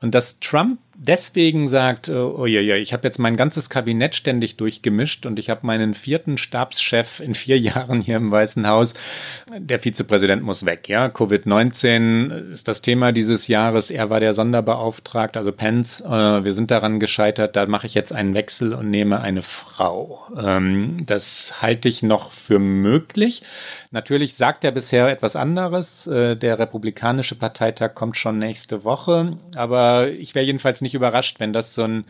Und 0.00 0.14
dass 0.14 0.38
Trump 0.38 0.78
deswegen 1.06 1.68
sagt, 1.68 2.08
äh, 2.08 2.14
oh 2.14 2.46
ja, 2.46 2.60
ja, 2.60 2.76
ich 2.76 2.92
habe 2.92 3.06
jetzt 3.06 3.18
mein 3.18 3.36
ganzes 3.36 3.70
Kabinett 3.70 4.14
ständig 4.14 4.56
durchgemischt 4.56 5.26
und 5.26 5.38
ich 5.38 5.50
habe 5.50 5.66
meinen 5.66 5.94
vierten 5.94 6.38
Stabschef 6.38 7.20
in 7.20 7.34
vier 7.34 7.58
Jahren 7.64 8.00
hier 8.00 8.16
im 8.16 8.30
Weißen 8.30 8.66
Haus. 8.66 8.94
Der 9.56 9.78
Vizepräsident 9.78 10.42
muss 10.42 10.64
weg, 10.64 10.88
ja. 10.88 11.06
Covid-19 11.06 12.52
ist 12.52 12.68
das 12.68 12.82
Thema 12.82 13.12
dieses 13.12 13.48
Jahres. 13.48 13.90
Er 13.90 14.10
war 14.10 14.20
der 14.20 14.34
Sonderbeauftragte, 14.34 15.38
also 15.38 15.52
Pence. 15.52 16.00
Äh, 16.00 16.44
wir 16.44 16.54
sind 16.54 16.70
daran 16.70 17.00
gescheitert. 17.00 17.56
Da 17.56 17.66
mache 17.66 17.86
ich 17.86 17.94
jetzt 17.94 18.12
einen 18.12 18.34
Wechsel 18.34 18.72
und 18.72 18.90
nehme 18.90 19.20
eine 19.20 19.42
Frau. 19.42 20.26
Ähm, 20.36 21.02
das 21.06 21.62
halte 21.62 21.88
ich 21.88 22.02
noch 22.02 22.32
für 22.32 22.58
möglich. 22.58 23.42
Natürlich 23.90 24.34
sagt 24.34 24.64
er 24.64 24.72
bisher 24.72 25.08
etwas 25.08 25.36
anderes. 25.36 26.06
Äh, 26.06 26.36
der 26.36 26.58
Republikanische 26.58 27.34
Parteitag 27.34 27.94
kommt 27.94 28.16
schon 28.16 28.38
nächste 28.38 28.84
Woche. 28.84 29.36
Aber 29.54 30.08
ich 30.08 30.34
wäre 30.34 30.44
jedenfalls 30.44 30.80
nicht 30.80 30.93
überrascht, 30.94 31.40
wenn 31.40 31.52
das 31.52 31.74
so 31.74 31.84
ein, 31.84 32.04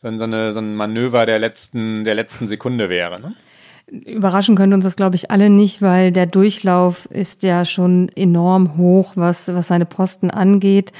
so, 0.00 0.08
ein, 0.08 0.18
so, 0.18 0.24
eine, 0.24 0.52
so 0.52 0.60
ein 0.60 0.74
Manöver 0.74 1.26
der 1.26 1.38
letzten, 1.38 2.04
der 2.04 2.14
letzten 2.14 2.48
Sekunde 2.48 2.88
wäre. 2.88 3.20
Ne? 3.20 3.34
Überraschen 3.86 4.56
könnte 4.56 4.74
uns 4.74 4.84
das, 4.84 4.96
glaube 4.96 5.16
ich, 5.16 5.30
alle 5.30 5.50
nicht, 5.50 5.82
weil 5.82 6.10
der 6.10 6.26
Durchlauf 6.26 7.06
ist 7.10 7.42
ja 7.42 7.66
schon 7.66 8.08
enorm 8.16 8.78
hoch, 8.78 9.12
was, 9.14 9.48
was 9.48 9.68
seine 9.68 9.84
Posten 9.84 10.30
angeht. 10.30 10.92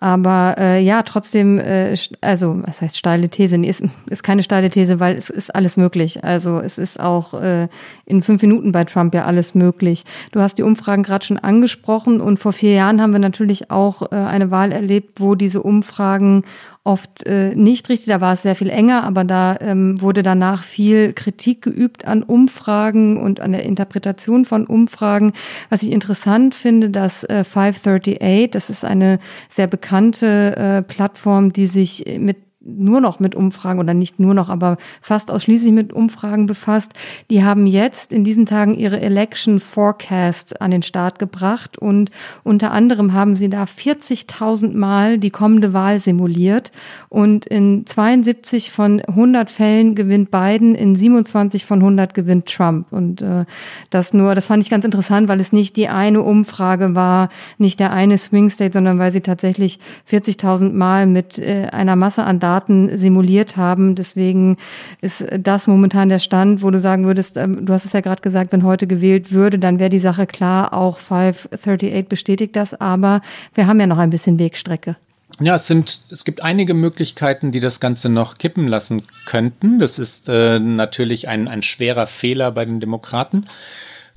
Aber 0.00 0.54
äh, 0.56 0.80
ja, 0.80 1.02
trotzdem, 1.02 1.58
äh, 1.58 1.96
also 2.20 2.60
was 2.64 2.80
heißt 2.80 2.96
steile 2.96 3.28
These? 3.28 3.58
Nee, 3.58 3.68
ist, 3.68 3.82
ist 4.08 4.22
keine 4.22 4.44
steile 4.44 4.70
These, 4.70 5.00
weil 5.00 5.16
es 5.16 5.30
ist 5.30 5.52
alles 5.52 5.76
möglich. 5.76 6.22
Also 6.22 6.60
es 6.60 6.78
ist 6.78 7.00
auch 7.00 7.34
äh, 7.34 7.66
in 8.06 8.22
fünf 8.22 8.40
Minuten 8.42 8.70
bei 8.70 8.84
Trump 8.84 9.14
ja 9.14 9.24
alles 9.24 9.56
möglich. 9.56 10.04
Du 10.30 10.40
hast 10.40 10.58
die 10.58 10.62
Umfragen 10.62 11.02
gerade 11.02 11.26
schon 11.26 11.38
angesprochen 11.38 12.20
und 12.20 12.38
vor 12.38 12.52
vier 12.52 12.74
Jahren 12.74 13.02
haben 13.02 13.12
wir 13.12 13.18
natürlich 13.18 13.72
auch 13.72 14.12
äh, 14.12 14.14
eine 14.14 14.52
Wahl 14.52 14.70
erlebt, 14.70 15.20
wo 15.20 15.34
diese 15.34 15.60
Umfragen 15.60 16.44
oft 16.88 17.26
äh, 17.26 17.54
nicht 17.54 17.90
richtig. 17.90 18.06
Da 18.06 18.20
war 18.22 18.32
es 18.32 18.42
sehr 18.42 18.56
viel 18.56 18.70
enger, 18.70 19.04
aber 19.04 19.22
da 19.22 19.58
ähm, 19.60 20.00
wurde 20.00 20.22
danach 20.22 20.64
viel 20.64 21.12
Kritik 21.12 21.60
geübt 21.60 22.08
an 22.08 22.22
Umfragen 22.22 23.20
und 23.20 23.40
an 23.40 23.52
der 23.52 23.64
Interpretation 23.64 24.46
von 24.46 24.66
Umfragen. 24.66 25.34
Was 25.68 25.82
ich 25.82 25.92
interessant 25.92 26.54
finde, 26.54 26.88
dass 26.88 27.24
äh, 27.24 27.44
538, 27.44 28.50
das 28.50 28.70
ist 28.70 28.84
eine 28.86 29.18
sehr 29.50 29.66
bekannte 29.66 30.56
äh, 30.56 30.82
Plattform, 30.82 31.52
die 31.52 31.66
sich 31.66 32.06
mit 32.18 32.47
nur 32.76 33.00
noch 33.00 33.18
mit 33.18 33.34
Umfragen 33.34 33.80
oder 33.80 33.94
nicht 33.94 34.20
nur 34.20 34.34
noch, 34.34 34.48
aber 34.48 34.76
fast 35.00 35.30
ausschließlich 35.30 35.72
mit 35.72 35.92
Umfragen 35.92 36.46
befasst. 36.46 36.92
Die 37.30 37.42
haben 37.42 37.66
jetzt 37.66 38.12
in 38.12 38.24
diesen 38.24 38.46
Tagen 38.46 38.74
ihre 38.74 39.00
Election 39.00 39.60
Forecast 39.60 40.60
an 40.60 40.70
den 40.70 40.82
Start 40.82 41.18
gebracht 41.18 41.78
und 41.78 42.10
unter 42.44 42.72
anderem 42.72 43.12
haben 43.14 43.36
sie 43.36 43.48
da 43.48 43.64
40.000 43.64 44.76
Mal 44.76 45.18
die 45.18 45.30
kommende 45.30 45.72
Wahl 45.72 45.98
simuliert 45.98 46.72
und 47.08 47.46
in 47.46 47.86
72 47.86 48.70
von 48.70 49.00
100 49.00 49.50
Fällen 49.50 49.94
gewinnt 49.94 50.30
Biden, 50.30 50.74
in 50.74 50.94
27 50.94 51.64
von 51.64 51.78
100 51.78 52.12
gewinnt 52.12 52.46
Trump 52.46 52.92
und 52.92 53.22
äh, 53.22 53.44
das 53.90 54.12
nur, 54.12 54.34
das 54.34 54.46
fand 54.46 54.62
ich 54.62 54.70
ganz 54.70 54.84
interessant, 54.84 55.28
weil 55.28 55.40
es 55.40 55.52
nicht 55.52 55.76
die 55.76 55.88
eine 55.88 56.22
Umfrage 56.22 56.94
war, 56.94 57.30
nicht 57.56 57.80
der 57.80 57.92
eine 57.92 58.18
Swing 58.18 58.50
State, 58.50 58.74
sondern 58.74 58.98
weil 58.98 59.12
sie 59.12 59.22
tatsächlich 59.22 59.78
40.000 60.10 60.72
Mal 60.72 61.06
mit 61.06 61.38
äh, 61.38 61.68
einer 61.72 61.96
Masse 61.96 62.24
an 62.24 62.40
Daten 62.40 62.57
Daten 62.58 62.98
simuliert 62.98 63.56
haben. 63.56 63.94
Deswegen 63.94 64.56
ist 65.00 65.24
das 65.38 65.66
momentan 65.66 66.08
der 66.08 66.18
Stand, 66.18 66.62
wo 66.62 66.70
du 66.70 66.80
sagen 66.80 67.06
würdest, 67.06 67.36
ähm, 67.36 67.64
du 67.64 67.72
hast 67.72 67.84
es 67.84 67.92
ja 67.92 68.00
gerade 68.00 68.22
gesagt, 68.22 68.52
wenn 68.52 68.64
heute 68.64 68.86
gewählt 68.86 69.32
würde, 69.32 69.58
dann 69.58 69.78
wäre 69.78 69.90
die 69.90 69.98
Sache 69.98 70.26
klar, 70.26 70.72
auch 70.72 70.98
538 70.98 72.08
bestätigt 72.08 72.56
das, 72.56 72.74
aber 72.74 73.22
wir 73.54 73.66
haben 73.66 73.80
ja 73.80 73.86
noch 73.86 73.98
ein 73.98 74.10
bisschen 74.10 74.38
Wegstrecke. 74.38 74.96
Ja, 75.40 75.54
es 75.54 75.68
sind, 75.68 76.00
es 76.10 76.24
gibt 76.24 76.42
einige 76.42 76.74
Möglichkeiten, 76.74 77.52
die 77.52 77.60
das 77.60 77.78
Ganze 77.78 78.08
noch 78.08 78.38
kippen 78.38 78.66
lassen 78.66 79.02
könnten. 79.24 79.78
Das 79.78 80.00
ist 80.00 80.28
äh, 80.28 80.58
natürlich 80.58 81.28
ein, 81.28 81.46
ein 81.46 81.62
schwerer 81.62 82.08
Fehler 82.08 82.50
bei 82.50 82.64
den 82.64 82.80
Demokraten. 82.80 83.46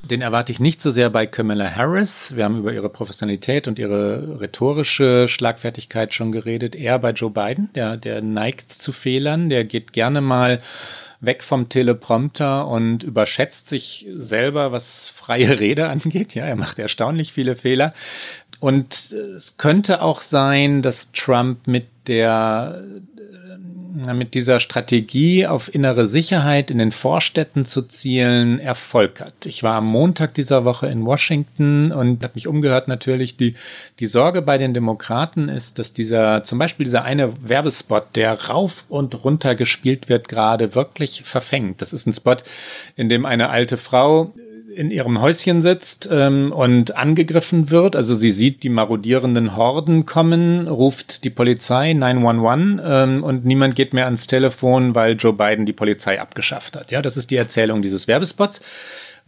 Den 0.09 0.21
erwarte 0.21 0.51
ich 0.51 0.59
nicht 0.59 0.81
so 0.81 0.91
sehr 0.91 1.09
bei 1.09 1.25
Kamala 1.25 1.75
Harris. 1.75 2.35
Wir 2.35 2.43
haben 2.43 2.57
über 2.57 2.73
ihre 2.73 2.89
Professionalität 2.89 3.67
und 3.67 3.79
ihre 3.79 4.41
rhetorische 4.41 5.27
Schlagfertigkeit 5.27 6.13
schon 6.13 6.31
geredet. 6.31 6.75
Eher 6.75 6.99
bei 6.99 7.11
Joe 7.11 7.29
Biden, 7.29 7.69
der, 7.75 7.97
der 7.97 8.21
neigt 8.21 8.71
zu 8.71 8.91
Fehlern, 8.91 9.49
der 9.49 9.63
geht 9.63 9.93
gerne 9.93 10.21
mal 10.21 10.59
weg 11.21 11.43
vom 11.43 11.69
Teleprompter 11.69 12.67
und 12.67 13.03
überschätzt 13.03 13.69
sich 13.69 14.07
selber, 14.13 14.71
was 14.71 15.09
freie 15.09 15.59
Rede 15.59 15.87
angeht. 15.87 16.33
Ja, 16.33 16.45
er 16.45 16.55
macht 16.55 16.79
erstaunlich 16.79 17.31
viele 17.31 17.55
Fehler. 17.55 17.93
Und 18.59 19.11
es 19.11 19.57
könnte 19.57 20.01
auch 20.01 20.21
sein, 20.21 20.81
dass 20.81 21.11
Trump 21.11 21.67
mit 21.67 21.87
der 22.07 22.83
mit 24.13 24.33
dieser 24.33 24.59
Strategie 24.59 25.47
auf 25.47 25.73
innere 25.73 26.05
Sicherheit 26.05 26.71
in 26.71 26.77
den 26.77 26.91
Vorstädten 26.91 27.65
zu 27.65 27.81
zielen 27.81 28.59
Erfolg 28.59 29.19
hat. 29.19 29.45
Ich 29.45 29.63
war 29.63 29.75
am 29.75 29.87
Montag 29.87 30.33
dieser 30.33 30.65
Woche 30.65 30.87
in 30.87 31.05
Washington 31.05 31.91
und 31.91 32.23
habe 32.23 32.33
mich 32.35 32.47
umgehört 32.47 32.87
natürlich. 32.87 33.37
Die, 33.37 33.55
die 33.99 34.05
Sorge 34.05 34.41
bei 34.41 34.57
den 34.57 34.73
Demokraten 34.73 35.49
ist, 35.49 35.79
dass 35.79 35.93
dieser, 35.93 36.43
zum 36.43 36.59
Beispiel 36.59 36.85
dieser 36.85 37.03
eine 37.03 37.33
Werbespot, 37.47 38.15
der 38.15 38.47
rauf 38.47 38.85
und 38.89 39.23
runter 39.23 39.55
gespielt 39.55 40.09
wird, 40.09 40.27
gerade 40.27 40.75
wirklich 40.75 41.23
verfängt. 41.23 41.81
Das 41.81 41.93
ist 41.93 42.07
ein 42.07 42.13
Spot, 42.13 42.37
in 42.95 43.09
dem 43.09 43.25
eine 43.25 43.49
alte 43.49 43.77
Frau 43.77 44.33
in 44.75 44.91
ihrem 44.91 45.21
Häuschen 45.21 45.61
sitzt 45.61 46.09
ähm, 46.11 46.51
und 46.51 46.95
angegriffen 46.95 47.71
wird. 47.71 47.95
Also 47.95 48.15
sie 48.15 48.31
sieht 48.31 48.63
die 48.63 48.69
marodierenden 48.69 49.55
Horden 49.55 50.05
kommen, 50.05 50.67
ruft 50.67 51.23
die 51.23 51.29
Polizei 51.29 51.93
911 51.93 52.81
ähm, 52.83 53.23
und 53.23 53.45
niemand 53.45 53.75
geht 53.75 53.93
mehr 53.93 54.05
ans 54.05 54.27
Telefon, 54.27 54.95
weil 54.95 55.15
Joe 55.15 55.33
Biden 55.33 55.65
die 55.65 55.73
Polizei 55.73 56.19
abgeschafft 56.19 56.75
hat. 56.75 56.91
Ja, 56.91 57.01
das 57.01 57.17
ist 57.17 57.31
die 57.31 57.35
Erzählung 57.35 57.81
dieses 57.81 58.07
Werbespots. 58.07 58.61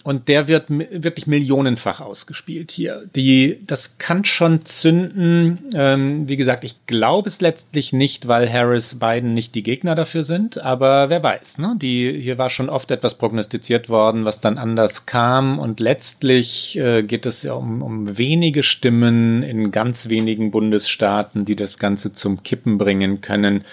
Und 0.03 0.27
der 0.27 0.49
wird 0.49 0.65
wirklich 0.69 1.27
millionenfach 1.27 2.01
ausgespielt 2.01 2.71
hier. 2.71 3.05
Die, 3.15 3.59
das 3.65 3.97
kann 3.97 4.25
schon 4.25 4.65
zünden. 4.65 5.69
Ähm, 5.73 6.27
wie 6.27 6.35
gesagt, 6.35 6.65
ich 6.65 6.85
glaube 6.87 7.29
es 7.29 7.39
letztlich 7.39 7.93
nicht, 7.93 8.27
weil 8.27 8.51
Harris 8.51 8.99
Biden 8.99 9.33
nicht 9.33 9.55
die 9.55 9.63
Gegner 9.63 9.95
dafür 9.95 10.25
sind. 10.25 10.57
Aber 10.57 11.09
wer 11.09 11.23
weiß, 11.23 11.57
ne? 11.59 11.77
Die, 11.81 12.19
hier 12.19 12.37
war 12.37 12.49
schon 12.49 12.67
oft 12.67 12.91
etwas 12.91 13.15
prognostiziert 13.15 13.87
worden, 13.87 14.25
was 14.25 14.41
dann 14.41 14.57
anders 14.57 15.05
kam. 15.05 15.57
Und 15.57 15.79
letztlich 15.79 16.77
äh, 16.77 17.03
geht 17.03 17.25
es 17.25 17.43
ja 17.43 17.53
um, 17.53 17.81
um 17.81 18.17
wenige 18.17 18.61
Stimmen 18.61 19.41
in 19.41 19.71
ganz 19.71 20.09
wenigen 20.09 20.51
Bundesstaaten, 20.51 21.45
die 21.45 21.55
das 21.55 21.79
Ganze 21.79 22.11
zum 22.11 22.43
Kippen 22.43 22.77
bringen 22.77 23.21
können 23.21 23.63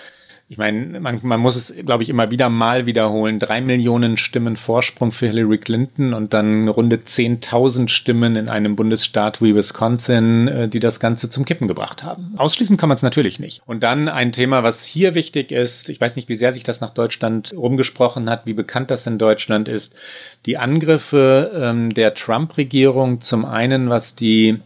ich 0.51 0.59
meine, 0.59 0.99
man, 0.99 1.21
man 1.23 1.39
muss 1.39 1.55
es, 1.55 1.73
glaube 1.87 2.03
ich, 2.03 2.09
immer 2.09 2.33
wieder 2.33 2.51
mal 2.51 2.85
wiederholen. 2.85 3.39
Drei 3.39 3.61
Millionen 3.61 4.17
Stimmen 4.17 4.57
Vorsprung 4.57 5.13
für 5.13 5.29
Hillary 5.29 5.59
Clinton 5.59 6.13
und 6.13 6.35
dann 6.35 6.67
runde 6.67 6.97
10.000 6.97 7.89
Stimmen 7.89 8.35
in 8.35 8.49
einem 8.49 8.75
Bundesstaat 8.75 9.41
wie 9.41 9.55
Wisconsin, 9.55 10.49
äh, 10.49 10.69
die 10.69 10.81
das 10.81 10.99
Ganze 10.99 11.31
zum 11.31 11.45
Kippen 11.45 11.69
gebracht 11.69 12.03
haben. 12.03 12.35
Ausschließen 12.37 12.77
kann 12.77 12.89
man 12.89 12.97
es 12.97 13.03
natürlich 13.03 13.39
nicht. 13.39 13.63
Und 13.65 13.85
dann 13.85 14.09
ein 14.09 14.33
Thema, 14.33 14.65
was 14.65 14.83
hier 14.83 15.15
wichtig 15.15 15.53
ist, 15.53 15.89
ich 15.89 16.01
weiß 16.01 16.17
nicht, 16.17 16.29
wie 16.29 16.35
sehr 16.35 16.53
sich 16.53 16.65
das 16.65 16.81
nach 16.81 16.91
Deutschland 16.91 17.53
rumgesprochen 17.57 18.29
hat, 18.29 18.45
wie 18.47 18.55
bekannt 18.55 18.91
das 18.91 19.07
in 19.07 19.19
Deutschland 19.19 19.69
ist, 19.69 19.95
die 20.47 20.59
Angriffe 20.59 21.53
ähm, 21.55 21.95
der 21.95 22.15
Trump-Regierung 22.15 23.21
zum 23.21 23.45
einen, 23.45 23.89
was 23.89 24.17
die 24.17 24.59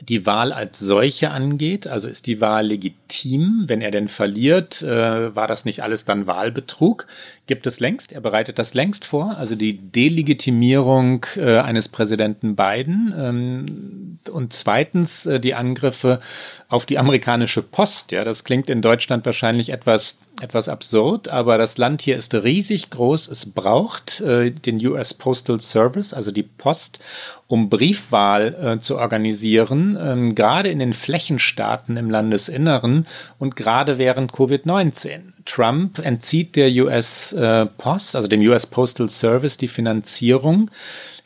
die 0.00 0.26
Wahl 0.26 0.52
als 0.52 0.78
solche 0.78 1.30
angeht. 1.30 1.86
Also 1.86 2.08
ist 2.08 2.26
die 2.26 2.40
Wahl 2.40 2.66
legitim? 2.66 3.64
Wenn 3.66 3.80
er 3.80 3.90
denn 3.90 4.08
verliert, 4.08 4.82
äh, 4.82 5.34
war 5.34 5.46
das 5.46 5.64
nicht 5.64 5.82
alles 5.82 6.04
dann 6.04 6.26
Wahlbetrug? 6.26 7.06
Gibt 7.46 7.66
es 7.66 7.80
längst, 7.80 8.12
er 8.12 8.20
bereitet 8.20 8.58
das 8.58 8.74
längst 8.74 9.06
vor, 9.06 9.36
also 9.38 9.54
die 9.54 9.78
Delegitimierung 9.78 11.24
äh, 11.36 11.58
eines 11.58 11.88
Präsidenten 11.88 12.56
Biden. 12.56 13.14
Ähm, 13.16 14.18
und 14.30 14.52
zweitens 14.52 15.24
äh, 15.24 15.40
die 15.40 15.54
Angriffe 15.54 16.20
auf 16.68 16.84
die 16.84 16.98
amerikanische 16.98 17.62
Post. 17.62 18.12
Ja, 18.12 18.24
das 18.24 18.44
klingt 18.44 18.68
in 18.68 18.82
Deutschland 18.82 19.24
wahrscheinlich 19.24 19.70
etwas 19.70 20.18
etwas 20.40 20.68
absurd, 20.68 21.28
aber 21.28 21.58
das 21.58 21.78
Land 21.78 22.02
hier 22.02 22.16
ist 22.16 22.34
riesig 22.34 22.90
groß. 22.90 23.28
Es 23.28 23.46
braucht 23.46 24.20
äh, 24.20 24.50
den 24.50 24.84
US 24.86 25.14
Postal 25.14 25.60
Service, 25.60 26.12
also 26.12 26.30
die 26.30 26.42
Post, 26.42 27.00
um 27.46 27.70
Briefwahl 27.70 28.54
äh, 28.54 28.80
zu 28.80 28.98
organisieren, 28.98 29.96
ähm, 30.00 30.34
gerade 30.34 30.68
in 30.70 30.78
den 30.78 30.92
Flächenstaaten 30.92 31.96
im 31.96 32.10
Landesinneren 32.10 33.06
und 33.38 33.56
gerade 33.56 33.98
während 33.98 34.32
Covid-19. 34.32 35.35
Trump 35.46 35.98
entzieht 35.98 36.56
der 36.56 36.70
US 36.84 37.32
äh, 37.32 37.66
Post, 37.66 38.16
also 38.16 38.28
dem 38.28 38.40
US 38.42 38.66
Postal 38.66 39.08
Service, 39.08 39.56
die 39.56 39.68
Finanzierung 39.68 40.70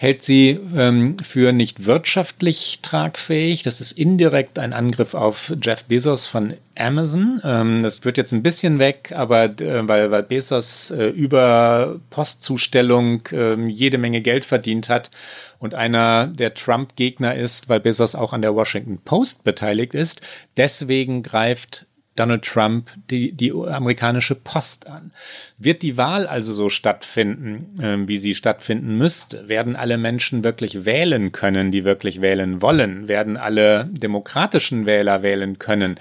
hält 0.01 0.23
sie 0.23 0.59
ähm, 0.75 1.19
für 1.19 1.53
nicht 1.53 1.85
wirtschaftlich 1.85 2.79
tragfähig. 2.81 3.65
Das 3.65 3.83
ist 3.83 3.93
indirekt 3.93 4.59
ein 4.59 4.73
Angriff 4.73 5.13
auf 5.13 5.53
Jeff 5.61 5.85
Bezos 5.85 6.27
von 6.27 6.55
Amazon. 6.75 7.43
Ähm, 7.45 7.83
das 7.83 8.03
wird 8.07 8.17
jetzt 8.17 8.33
ein 8.33 8.43
bisschen 8.43 8.79
weg, 8.79 9.13
aber 9.15 9.45
äh, 9.45 9.87
weil, 9.87 10.11
weil 10.11 10.23
Bezos 10.23 10.91
äh, 10.91 11.09
über 11.09 12.01
Postzustellung 12.09 13.29
äh, 13.31 13.57
jede 13.67 13.99
Menge 13.99 14.23
Geld 14.23 14.47
verdient 14.47 14.89
hat 14.89 15.11
und 15.59 15.75
einer 15.75 16.29
der 16.29 16.55
Trump-Gegner 16.55 17.35
ist, 17.35 17.69
weil 17.69 17.81
Bezos 17.81 18.15
auch 18.15 18.33
an 18.33 18.41
der 18.41 18.55
Washington 18.55 19.01
Post 19.05 19.45
beteiligt 19.45 19.93
ist. 19.93 20.23
Deswegen 20.57 21.23
greift 21.23 21.85
Donald 22.21 22.45
Trump 22.45 22.91
die, 23.09 23.33
die 23.33 23.51
amerikanische 23.51 24.35
Post 24.35 24.87
an. 24.87 25.11
Wird 25.57 25.81
die 25.81 25.97
Wahl 25.97 26.27
also 26.27 26.53
so 26.53 26.69
stattfinden, 26.69 27.81
äh, 27.81 27.97
wie 28.07 28.19
sie 28.19 28.35
stattfinden 28.35 28.99
müsste? 28.99 29.49
Werden 29.49 29.75
alle 29.75 29.97
Menschen 29.97 30.45
wirklich 30.45 30.85
wählen 30.85 31.33
können, 31.33 31.73
die 31.73 31.85
wirklich 31.85 32.21
wählen 32.21 32.61
wollen? 32.61 33.09
Werden 33.09 33.39
alle 33.39 33.89
demokratischen 33.91 34.85
Wähler 34.85 35.23
wählen 35.23 35.59
können? 35.59 35.99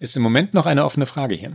Ist 0.00 0.16
im 0.16 0.24
Moment 0.24 0.52
noch 0.52 0.66
eine 0.66 0.84
offene 0.84 1.06
Frage 1.06 1.36
hier. 1.36 1.52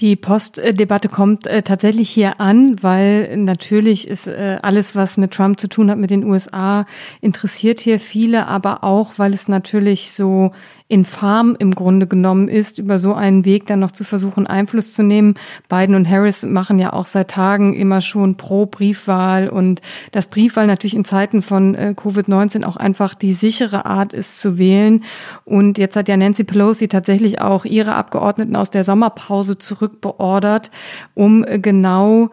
Die 0.00 0.16
Postdebatte 0.16 1.08
kommt 1.08 1.46
äh, 1.46 1.62
tatsächlich 1.62 2.10
hier 2.10 2.40
an, 2.40 2.82
weil 2.82 3.36
natürlich 3.36 4.08
ist 4.08 4.26
äh, 4.26 4.58
alles, 4.60 4.96
was 4.96 5.16
mit 5.16 5.32
Trump 5.32 5.60
zu 5.60 5.68
tun 5.68 5.90
hat, 5.90 5.98
mit 5.98 6.10
den 6.10 6.24
USA, 6.24 6.86
interessiert 7.20 7.78
hier 7.78 8.00
viele, 8.00 8.48
aber 8.48 8.82
auch, 8.82 9.12
weil 9.18 9.32
es 9.32 9.46
natürlich 9.46 10.10
so 10.10 10.52
infam 10.92 11.56
im 11.58 11.74
Grunde 11.74 12.06
genommen 12.06 12.48
ist, 12.48 12.78
über 12.78 12.98
so 12.98 13.14
einen 13.14 13.46
Weg 13.46 13.66
dann 13.66 13.80
noch 13.80 13.92
zu 13.92 14.04
versuchen, 14.04 14.46
Einfluss 14.46 14.92
zu 14.92 15.02
nehmen. 15.02 15.36
Biden 15.70 15.94
und 15.94 16.06
Harris 16.06 16.44
machen 16.44 16.78
ja 16.78 16.92
auch 16.92 17.06
seit 17.06 17.30
Tagen 17.30 17.72
immer 17.72 18.02
schon 18.02 18.36
pro 18.36 18.66
Briefwahl 18.66 19.48
und 19.48 19.80
dass 20.12 20.26
Briefwahl 20.26 20.66
natürlich 20.66 20.94
in 20.94 21.06
Zeiten 21.06 21.40
von 21.40 21.74
äh, 21.74 21.94
Covid-19 21.96 22.64
auch 22.64 22.76
einfach 22.76 23.14
die 23.14 23.32
sichere 23.32 23.86
Art 23.86 24.12
ist 24.12 24.38
zu 24.38 24.58
wählen. 24.58 25.02
Und 25.46 25.78
jetzt 25.78 25.96
hat 25.96 26.10
ja 26.10 26.16
Nancy 26.18 26.44
Pelosi 26.44 26.88
tatsächlich 26.88 27.40
auch 27.40 27.64
ihre 27.64 27.94
Abgeordneten 27.94 28.54
aus 28.54 28.68
der 28.68 28.84
Sommerpause 28.84 29.56
zurückbeordert, 29.56 30.70
um 31.14 31.42
äh, 31.42 31.58
genau 31.58 32.28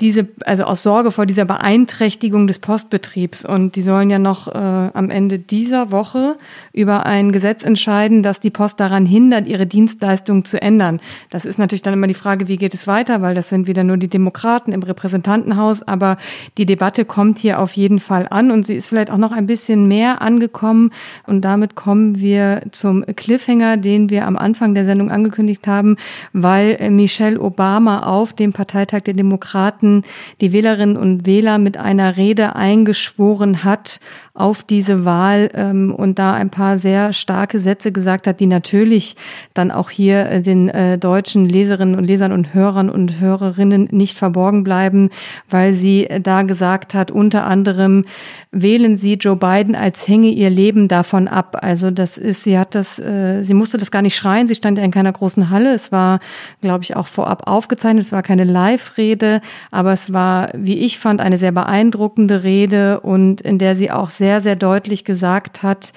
diese, 0.00 0.28
also 0.44 0.64
aus 0.64 0.82
Sorge 0.82 1.10
vor 1.10 1.24
dieser 1.24 1.46
Beeinträchtigung 1.46 2.46
des 2.46 2.58
Postbetriebs. 2.58 3.46
Und 3.46 3.74
die 3.74 3.80
sollen 3.80 4.10
ja 4.10 4.18
noch 4.18 4.46
äh, 4.46 4.50
am 4.52 5.08
Ende 5.08 5.38
dieser 5.38 5.90
Woche 5.90 6.36
über 6.74 7.06
ein 7.06 7.32
Gesetz 7.32 7.64
entscheiden, 7.64 8.22
das 8.22 8.38
die 8.38 8.50
Post 8.50 8.80
daran 8.80 9.06
hindert, 9.06 9.46
ihre 9.46 9.66
Dienstleistungen 9.66 10.44
zu 10.44 10.60
ändern. 10.60 11.00
Das 11.30 11.46
ist 11.46 11.58
natürlich 11.58 11.80
dann 11.80 11.94
immer 11.94 12.06
die 12.06 12.12
Frage, 12.12 12.48
wie 12.48 12.58
geht 12.58 12.74
es 12.74 12.86
weiter, 12.86 13.22
weil 13.22 13.34
das 13.34 13.48
sind 13.48 13.66
wieder 13.66 13.82
nur 13.82 13.96
die 13.96 14.08
Demokraten 14.08 14.72
im 14.72 14.82
Repräsentantenhaus. 14.82 15.82
Aber 15.82 16.18
die 16.58 16.66
Debatte 16.66 17.06
kommt 17.06 17.38
hier 17.38 17.58
auf 17.58 17.72
jeden 17.72 17.98
Fall 17.98 18.26
an 18.28 18.50
und 18.50 18.66
sie 18.66 18.74
ist 18.74 18.88
vielleicht 18.88 19.10
auch 19.10 19.16
noch 19.16 19.32
ein 19.32 19.46
bisschen 19.46 19.88
mehr 19.88 20.20
angekommen. 20.20 20.90
Und 21.26 21.46
damit 21.46 21.76
kommen 21.76 22.20
wir 22.20 22.60
zum 22.72 23.06
Cliffhanger, 23.06 23.78
den 23.78 24.10
wir 24.10 24.26
am 24.26 24.36
Anfang 24.36 24.74
der 24.74 24.84
Sendung 24.84 25.10
angekündigt 25.10 25.66
haben, 25.66 25.96
weil 26.34 26.90
Michelle 26.90 27.40
Obama 27.40 28.00
auf 28.00 28.34
dem 28.34 28.52
Parteitag 28.52 29.00
der 29.04 29.14
Demokraten 29.14 29.77
Staaten 29.78 30.02
die 30.40 30.52
Wählerinnen 30.52 30.96
und 30.96 31.24
Wähler 31.26 31.58
mit 31.58 31.76
einer 31.76 32.16
Rede 32.16 32.56
eingeschworen 32.56 33.62
hat 33.62 34.00
auf 34.38 34.62
diese 34.62 35.04
Wahl 35.04 35.50
ähm, 35.54 35.92
und 35.94 36.18
da 36.18 36.34
ein 36.34 36.50
paar 36.50 36.78
sehr 36.78 37.12
starke 37.12 37.58
Sätze 37.58 37.90
gesagt 37.90 38.26
hat, 38.26 38.38
die 38.38 38.46
natürlich 38.46 39.16
dann 39.52 39.70
auch 39.70 39.90
hier 39.90 40.30
äh, 40.30 40.40
den 40.40 40.68
äh, 40.68 40.96
deutschen 40.96 41.48
Leserinnen 41.48 41.96
und 41.96 42.04
Lesern 42.04 42.32
und 42.32 42.54
Hörern 42.54 42.88
und 42.88 43.20
Hörerinnen 43.20 43.88
nicht 43.90 44.16
verborgen 44.16 44.62
bleiben, 44.62 45.10
weil 45.50 45.72
sie 45.72 46.08
äh, 46.08 46.20
da 46.20 46.42
gesagt 46.42 46.94
hat, 46.94 47.10
unter 47.10 47.46
anderem, 47.46 48.04
wählen 48.50 48.96
Sie 48.96 49.14
Joe 49.14 49.36
Biden, 49.36 49.74
als 49.74 50.08
hänge 50.08 50.28
ihr 50.28 50.48
Leben 50.50 50.88
davon 50.88 51.28
ab. 51.28 51.58
Also 51.60 51.90
das 51.90 52.16
ist, 52.16 52.44
sie 52.44 52.58
hat 52.58 52.74
das, 52.74 52.98
äh, 52.98 53.42
sie 53.42 53.54
musste 53.54 53.76
das 53.76 53.90
gar 53.90 54.02
nicht 54.02 54.16
schreien, 54.16 54.48
sie 54.48 54.54
stand 54.54 54.78
ja 54.78 54.84
in 54.84 54.90
keiner 54.90 55.12
großen 55.12 55.50
Halle. 55.50 55.74
Es 55.74 55.92
war, 55.92 56.20
glaube 56.62 56.84
ich, 56.84 56.96
auch 56.96 57.08
vorab 57.08 57.46
aufgezeichnet, 57.46 58.04
es 58.04 58.12
war 58.12 58.22
keine 58.22 58.44
Live-Rede, 58.44 59.42
aber 59.70 59.92
es 59.92 60.12
war, 60.12 60.48
wie 60.54 60.78
ich 60.78 60.98
fand, 60.98 61.20
eine 61.20 61.38
sehr 61.38 61.52
beeindruckende 61.52 62.42
Rede 62.42 63.00
und 63.00 63.40
in 63.42 63.58
der 63.58 63.76
sie 63.76 63.90
auch 63.90 64.10
sehr 64.10 64.27
sehr, 64.28 64.42
sehr 64.42 64.56
deutlich 64.56 65.06
gesagt 65.06 65.62
hat, 65.62 65.94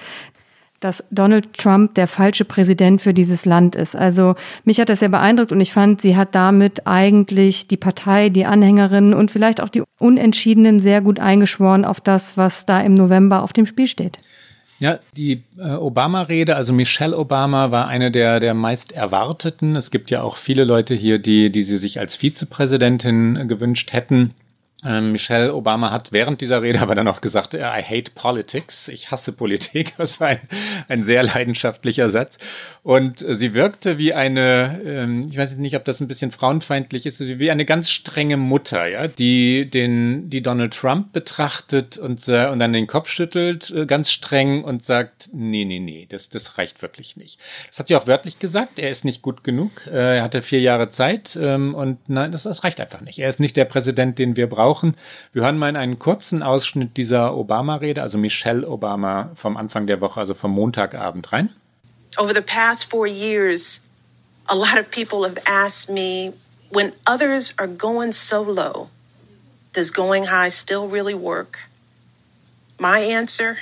dass 0.80 1.04
Donald 1.10 1.52
Trump 1.52 1.94
der 1.96 2.06
falsche 2.08 2.46
Präsident 2.46 3.02
für 3.02 3.12
dieses 3.12 3.44
Land 3.44 3.76
ist. 3.76 3.94
Also 3.94 4.36
mich 4.64 4.80
hat 4.80 4.88
das 4.88 5.00
sehr 5.00 5.10
beeindruckt 5.10 5.52
und 5.52 5.60
ich 5.60 5.70
fand, 5.70 6.00
sie 6.00 6.16
hat 6.16 6.34
damit 6.34 6.86
eigentlich 6.86 7.68
die 7.68 7.76
Partei, 7.76 8.30
die 8.30 8.46
Anhängerinnen 8.46 9.12
und 9.12 9.30
vielleicht 9.30 9.60
auch 9.60 9.68
die 9.68 9.82
Unentschiedenen 9.98 10.80
sehr 10.80 11.02
gut 11.02 11.20
eingeschworen 11.20 11.84
auf 11.84 12.00
das, 12.00 12.38
was 12.38 12.64
da 12.64 12.80
im 12.80 12.94
November 12.94 13.42
auf 13.42 13.52
dem 13.52 13.66
Spiel 13.66 13.86
steht. 13.86 14.16
Ja, 14.78 14.98
die 15.14 15.42
äh, 15.58 15.74
Obama-Rede, 15.74 16.56
also 16.56 16.72
Michelle 16.72 17.16
Obama 17.16 17.70
war 17.70 17.86
eine 17.86 18.10
der, 18.10 18.40
der 18.40 18.54
meist 18.54 18.92
erwarteten. 18.92 19.76
Es 19.76 19.90
gibt 19.90 20.10
ja 20.10 20.22
auch 20.22 20.36
viele 20.36 20.64
Leute 20.64 20.94
hier, 20.94 21.18
die, 21.18 21.52
die 21.52 21.62
sie 21.64 21.76
sich 21.76 22.00
als 22.00 22.16
Vizepräsidentin 22.16 23.46
gewünscht 23.46 23.92
hätten. 23.92 24.32
Ähm, 24.84 25.12
Michelle 25.12 25.54
Obama 25.54 25.92
hat 25.92 26.10
während 26.10 26.40
dieser 26.40 26.60
Rede 26.60 26.80
aber 26.80 26.94
dann 26.96 27.06
auch 27.06 27.20
gesagt, 27.20 27.54
I 27.54 27.60
hate 27.60 28.10
politics, 28.14 28.88
ich 28.88 29.10
hasse 29.10 29.32
Politik. 29.32 29.92
Das 30.02 30.20
war 30.20 30.28
ein, 30.28 30.40
ein 30.88 31.02
sehr 31.04 31.22
leidenschaftlicher 31.22 32.08
Satz. 32.08 32.38
Und 32.82 33.22
äh, 33.22 33.34
sie 33.34 33.54
wirkte 33.54 33.98
wie 33.98 34.14
eine, 34.14 34.80
ähm, 34.84 35.28
ich 35.30 35.36
weiß 35.36 35.56
nicht, 35.56 35.76
ob 35.76 35.84
das 35.84 36.00
ein 36.00 36.08
bisschen 36.08 36.32
frauenfeindlich 36.32 37.06
ist, 37.06 37.20
wie 37.20 37.50
eine 37.50 37.64
ganz 37.64 37.90
strenge 37.90 38.36
Mutter, 38.36 38.86
ja, 38.86 39.06
die 39.06 39.70
den, 39.70 40.28
die 40.28 40.42
Donald 40.42 40.74
Trump 40.74 41.12
betrachtet 41.12 41.98
und, 41.98 42.26
äh, 42.26 42.48
und 42.48 42.58
dann 42.58 42.72
den 42.72 42.88
Kopf 42.88 43.10
schüttelt, 43.10 43.70
äh, 43.70 43.86
ganz 43.86 44.10
streng 44.10 44.64
und 44.64 44.84
sagt, 44.84 45.28
nee, 45.32 45.64
nee, 45.64 45.78
nee, 45.78 46.06
das, 46.10 46.30
das 46.30 46.58
reicht 46.58 46.82
wirklich 46.82 47.16
nicht. 47.16 47.38
Das 47.68 47.78
hat 47.78 47.88
sie 47.88 47.96
auch 47.96 48.08
wörtlich 48.08 48.40
gesagt, 48.40 48.80
er 48.80 48.90
ist 48.90 49.04
nicht 49.04 49.22
gut 49.22 49.44
genug, 49.44 49.86
er 49.86 50.22
hatte 50.22 50.42
vier 50.42 50.60
Jahre 50.60 50.88
Zeit 50.88 51.38
ähm, 51.40 51.74
und 51.74 52.08
nein, 52.08 52.32
das, 52.32 52.44
das 52.44 52.64
reicht 52.64 52.80
einfach 52.80 53.02
nicht. 53.02 53.18
Er 53.18 53.28
ist 53.28 53.40
nicht 53.40 53.56
der 53.56 53.66
Präsident, 53.66 54.18
den 54.18 54.36
wir 54.36 54.48
brauchen 54.48 54.71
brauchen. 54.72 54.96
Wir 55.32 55.42
hören 55.42 55.58
mal 55.58 55.68
in 55.68 55.76
einen 55.76 55.98
kurzen 55.98 56.42
Ausschnitt 56.42 56.96
dieser 56.96 57.34
Obama-Rede, 57.34 58.02
also 58.02 58.18
Michelle 58.18 58.66
Obama 58.66 59.30
vom 59.34 59.56
Anfang 59.56 59.86
der 59.86 60.00
Woche, 60.00 60.20
also 60.20 60.34
vom 60.34 60.52
Montagabend 60.52 61.32
rein. 61.32 61.50
Over 62.18 62.34
the 62.34 62.42
past 62.42 62.90
four 62.90 63.06
years, 63.06 63.80
a 64.46 64.54
lot 64.54 64.78
of 64.78 64.90
people 64.90 65.24
have 65.24 65.38
asked 65.46 65.90
me 65.92 66.32
when 66.70 66.92
others 67.06 67.54
are 67.58 67.68
going 67.68 68.12
so 68.12 68.42
low, 68.42 68.88
does 69.72 69.90
going 69.90 70.24
high 70.24 70.50
still 70.50 70.88
really 70.88 71.14
work? 71.14 71.58
My 72.78 73.00
answer 73.00 73.58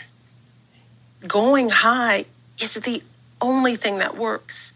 going 1.26 1.70
high 1.70 2.24
is 2.58 2.74
the 2.74 3.02
only 3.40 3.76
thing 3.76 3.98
that 3.98 4.16
works. 4.16 4.74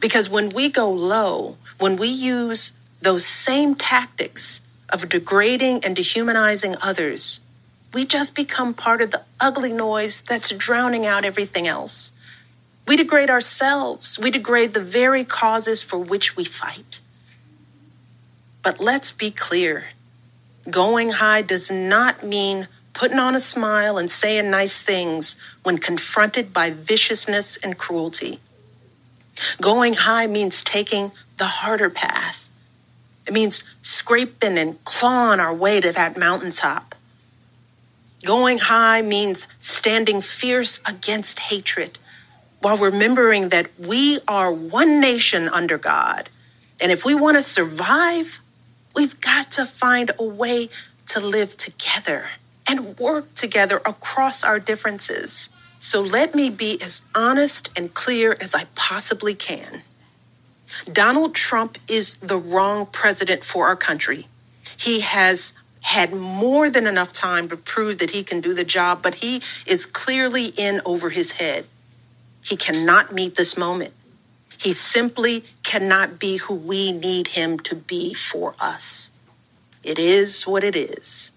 Because 0.00 0.28
when 0.28 0.50
we 0.50 0.68
go 0.68 0.90
low, 0.90 1.56
when 1.78 1.96
we 1.96 2.08
use 2.08 2.72
those 3.00 3.24
same 3.24 3.74
tactics 3.74 4.63
of 4.90 5.08
degrading 5.08 5.84
and 5.84 5.96
dehumanizing 5.96 6.76
others, 6.82 7.40
we 7.92 8.04
just 8.04 8.34
become 8.34 8.74
part 8.74 9.00
of 9.00 9.10
the 9.10 9.22
ugly 9.40 9.72
noise 9.72 10.20
that's 10.20 10.50
drowning 10.50 11.06
out 11.06 11.24
everything 11.24 11.66
else. 11.66 12.12
We 12.86 12.96
degrade 12.96 13.30
ourselves. 13.30 14.18
We 14.18 14.30
degrade 14.30 14.74
the 14.74 14.82
very 14.82 15.24
causes 15.24 15.82
for 15.82 15.98
which 15.98 16.36
we 16.36 16.44
fight. 16.44 17.00
But 18.62 18.80
let's 18.80 19.12
be 19.12 19.30
clear 19.30 19.86
going 20.70 21.10
high 21.10 21.42
does 21.42 21.70
not 21.70 22.24
mean 22.24 22.68
putting 22.94 23.18
on 23.18 23.34
a 23.34 23.40
smile 23.40 23.98
and 23.98 24.10
saying 24.10 24.50
nice 24.50 24.80
things 24.80 25.36
when 25.62 25.76
confronted 25.76 26.52
by 26.52 26.70
viciousness 26.70 27.58
and 27.58 27.76
cruelty. 27.76 28.38
Going 29.60 29.94
high 29.94 30.26
means 30.26 30.62
taking 30.62 31.12
the 31.36 31.44
harder 31.44 31.90
path 31.90 32.43
it 33.26 33.32
means 33.32 33.64
scraping 33.82 34.58
and 34.58 34.82
clawing 34.84 35.40
our 35.40 35.54
way 35.54 35.80
to 35.80 35.92
that 35.92 36.18
mountaintop. 36.18 36.94
Going 38.24 38.58
high 38.58 39.02
means 39.02 39.46
standing 39.58 40.20
fierce 40.20 40.80
against 40.88 41.38
hatred 41.38 41.98
while 42.60 42.78
remembering 42.78 43.50
that 43.50 43.68
we 43.78 44.18
are 44.26 44.52
one 44.52 45.00
nation 45.00 45.48
under 45.48 45.76
God. 45.76 46.30
And 46.80 46.90
if 46.90 47.04
we 47.04 47.14
want 47.14 47.36
to 47.36 47.42
survive, 47.42 48.40
we've 48.94 49.20
got 49.20 49.52
to 49.52 49.66
find 49.66 50.10
a 50.18 50.24
way 50.24 50.68
to 51.08 51.20
live 51.20 51.56
together 51.56 52.26
and 52.66 52.98
work 52.98 53.34
together 53.34 53.76
across 53.84 54.42
our 54.42 54.58
differences. 54.58 55.50
So 55.78 56.00
let 56.00 56.34
me 56.34 56.48
be 56.48 56.80
as 56.82 57.02
honest 57.14 57.70
and 57.76 57.92
clear 57.92 58.34
as 58.40 58.54
I 58.54 58.64
possibly 58.74 59.34
can. 59.34 59.82
Donald 60.90 61.34
Trump 61.34 61.78
is 61.88 62.18
the 62.18 62.38
wrong 62.38 62.86
president 62.86 63.44
for 63.44 63.66
our 63.66 63.76
country. 63.76 64.26
He 64.78 65.00
has 65.00 65.52
had 65.82 66.14
more 66.14 66.70
than 66.70 66.86
enough 66.86 67.12
time 67.12 67.48
to 67.48 67.56
prove 67.56 67.98
that 67.98 68.10
he 68.10 68.22
can 68.22 68.40
do 68.40 68.54
the 68.54 68.64
job, 68.64 69.02
but 69.02 69.16
he 69.16 69.42
is 69.66 69.84
clearly 69.84 70.46
in 70.56 70.80
over 70.86 71.10
his 71.10 71.32
head. 71.32 71.66
He 72.42 72.56
cannot 72.56 73.12
meet 73.12 73.34
this 73.34 73.56
moment. 73.56 73.92
He 74.58 74.72
simply 74.72 75.44
cannot 75.62 76.18
be 76.18 76.38
who 76.38 76.54
we 76.54 76.92
need 76.92 77.28
him 77.28 77.58
to 77.60 77.74
be 77.74 78.14
for 78.14 78.54
us. 78.58 79.12
It 79.82 79.98
is 79.98 80.46
what 80.46 80.64
it 80.64 80.74
is. 80.74 81.32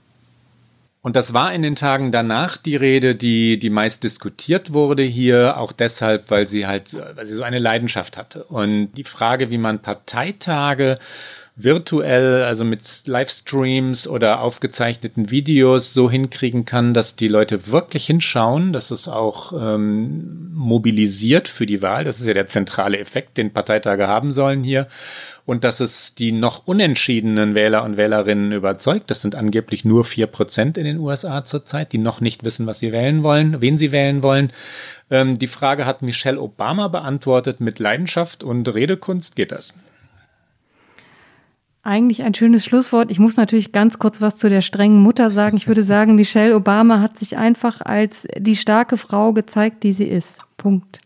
Und 1.08 1.16
das 1.16 1.34
war 1.34 1.54
in 1.54 1.62
den 1.62 1.78
Tagen 1.78 2.12
danach 2.12 2.58
die 2.58 2.76
Rede, 2.76 3.16
die, 3.16 3.60
die 3.60 3.70
meist 3.70 4.04
diskutiert 4.04 4.74
wurde 4.74 5.04
hier, 5.04 5.58
auch 5.58 5.72
deshalb, 5.72 6.30
weil 6.30 6.48
sie 6.48 6.68
halt, 6.68 6.98
weil 7.16 7.26
sie 7.26 7.34
so 7.34 7.44
eine 7.44 7.60
Leidenschaft 7.60 8.18
hatte. 8.18 8.44
Und 8.44 8.92
die 8.98 9.06
Frage, 9.06 9.50
wie 9.50 9.58
man 9.58 9.80
Parteitage 9.80 11.00
virtuell, 11.56 12.44
also 12.44 12.66
mit 12.66 13.08
Livestreams 13.08 14.10
oder 14.10 14.42
aufgezeichneten 14.42 15.32
Videos 15.32 15.94
so 15.94 16.12
hinkriegen 16.12 16.66
kann, 16.66 16.94
dass 16.94 17.16
die 17.16 17.30
Leute 17.30 17.68
wirklich 17.68 18.06
hinschauen, 18.06 18.74
dass 18.74 18.92
es 18.92 19.08
auch 19.08 19.54
ähm, 19.54 20.52
mobilisiert 20.54 21.48
für 21.48 21.66
die 21.66 21.82
Wahl. 21.82 22.04
Das 22.04 22.20
ist 22.20 22.28
ja 22.28 22.34
der 22.34 22.48
zentrale 22.48 23.00
Effekt, 23.00 23.38
den 23.38 23.54
Parteitage 23.54 24.10
haben 24.10 24.34
sollen 24.34 24.62
hier. 24.62 24.88
Und 25.48 25.64
dass 25.64 25.80
es 25.80 26.14
die 26.14 26.34
noch 26.34 26.68
unentschiedenen 26.68 27.56
Wähler 27.56 27.84
und 27.86 27.96
Wählerinnen 27.96 28.52
überzeugt. 28.52 29.10
Das 29.10 29.22
sind 29.22 29.34
angeblich 29.34 29.86
nur 29.86 30.04
vier 30.04 30.28
Prozent 30.28 30.78
in 30.78 30.84
den 30.84 31.00
USA 31.00 31.46
zurzeit, 31.46 31.94
die 31.94 31.98
noch 31.98 32.20
nicht 32.20 32.44
wissen, 32.44 32.68
was 32.68 32.80
sie 32.80 32.92
wählen 32.92 33.24
wollen, 33.24 33.62
wen 33.62 33.78
sie 33.78 33.94
wählen 33.94 34.22
wollen. 34.22 34.52
Ähm, 35.10 35.40
die 35.40 35.48
Frage 35.48 35.86
hat 35.86 36.02
Michelle 36.02 36.40
Obama 36.40 36.90
beantwortet 36.90 37.62
mit 37.62 37.80
Leidenschaft 37.80 38.44
und 38.44 38.68
Redekunst. 38.68 39.38
Geht 39.38 39.54
das? 39.54 39.74
Eigentlich 41.82 42.24
ein 42.24 42.34
schönes 42.34 42.66
Schlusswort. 42.66 43.10
Ich 43.10 43.18
muss 43.18 43.38
natürlich 43.38 43.72
ganz 43.72 43.98
kurz 43.98 44.20
was 44.20 44.36
zu 44.36 44.50
der 44.50 44.62
strengen 44.62 45.02
Mutter 45.02 45.32
sagen. 45.32 45.56
Ich 45.56 45.70
würde 45.70 45.86
sagen, 45.86 46.16
Michelle 46.16 46.54
Obama 46.54 47.00
hat 47.00 47.18
sich 47.18 47.38
einfach 47.38 47.80
als 47.80 48.28
die 48.38 48.58
starke 48.58 48.98
Frau 48.98 49.32
gezeigt, 49.32 49.84
die 49.84 49.94
sie 49.94 50.10
ist. 50.10 50.42
Punkt. 50.58 51.00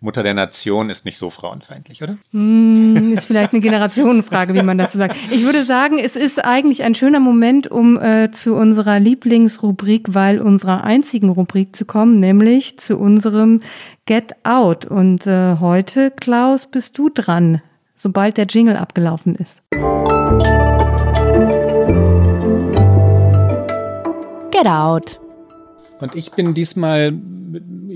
Mutter 0.00 0.22
der 0.22 0.34
Nation 0.34 0.90
ist 0.90 1.04
nicht 1.04 1.16
so 1.16 1.30
frauenfeindlich, 1.30 2.02
oder? 2.02 2.18
Mm, 2.32 3.12
ist 3.12 3.26
vielleicht 3.26 3.52
eine 3.52 3.62
Generationenfrage, 3.62 4.52
wie 4.54 4.62
man 4.62 4.76
dazu 4.76 4.98
sagt. 4.98 5.16
Ich 5.30 5.42
würde 5.44 5.64
sagen, 5.64 5.98
es 5.98 6.16
ist 6.16 6.44
eigentlich 6.44 6.82
ein 6.82 6.94
schöner 6.94 7.20
Moment, 7.20 7.70
um 7.70 7.98
äh, 7.98 8.30
zu 8.30 8.54
unserer 8.54 9.00
Lieblingsrubrik, 9.00 10.14
weil 10.14 10.40
unserer 10.40 10.84
einzigen 10.84 11.30
Rubrik 11.30 11.74
zu 11.74 11.86
kommen, 11.86 12.20
nämlich 12.20 12.78
zu 12.78 12.98
unserem 12.98 13.60
Get 14.04 14.34
Out. 14.44 14.84
Und 14.84 15.26
äh, 15.26 15.56
heute, 15.60 16.10
Klaus, 16.10 16.66
bist 16.66 16.98
du 16.98 17.08
dran, 17.08 17.62
sobald 17.94 18.36
der 18.36 18.46
Jingle 18.46 18.76
abgelaufen 18.76 19.34
ist. 19.34 19.62
Get 24.50 24.66
Out. 24.66 25.20
Und 26.00 26.14
ich 26.14 26.32
bin 26.32 26.52
diesmal, 26.52 27.14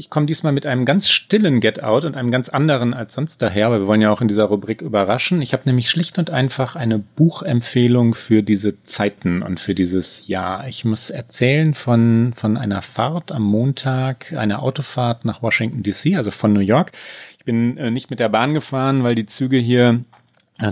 ich 0.00 0.08
komme 0.08 0.24
diesmal 0.24 0.54
mit 0.54 0.66
einem 0.66 0.86
ganz 0.86 1.10
stillen 1.10 1.60
Get 1.60 1.82
Out 1.82 2.06
und 2.06 2.16
einem 2.16 2.30
ganz 2.30 2.48
anderen 2.48 2.94
als 2.94 3.12
sonst 3.12 3.42
daher, 3.42 3.66
aber 3.66 3.80
wir 3.80 3.86
wollen 3.86 4.00
ja 4.00 4.10
auch 4.10 4.22
in 4.22 4.28
dieser 4.28 4.44
Rubrik 4.44 4.80
überraschen. 4.80 5.42
Ich 5.42 5.52
habe 5.52 5.64
nämlich 5.66 5.90
schlicht 5.90 6.18
und 6.18 6.30
einfach 6.30 6.74
eine 6.74 6.98
Buchempfehlung 6.98 8.14
für 8.14 8.42
diese 8.42 8.82
Zeiten 8.82 9.42
und 9.42 9.60
für 9.60 9.74
dieses 9.74 10.26
Jahr. 10.26 10.66
Ich 10.68 10.86
muss 10.86 11.10
erzählen 11.10 11.74
von, 11.74 12.32
von 12.34 12.56
einer 12.56 12.80
Fahrt 12.80 13.30
am 13.30 13.42
Montag, 13.42 14.32
einer 14.32 14.62
Autofahrt 14.62 15.26
nach 15.26 15.42
Washington 15.42 15.82
DC, 15.82 16.16
also 16.16 16.30
von 16.30 16.54
New 16.54 16.60
York. 16.60 16.92
Ich 17.38 17.44
bin 17.44 17.76
äh, 17.76 17.90
nicht 17.90 18.08
mit 18.08 18.20
der 18.20 18.30
Bahn 18.30 18.54
gefahren, 18.54 19.04
weil 19.04 19.14
die 19.14 19.26
Züge 19.26 19.58
hier 19.58 20.04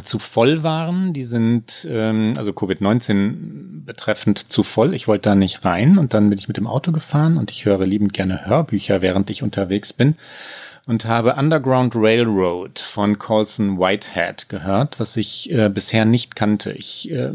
zu 0.02 0.18
voll 0.18 0.62
waren. 0.62 1.12
Die 1.12 1.24
sind, 1.24 1.86
ähm, 1.90 2.34
also 2.36 2.52
Covid-19 2.52 3.84
betreffend, 3.84 4.38
zu 4.38 4.62
voll. 4.62 4.94
Ich 4.94 5.08
wollte 5.08 5.30
da 5.30 5.34
nicht 5.34 5.64
rein 5.64 5.98
und 5.98 6.14
dann 6.14 6.28
bin 6.28 6.38
ich 6.38 6.48
mit 6.48 6.56
dem 6.56 6.66
Auto 6.66 6.92
gefahren 6.92 7.38
und 7.38 7.50
ich 7.50 7.64
höre 7.64 7.86
liebend 7.86 8.12
gerne 8.12 8.46
Hörbücher, 8.46 9.02
während 9.02 9.30
ich 9.30 9.42
unterwegs 9.42 9.92
bin 9.92 10.16
und 10.88 11.04
habe 11.04 11.34
Underground 11.34 11.94
Railroad 11.94 12.78
von 12.78 13.18
Colson 13.18 13.78
Whitehead 13.78 14.48
gehört, 14.48 14.98
was 14.98 15.18
ich 15.18 15.52
äh, 15.52 15.68
bisher 15.68 16.06
nicht 16.06 16.34
kannte. 16.34 16.72
Ich 16.72 17.10
äh, 17.12 17.30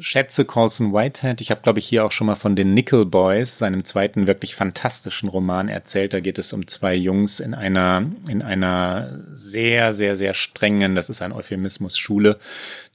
schätze 0.00 0.44
Colson 0.44 0.92
Whitehead. 0.92 1.40
Ich 1.40 1.50
habe, 1.50 1.60
glaube 1.62 1.78
ich, 1.78 1.86
hier 1.86 2.04
auch 2.04 2.12
schon 2.12 2.26
mal 2.26 2.34
von 2.34 2.56
den 2.56 2.74
Nickel 2.74 3.04
Boys, 3.04 3.58
seinem 3.58 3.84
zweiten 3.84 4.26
wirklich 4.26 4.54
fantastischen 4.54 5.28
Roman 5.28 5.68
erzählt. 5.68 6.12
Da 6.12 6.20
geht 6.20 6.38
es 6.38 6.52
um 6.52 6.66
zwei 6.66 6.94
Jungs 6.94 7.40
in 7.40 7.54
einer, 7.54 8.04
in 8.28 8.42
einer 8.42 9.20
sehr, 9.32 9.92
sehr, 9.92 10.16
sehr 10.16 10.34
strengen, 10.34 10.94
das 10.94 11.10
ist 11.10 11.22
ein 11.22 11.32
Euphemismus, 11.32 11.98
Schule. 11.98 12.38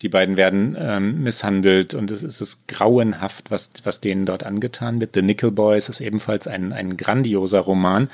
Die 0.02 0.10
beiden 0.10 0.38
werden 0.38 0.76
ähm, 0.80 1.24
misshandelt 1.24 1.94
und 1.94 2.12
es, 2.12 2.24
es 2.24 2.42
ist 2.42 2.68
grauenhaft, 2.68 3.52
was, 3.52 3.72
was 3.84 4.02
denen 4.02 4.26
dort 4.26 4.44
angetan 4.44 5.00
wird. 5.00 5.14
The 5.14 5.22
Nickel 5.22 5.52
Boys 5.52 5.90
ist 5.90 6.02
ebenfalls 6.02 6.48
ein, 6.48 6.74
ein 6.74 6.98
grandioser 6.98 7.60
Roman. 7.60 8.10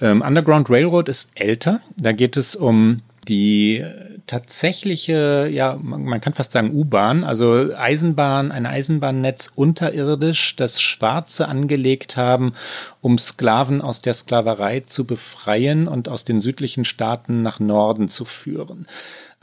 Ähm, 0.00 0.22
Underground 0.22 0.70
Railroad 0.70 1.08
ist 1.08 1.28
älter. 1.34 1.80
Da 1.96 2.12
geht 2.12 2.36
es 2.36 2.56
um 2.56 3.02
die 3.28 3.84
tatsächliche, 4.26 5.48
ja, 5.52 5.78
man 5.80 6.20
kann 6.20 6.32
fast 6.32 6.52
sagen 6.52 6.72
U-Bahn, 6.72 7.24
also 7.24 7.74
Eisenbahn, 7.76 8.52
ein 8.52 8.66
Eisenbahnnetz 8.66 9.52
unterirdisch, 9.54 10.56
das 10.56 10.80
Schwarze 10.80 11.48
angelegt 11.48 12.16
haben, 12.16 12.52
um 13.00 13.18
Sklaven 13.18 13.82
aus 13.82 14.00
der 14.00 14.14
Sklaverei 14.14 14.80
zu 14.80 15.06
befreien 15.06 15.88
und 15.88 16.08
aus 16.08 16.24
den 16.24 16.40
südlichen 16.40 16.84
Staaten 16.84 17.42
nach 17.42 17.60
Norden 17.60 18.08
zu 18.08 18.24
führen 18.24 18.86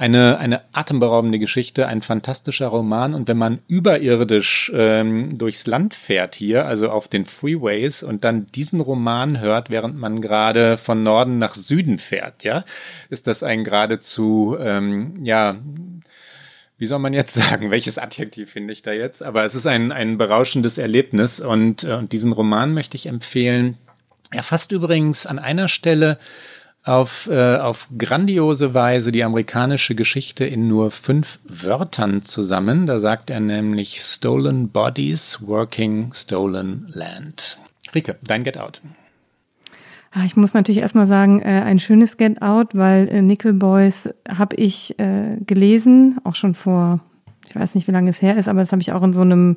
eine, 0.02 0.40
eine 0.40 0.62
atemberaubende 0.72 1.38
Geschichte, 1.38 1.86
ein 1.86 2.02
fantastischer 2.02 2.66
Roman. 2.66 3.14
Und 3.14 3.28
wenn 3.28 3.38
man 3.38 3.60
überirdisch 3.68 4.72
ähm, 4.74 5.38
durchs 5.38 5.68
Land 5.68 5.94
fährt 5.94 6.34
hier, 6.34 6.66
also 6.66 6.90
auf 6.90 7.08
den 7.08 7.26
Freeways, 7.26 8.02
und 8.02 8.24
dann 8.24 8.48
diesen 8.48 8.82
Roman 8.82 9.40
hört, 9.40 9.70
während 9.70 10.00
man 10.00 10.20
gerade 10.20 10.78
von 10.78 11.04
Norden 11.04 11.38
nach 11.38 11.54
Süden 11.54 12.00
fährt, 12.00 12.44
ja, 12.44 12.66
ist 13.12 13.28
das 13.28 13.44
ein 13.44 13.64
geradezu, 13.64 14.58
ähm, 14.60 15.24
ja, 15.24 15.58
wie 16.80 16.88
soll 16.88 16.98
man 16.98 17.14
jetzt 17.14 17.34
sagen, 17.36 17.70
welches 17.70 18.00
Adjektiv 18.00 18.50
finde 18.50 18.74
ich 18.74 18.82
da 18.82 18.94
jetzt? 18.94 19.22
Aber 19.22 19.46
es 19.46 19.54
ist 19.54 19.68
ein, 19.68 19.92
ein 19.92 20.18
berauschendes 20.18 20.80
Erlebnis 20.80 21.40
und, 21.40 21.84
äh, 21.84 21.94
und 21.94 22.12
diesen 22.12 22.32
Roman 22.32 22.74
möchte 22.74 22.98
ich 22.98 23.06
empfehlen. 23.06 23.78
Er 24.32 24.42
fasst 24.42 24.72
übrigens 24.72 25.28
an 25.28 25.38
einer 25.38 25.68
Stelle 25.68 26.18
auf, 26.84 27.30
äh, 27.32 27.58
auf 27.58 27.88
grandiose 27.98 28.74
Weise 28.74 29.12
die 29.12 29.24
amerikanische 29.24 29.96
Geschichte 29.96 30.46
in 30.46 30.68
nur 30.68 30.92
fünf 30.92 31.40
Wörtern 31.44 32.24
zusammen. 32.24 32.88
Da 32.88 33.00
sagt 33.00 33.30
er 33.30 33.40
nämlich 33.40 34.02
Stolen 34.02 34.70
Bodies, 34.70 35.40
Working 35.46 36.12
Stolen 36.14 36.88
Land. 36.90 37.60
Rike, 37.94 38.18
dein 38.24 38.44
Get 38.44 38.58
Out. 38.58 38.82
Ah, 40.14 40.26
ich 40.26 40.36
muss 40.36 40.54
natürlich 40.54 40.82
erstmal 40.82 41.06
sagen, 41.06 41.42
äh, 41.42 41.62
ein 41.62 41.80
schönes 41.80 42.18
Get 42.18 42.42
Out, 42.42 42.76
weil 42.76 43.08
äh, 43.08 43.22
Nickel 43.22 43.54
Boys 43.54 44.10
habe 44.28 44.56
ich 44.58 45.00
äh, 45.00 45.38
gelesen, 45.46 46.20
auch 46.26 46.36
schon 46.36 46.54
vor, 46.54 47.00
ich 47.48 47.56
weiß 47.56 47.76
nicht, 47.76 47.88
wie 47.88 47.92
lange 47.92 48.10
es 48.10 48.22
her 48.22 48.36
ist, 48.36 48.50
aber 48.50 48.60
das 48.60 48.74
habe 48.74 48.82
ich 48.82 48.92
auch 48.92 49.04
in 49.04 49.14
so 49.14 49.22
einem 49.22 49.56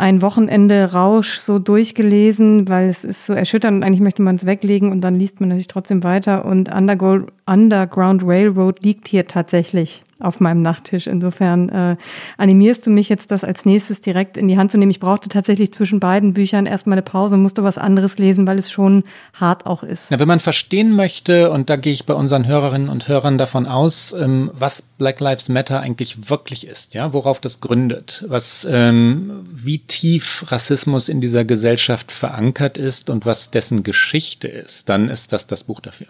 ein 0.00 0.22
Wochenende 0.22 0.92
Rausch 0.92 1.36
so 1.36 1.58
durchgelesen, 1.58 2.68
weil 2.68 2.88
es 2.88 3.04
ist 3.04 3.26
so 3.26 3.34
erschütternd 3.34 3.76
und 3.76 3.82
eigentlich 3.82 4.00
möchte 4.00 4.22
man 4.22 4.36
es 4.36 4.46
weglegen 4.46 4.90
und 4.92 5.02
dann 5.02 5.18
liest 5.18 5.40
man 5.40 5.50
natürlich 5.50 5.68
trotzdem 5.68 6.02
weiter. 6.02 6.46
Und 6.46 6.74
Underground, 6.74 7.30
Underground 7.46 8.22
Railroad 8.24 8.82
liegt 8.82 9.08
hier 9.08 9.26
tatsächlich 9.26 10.02
auf 10.20 10.40
meinem 10.40 10.62
Nachttisch. 10.62 11.06
Insofern 11.06 11.68
äh, 11.68 11.96
animierst 12.36 12.86
du 12.86 12.90
mich 12.90 13.08
jetzt, 13.08 13.30
das 13.30 13.44
als 13.44 13.64
nächstes 13.64 14.00
direkt 14.00 14.36
in 14.36 14.48
die 14.48 14.58
Hand 14.58 14.70
zu 14.70 14.78
nehmen. 14.78 14.90
Ich 14.90 15.00
brauchte 15.00 15.28
tatsächlich 15.28 15.72
zwischen 15.72 16.00
beiden 16.00 16.34
Büchern 16.34 16.66
erstmal 16.66 16.94
eine 16.94 17.02
Pause 17.02 17.34
und 17.34 17.42
musste 17.42 17.64
was 17.64 17.78
anderes 17.78 18.18
lesen, 18.18 18.46
weil 18.46 18.58
es 18.58 18.70
schon 18.70 19.04
hart 19.34 19.66
auch 19.66 19.82
ist. 19.82 20.10
Ja, 20.10 20.18
wenn 20.18 20.28
man 20.28 20.40
verstehen 20.40 20.94
möchte, 20.94 21.50
und 21.50 21.70
da 21.70 21.76
gehe 21.76 21.92
ich 21.92 22.06
bei 22.06 22.14
unseren 22.14 22.46
Hörerinnen 22.46 22.88
und 22.88 23.08
Hörern 23.08 23.38
davon 23.38 23.66
aus, 23.66 24.12
ähm, 24.12 24.50
was 24.54 24.82
Black 24.82 25.20
Lives 25.20 25.48
Matter 25.48 25.80
eigentlich 25.80 26.30
wirklich 26.30 26.66
ist, 26.66 26.94
ja, 26.94 27.12
worauf 27.12 27.40
das 27.40 27.60
gründet, 27.60 28.24
was 28.28 28.66
ähm, 28.70 29.44
wie 29.52 29.78
tief 29.78 30.44
Rassismus 30.48 31.08
in 31.08 31.20
dieser 31.20 31.44
Gesellschaft 31.44 32.12
verankert 32.12 32.78
ist 32.78 33.10
und 33.10 33.26
was 33.26 33.50
dessen 33.50 33.82
Geschichte 33.82 34.48
ist, 34.48 34.88
dann 34.88 35.08
ist 35.08 35.32
das 35.32 35.46
das 35.46 35.64
Buch 35.64 35.80
dafür. 35.80 36.08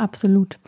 Absolut. 0.00 0.58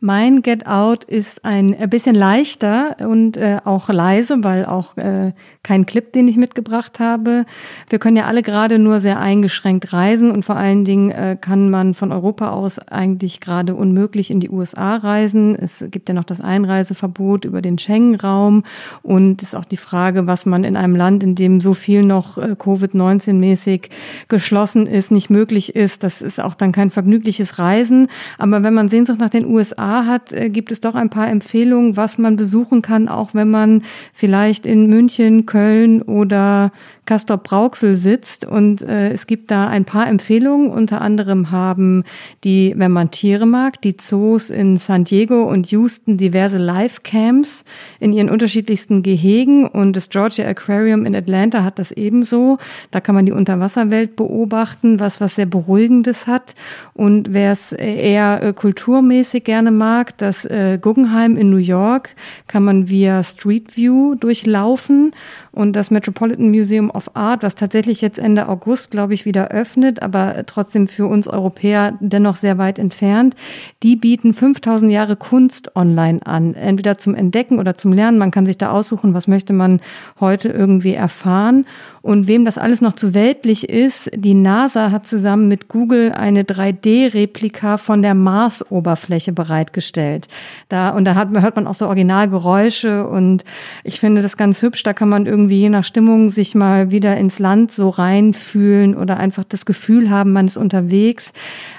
Mein 0.00 0.42
Get 0.42 0.66
Out 0.66 1.04
ist 1.04 1.46
ein 1.46 1.74
bisschen 1.88 2.14
leichter 2.14 2.96
und 3.00 3.38
äh, 3.38 3.58
auch 3.64 3.88
leise, 3.88 4.44
weil 4.44 4.66
auch 4.66 4.98
äh, 4.98 5.32
kein 5.62 5.86
Clip, 5.86 6.12
den 6.12 6.28
ich 6.28 6.36
mitgebracht 6.36 7.00
habe. 7.00 7.46
Wir 7.88 7.98
können 7.98 8.18
ja 8.18 8.26
alle 8.26 8.42
gerade 8.42 8.78
nur 8.78 9.00
sehr 9.00 9.18
eingeschränkt 9.18 9.94
reisen 9.94 10.30
und 10.30 10.44
vor 10.44 10.56
allen 10.56 10.84
Dingen 10.84 11.10
äh, 11.10 11.38
kann 11.40 11.70
man 11.70 11.94
von 11.94 12.12
Europa 12.12 12.50
aus 12.50 12.80
eigentlich 12.80 13.40
gerade 13.40 13.74
unmöglich 13.74 14.30
in 14.30 14.40
die 14.40 14.50
USA 14.50 14.96
reisen. 14.96 15.56
Es 15.56 15.86
gibt 15.90 16.10
ja 16.10 16.14
noch 16.14 16.24
das 16.24 16.42
Einreiseverbot 16.42 17.46
über 17.46 17.62
den 17.62 17.78
Schengen-Raum 17.78 18.62
und 19.02 19.40
ist 19.40 19.56
auch 19.56 19.64
die 19.64 19.78
Frage, 19.78 20.26
was 20.26 20.44
man 20.44 20.64
in 20.64 20.76
einem 20.76 20.96
Land, 20.96 21.22
in 21.22 21.34
dem 21.34 21.62
so 21.62 21.72
viel 21.72 22.02
noch 22.02 22.36
äh, 22.36 22.56
Covid-19-mäßig 22.58 23.88
geschlossen 24.28 24.86
ist, 24.86 25.10
nicht 25.10 25.30
möglich 25.30 25.74
ist. 25.74 26.02
Das 26.02 26.20
ist 26.20 26.40
auch 26.40 26.54
dann 26.54 26.72
kein 26.72 26.90
vergnügliches 26.90 27.58
Reisen. 27.58 28.08
Aber 28.36 28.62
wenn 28.62 28.74
man 28.74 28.81
man 28.82 28.88
Sehnsucht 28.88 29.20
nach 29.20 29.30
den 29.30 29.46
USA 29.46 30.06
hat, 30.06 30.32
äh, 30.32 30.48
gibt 30.48 30.72
es 30.72 30.80
doch 30.80 30.96
ein 30.96 31.08
paar 31.08 31.28
Empfehlungen, 31.28 31.96
was 31.96 32.18
man 32.18 32.34
besuchen 32.34 32.82
kann, 32.82 33.08
auch 33.08 33.32
wenn 33.32 33.48
man 33.48 33.84
vielleicht 34.12 34.66
in 34.66 34.88
München, 34.88 35.46
Köln 35.46 36.02
oder 36.02 36.72
Castor 37.04 37.38
Brauxel 37.38 37.96
sitzt. 37.96 38.44
Und 38.44 38.82
äh, 38.82 39.10
es 39.10 39.26
gibt 39.26 39.50
da 39.50 39.66
ein 39.66 39.84
paar 39.84 40.06
Empfehlungen. 40.06 40.70
Unter 40.70 41.00
anderem 41.00 41.50
haben 41.50 42.04
die, 42.44 42.74
wenn 42.76 42.92
man 42.92 43.10
Tiere 43.10 43.46
mag, 43.46 43.80
die 43.82 43.96
Zoos 43.96 44.50
in 44.50 44.76
San 44.76 45.04
Diego 45.04 45.42
und 45.42 45.66
Houston 45.72 46.16
diverse 46.16 46.58
Live-Camps 46.58 47.64
in 47.98 48.12
ihren 48.12 48.30
unterschiedlichsten 48.30 49.02
Gehegen. 49.02 49.66
Und 49.66 49.96
das 49.96 50.10
Georgia 50.10 50.46
Aquarium 50.46 51.04
in 51.04 51.16
Atlanta 51.16 51.64
hat 51.64 51.78
das 51.78 51.90
ebenso. 51.90 52.58
Da 52.92 53.00
kann 53.00 53.14
man 53.16 53.26
die 53.26 53.32
Unterwasserwelt 53.32 54.14
beobachten, 54.14 55.00
was 55.00 55.20
was 55.20 55.34
sehr 55.34 55.46
Beruhigendes 55.46 56.26
hat. 56.28 56.54
Und 56.94 57.32
wer 57.32 57.52
es 57.52 57.72
eher 57.72 58.42
äh, 58.42 58.52
kulturmäßig 58.52 59.44
gerne 59.44 59.72
mag, 59.72 60.16
das 60.18 60.44
äh, 60.44 60.78
Guggenheim 60.80 61.36
in 61.36 61.50
New 61.50 61.56
York 61.56 62.10
kann 62.46 62.64
man 62.64 62.88
via 62.88 63.24
Street 63.24 63.76
View 63.76 64.14
durchlaufen 64.14 65.12
und 65.52 65.74
das 65.74 65.90
Metropolitan 65.90 66.50
Museum 66.50 66.90
of 66.90 67.14
Art, 67.14 67.42
was 67.42 67.54
tatsächlich 67.54 68.00
jetzt 68.00 68.18
Ende 68.18 68.48
August, 68.48 68.90
glaube 68.90 69.14
ich, 69.14 69.24
wieder 69.24 69.48
öffnet, 69.48 70.02
aber 70.02 70.44
trotzdem 70.46 70.88
für 70.88 71.06
uns 71.06 71.28
Europäer 71.28 71.96
dennoch 72.00 72.36
sehr 72.36 72.58
weit 72.58 72.78
entfernt, 72.78 73.36
die 73.82 73.96
bieten 73.96 74.32
5000 74.32 74.90
Jahre 74.90 75.16
Kunst 75.16 75.76
online 75.76 76.20
an, 76.24 76.54
entweder 76.54 76.96
zum 76.98 77.14
Entdecken 77.14 77.58
oder 77.58 77.76
zum 77.76 77.92
Lernen. 77.92 78.18
Man 78.18 78.30
kann 78.30 78.46
sich 78.46 78.58
da 78.58 78.70
aussuchen, 78.70 79.12
was 79.14 79.28
möchte 79.28 79.52
man 79.52 79.80
heute 80.20 80.48
irgendwie 80.48 80.94
erfahren. 80.94 81.66
Und 82.02 82.26
wem 82.26 82.44
das 82.44 82.58
alles 82.58 82.80
noch 82.80 82.94
zu 82.94 83.14
weltlich 83.14 83.68
ist, 83.68 84.10
die 84.12 84.34
NASA 84.34 84.90
hat 84.90 85.06
zusammen 85.06 85.46
mit 85.46 85.68
Google 85.68 86.10
eine 86.10 86.42
3D-Replika 86.42 87.76
von 87.76 88.02
der 88.02 88.14
Mars-Oberfläche 88.14 89.32
bereitgestellt. 89.32 90.26
Da, 90.68 90.90
und 90.90 91.04
da 91.04 91.14
hat, 91.14 91.28
hört 91.30 91.54
man 91.54 91.68
auch 91.68 91.74
so 91.74 91.86
Originalgeräusche 91.86 93.06
und 93.06 93.44
ich 93.84 94.00
finde 94.00 94.20
das 94.20 94.36
ganz 94.36 94.62
hübsch. 94.62 94.82
Da 94.82 94.94
kann 94.94 95.08
man 95.08 95.26
irgendwie 95.26 95.60
je 95.60 95.68
nach 95.68 95.84
Stimmung 95.84 96.28
sich 96.28 96.56
mal 96.56 96.90
wieder 96.90 97.16
ins 97.16 97.38
Land 97.38 97.70
so 97.70 97.88
reinfühlen 97.88 98.96
oder 98.96 99.18
einfach 99.18 99.44
das 99.44 99.64
Gefühl 99.64 100.10
haben, 100.10 100.32
man 100.32 100.48
ist 100.48 100.56
unterwegs. 100.56 101.32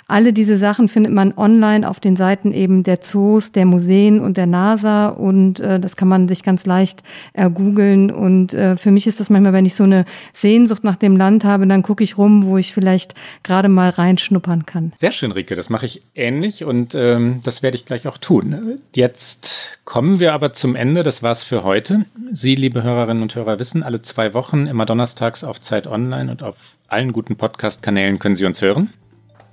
Alle 0.08 0.34
diese 0.34 0.58
Sachen 0.58 0.88
findet 0.88 1.14
man 1.14 1.34
online 1.38 1.90
auf 1.90 2.00
den 2.00 2.16
Seiten 2.16 2.52
eben 2.52 2.84
der 2.84 3.02
Zoos, 3.02 3.52
der 3.52 3.66
Museen 3.66 4.20
und 4.20 4.38
der 4.38 4.48
NASA 4.48 5.08
und 5.08 5.60
äh, 5.60 5.80
das 5.80 5.96
kann 5.96 6.08
man 6.08 6.28
sich 6.28 6.44
ganz 6.44 6.66
leicht 6.66 7.04
ergoogeln 7.34 8.12
und 8.12 8.54
äh, 8.54 8.78
für 8.78 8.92
mich 8.92 9.08
ist 9.08 9.20
das 9.20 9.30
manchmal, 9.30 9.54
wenn 9.54 9.66
ich 9.66 9.76
so 9.76 9.84
eine 9.84 10.06
Sehnsucht 10.34 10.84
nach 10.84 10.98
dem 10.98 11.18
Land 11.18 11.44
habe, 11.44 11.68
dann 11.68 11.84
gucke 11.84 12.04
ich 12.04 12.18
rum, 12.18 12.46
wo 12.46 12.58
ich 12.58 12.74
vielleicht 12.74 13.16
gerade 13.44 13.70
mal 13.70 13.90
reinschnuppern 13.90 14.66
kann. 14.66 14.94
Sehr 14.96 15.12
schön, 15.12 15.32
Rike, 15.32 15.56
das 15.56 15.70
mache 15.70 15.86
ich 15.86 16.04
ähnlich 16.16 16.64
und 16.64 16.96
ähm, 16.96 17.42
das 17.44 17.64
werde 17.64 17.76
ich 17.76 17.86
gleich 17.86 18.08
auch 18.08 18.18
tun. 18.18 18.80
Jetzt 18.94 19.80
kommen 19.86 20.20
wir 20.20 20.34
aber 20.34 20.54
zum 20.54 20.76
Ende, 20.76 21.04
das 21.04 21.24
war's 21.24 21.44
für 21.44 21.64
heute. 21.64 22.06
Sie, 22.32 22.56
liebe 22.56 22.84
Hörerinnen 22.84 23.24
und 23.24 23.36
Hörer, 23.36 23.60
wissen, 23.60 23.84
alle 23.84 24.02
zwei 24.02 24.34
Wochen, 24.34 24.68
immer 24.68 24.86
donnerstags 24.86 25.44
auf 25.44 25.62
Zeit 25.62 25.88
Online 25.88 26.32
und 26.32 26.44
auf 26.44 26.56
allen 26.88 27.12
guten 27.12 27.36
Podcast-Kanälen 27.36 28.20
können 28.20 28.36
Sie 28.36 28.46
uns 28.46 28.62
hören. 28.62 28.94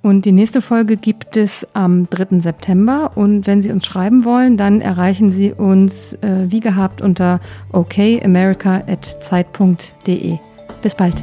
Und 0.01 0.25
die 0.25 0.31
nächste 0.31 0.61
Folge 0.61 0.97
gibt 0.97 1.37
es 1.37 1.67
am 1.73 2.09
3. 2.09 2.39
September. 2.39 3.11
Und 3.15 3.45
wenn 3.45 3.61
Sie 3.61 3.71
uns 3.71 3.85
schreiben 3.85 4.25
wollen, 4.25 4.57
dann 4.57 4.81
erreichen 4.81 5.31
Sie 5.31 5.53
uns 5.53 6.13
äh, 6.15 6.47
wie 6.49 6.59
gehabt 6.59 7.01
unter 7.01 7.39
okamerica.zeit.de. 7.71 10.39
Bis 10.81 10.95
bald. 10.95 11.21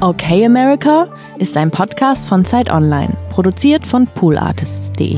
Okay 0.00 0.44
America 0.44 1.08
ist 1.38 1.56
ein 1.56 1.70
Podcast 1.70 2.28
von 2.28 2.44
Zeit 2.44 2.70
Online, 2.70 3.16
produziert 3.30 3.86
von 3.86 4.06
poolartists.de. 4.06 5.16